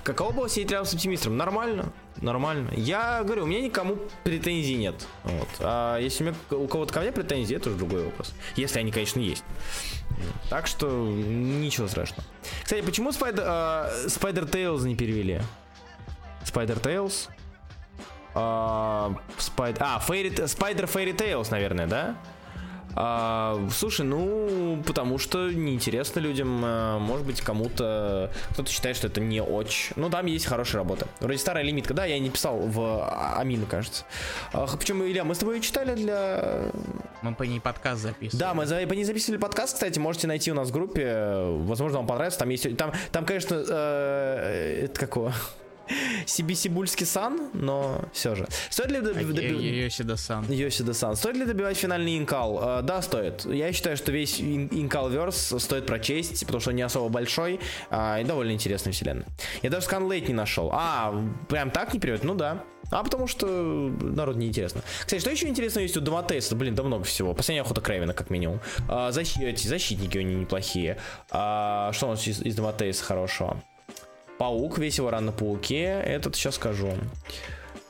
Каково 0.04 0.32
было 0.32 0.50
сидеть 0.50 0.72
рядом 0.72 0.86
с 0.86 0.94
оптимистом? 0.94 1.38
Нормально, 1.38 1.92
нормально. 2.22 2.72
Я 2.76 3.24
говорю, 3.24 3.44
у 3.44 3.48
меня 3.48 3.62
никому 3.62 3.98
претензий 4.24 4.76
нет. 4.76 4.96
Вот. 5.24 5.50
А 5.60 6.00
если 6.00 6.24
у, 6.24 6.28
меня, 6.28 6.38
у 6.52 6.68
кого-то 6.68 6.94
ко 6.94 7.02
мне 7.02 7.12
претензии, 7.12 7.56
это 7.56 7.70
уже 7.70 7.78
другой 7.78 8.06
вопрос. 8.06 8.34
Если 8.56 8.80
они, 8.80 8.92
конечно, 8.92 9.20
есть. 9.20 9.44
Так 10.50 10.68
что 10.68 10.88
ничего 10.88 11.88
страшного. 11.88 12.24
Кстати, 12.64 12.82
почему 12.82 13.10
Spider, 13.12 13.46
uh, 13.46 14.06
Spider 14.08 14.50
Tales 14.50 14.84
не 14.84 14.96
перевели? 14.96 15.42
Spider 16.46 16.82
Tales? 16.82 17.30
Uh, 18.34 19.16
Spider, 19.38 19.78
а, 19.80 20.02
Fairy, 20.06 20.34
Spider 20.34 20.92
Fairy 20.92 21.16
Tales, 21.16 21.48
наверное, 21.52 21.88
да? 21.88 22.16
А, 22.96 23.60
слушай, 23.72 24.06
ну, 24.06 24.82
потому 24.86 25.18
что 25.18 25.50
неинтересно 25.52 26.20
людям, 26.20 26.62
а, 26.64 27.00
может 27.00 27.26
быть, 27.26 27.42
кому-то, 27.42 28.32
кто-то 28.52 28.70
считает, 28.72 28.96
что 28.96 29.08
это 29.08 29.22
не 29.22 29.42
очень. 29.42 29.94
Ну, 29.96 30.10
там 30.10 30.26
есть 30.26 30.46
хорошая 30.46 30.82
работа. 30.82 31.08
Вроде 31.20 31.40
старая 31.40 31.64
лимитка, 31.64 31.94
да, 31.94 32.06
я 32.06 32.20
не 32.20 32.30
писал 32.30 32.60
в 32.60 33.38
Амину, 33.38 33.66
кажется. 33.66 34.06
А, 34.52 34.68
причем, 34.78 35.04
Илья, 35.04 35.24
мы 35.24 35.36
с 35.36 35.40
тобой 35.40 35.60
читали 35.62 35.96
для... 35.96 36.72
Мы 37.22 37.36
по 37.36 37.44
ней 37.44 37.60
подкаст 37.60 38.02
записывали. 38.02 38.40
Да, 38.40 38.54
мы 38.54 38.66
по 38.66 38.94
ней 38.94 39.04
записывали 39.04 39.40
подкаст, 39.40 39.76
кстати, 39.76 40.00
можете 40.00 40.28
найти 40.28 40.52
у 40.52 40.56
нас 40.56 40.70
в 40.70 40.72
группе, 40.72 41.34
возможно, 41.62 42.00
вам 42.00 42.08
понравится, 42.08 42.40
там 42.40 42.50
есть, 42.50 42.78
там, 42.78 42.92
там 43.12 43.26
конечно, 43.26 43.64
э, 43.68 44.86
это 44.86 45.00
какого? 45.00 45.34
Сибисибульский 46.26 47.06
сан, 47.06 47.50
но 47.54 48.02
все 48.14 48.36
же. 48.36 48.48
Стоит 48.70 48.92
ли 48.92 49.02
добивать... 49.02 49.38
Йосида 49.38 50.16
сан. 50.16 50.46
Йосида 50.50 50.94
сан. 50.94 51.16
Стоит 51.16 51.36
ли 51.36 51.46
добивать 51.46 51.78
финальный 51.78 52.18
инкал? 52.18 52.60
Uh, 52.60 52.82
да, 52.82 53.02
стоит. 53.02 53.46
Я 53.46 53.72
считаю, 53.74 53.98
что 53.98 54.12
весь 54.12 54.40
инкал 54.40 55.10
верс 55.10 55.54
стоит 55.58 55.86
прочесть, 55.86 56.46
потому 56.46 56.62
что 56.62 56.70
он 56.70 56.78
не 56.78 56.82
особо 56.82 57.10
большой 57.10 57.60
uh, 57.90 58.22
и 58.22 58.24
довольно 58.24 58.52
интересный 58.52 58.92
вселенная. 58.92 59.28
Я 59.62 59.70
даже 59.70 59.86
сканлейт 59.86 60.28
не 60.28 60.34
нашел. 60.34 60.70
А, 60.74 61.14
прям 61.50 61.72
так 61.72 61.94
не 61.94 62.00
перевод? 62.00 62.24
Ну 62.24 62.36
да. 62.36 62.64
А 62.92 63.04
потому 63.04 63.28
что 63.28 63.48
народ 63.48 64.36
неинтересно. 64.36 64.82
Кстати, 65.00 65.20
что 65.20 65.32
еще 65.32 65.48
интересно 65.48 65.80
есть 65.80 65.98
у 65.98 66.02
Доматейса? 66.02 66.56
Блин, 66.56 66.76
да 66.76 66.84
много 66.84 67.04
всего. 67.04 67.34
Последняя 67.34 67.62
охота 67.62 67.82
Крейвена, 67.82 68.14
как 68.14 68.30
минимум. 68.30 68.60
А, 68.88 69.12
защ... 69.12 69.38
эти 69.38 69.68
защитники 69.68 70.18
у 70.18 70.22
него 70.22 70.42
неплохие. 70.42 70.98
А, 71.32 71.92
что 71.94 72.08
у 72.08 72.10
нас 72.12 72.28
из, 72.28 72.42
из 72.42 72.56
Доматейса 72.56 73.04
хорошего? 73.04 73.62
Паук, 74.38 74.78
весь 74.78 74.98
его 74.98 75.10
ран 75.10 75.26
на 75.26 75.32
пауке. 75.32 76.02
Этот 76.06 76.36
сейчас 76.36 76.56
скажу. 76.56 76.92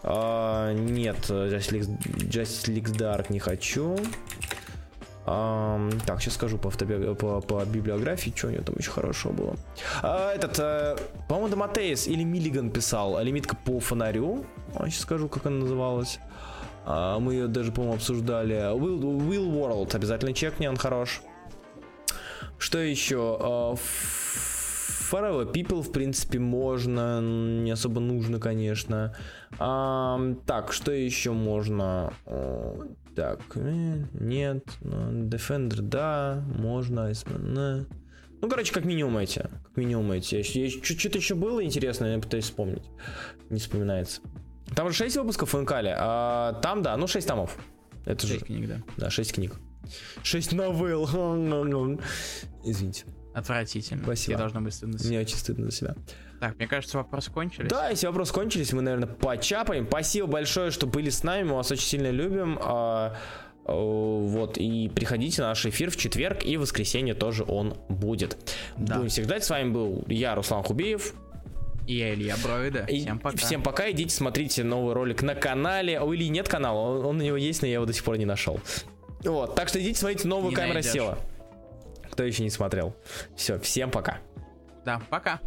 А, 0.03 0.73
нет, 0.73 1.29
Justice 1.29 1.71
League, 1.71 1.97
Justice 2.29 2.69
League 2.69 2.97
Dark 2.97 3.27
не 3.29 3.39
хочу. 3.39 3.97
А, 5.25 5.79
так, 6.05 6.21
сейчас 6.21 6.33
скажу 6.33 6.57
по, 6.57 6.67
автоби... 6.67 7.15
по, 7.15 7.39
по 7.39 7.63
библиографии, 7.63 8.33
что 8.35 8.47
у 8.47 8.49
него 8.49 8.63
там 8.63 8.75
еще 8.77 8.91
хорошего 8.91 9.31
было. 9.31 9.55
А, 10.01 10.33
этот, 10.33 10.59
а, 10.59 10.97
по-моему, 11.29 11.49
Доматеис 11.49 12.07
или 12.07 12.23
Миллиган 12.23 12.69
писал 12.69 13.21
лимитка 13.23 13.55
по 13.55 13.79
фонарю. 13.79 14.45
А, 14.75 14.89
сейчас 14.89 15.03
скажу, 15.03 15.29
как 15.29 15.45
она 15.45 15.59
называлась. 15.59 16.19
А, 16.85 17.19
мы 17.19 17.35
ее 17.35 17.47
даже, 17.47 17.71
по-моему, 17.71 17.95
обсуждали. 17.95 18.55
Will, 18.75 18.99
Will 18.99 19.49
World, 19.49 19.95
обязательно 19.95 20.33
чекни, 20.33 20.67
он 20.67 20.75
хорош. 20.75 21.21
Что 22.57 22.79
еще? 22.79 23.37
А, 23.39 23.75
Forever 25.11 25.51
People, 25.51 25.81
в 25.81 25.91
принципе, 25.91 26.39
можно, 26.39 27.21
не 27.21 27.71
особо 27.71 27.99
нужно, 27.99 28.39
конечно. 28.39 29.15
А, 29.59 30.19
так, 30.45 30.71
что 30.73 30.91
еще 30.91 31.31
можно? 31.31 32.13
Так, 33.15 33.41
э, 33.55 34.05
нет, 34.19 34.65
Defender, 34.81 35.81
да, 35.81 36.43
можно, 36.47 37.11
Iceman, 37.11 37.85
ну, 38.43 38.49
короче, 38.49 38.73
как 38.73 38.83
минимум 38.83 39.17
эти. 39.19 39.39
Как 39.39 39.77
минимум 39.77 40.11
эти. 40.11 40.43
Что-то 40.43 41.17
еще 41.17 41.33
было 41.33 41.63
интересное, 41.63 42.15
я 42.15 42.21
пытаюсь 42.21 42.43
вспомнить. 42.43 42.83
Не 43.49 43.57
вспоминается. 43.57 44.19
Там 44.75 44.89
же 44.89 44.95
6 44.95 45.15
выпусков 45.15 45.53
в 45.53 45.57
Инкале, 45.57 45.95
а 45.97 46.59
там, 46.61 46.81
да, 46.81 46.97
ну 46.97 47.07
6 47.07 47.25
томов. 47.25 47.57
Это 48.05 48.27
6 48.27 48.39
же... 48.41 48.45
книг, 48.45 48.67
да. 48.67 48.81
Да, 48.97 49.09
6 49.09 49.33
книг. 49.33 49.55
6 50.23 50.51
новелл. 50.51 51.05
Извините. 52.65 53.05
Отвратительно. 53.33 54.03
Спасибо. 54.03 54.33
Тебе 54.33 54.37
должно 54.37 54.61
быть 54.61 54.73
стыдно. 54.73 54.99
Мне 55.03 55.19
очень 55.19 55.37
стыдно 55.37 55.65
за 55.65 55.71
себя. 55.71 55.95
Так, 56.39 56.57
мне 56.57 56.67
кажется, 56.67 56.97
вопросы 56.97 57.31
кончились. 57.31 57.69
Да, 57.69 57.89
если 57.89 58.07
вопросы 58.07 58.33
кончились, 58.33 58.73
мы, 58.73 58.81
наверное, 58.81 59.07
почапаем. 59.07 59.87
Спасибо 59.87 60.27
большое, 60.27 60.71
что 60.71 60.87
были 60.87 61.09
с 61.09 61.23
нами. 61.23 61.43
Мы 61.43 61.55
вас 61.55 61.71
очень 61.71 61.87
сильно 61.87 62.11
любим. 62.11 62.59
А, 62.61 63.15
вот, 63.65 64.57
и 64.57 64.89
приходите 64.93 65.41
на 65.41 65.49
наш 65.49 65.65
эфир 65.65 65.89
в 65.89 65.97
четверг 65.97 66.43
и 66.43 66.57
в 66.57 66.61
воскресенье 66.61 67.13
тоже 67.13 67.43
он 67.43 67.75
будет. 67.89 68.37
Да. 68.77 68.95
Будем 68.97 69.09
всех 69.09 69.25
ждать. 69.25 69.43
С 69.43 69.49
вами 69.49 69.71
был 69.71 70.03
я, 70.07 70.35
Руслан 70.35 70.63
Хубеев. 70.63 71.13
И 71.87 71.95
я, 71.95 72.13
Илья 72.13 72.35
Броида. 72.43 72.85
Всем 72.87 73.19
пока. 73.19 73.37
Всем 73.37 73.63
пока. 73.63 73.91
Идите, 73.91 74.13
смотрите 74.13 74.63
новый 74.63 74.93
ролик 74.93 75.21
на 75.21 75.35
канале. 75.35 75.99
У 75.99 76.13
Ильи 76.13 76.29
нет 76.29 76.47
канала, 76.47 76.79
он, 76.79 77.05
он 77.05 77.19
у 77.19 77.23
него 77.23 77.37
есть, 77.37 77.61
но 77.61 77.67
я 77.67 77.75
его 77.75 77.85
до 77.85 77.93
сих 77.93 78.03
пор 78.03 78.17
не 78.17 78.25
нашел. 78.25 78.59
Вот, 79.23 79.55
так 79.55 79.69
что 79.69 79.81
идите, 79.81 79.97
смотрите, 79.97 80.27
новую 80.27 80.51
не 80.51 80.57
найдешь. 80.57 80.91
села. 80.91 81.17
Кто 82.13 82.21
еще 82.23 82.43
не 82.43 82.51
смотрел. 82.51 82.95
Все, 83.35 83.57
всем 83.57 83.89
пока. 83.89 84.19
Да, 84.85 85.01
пока. 85.09 85.39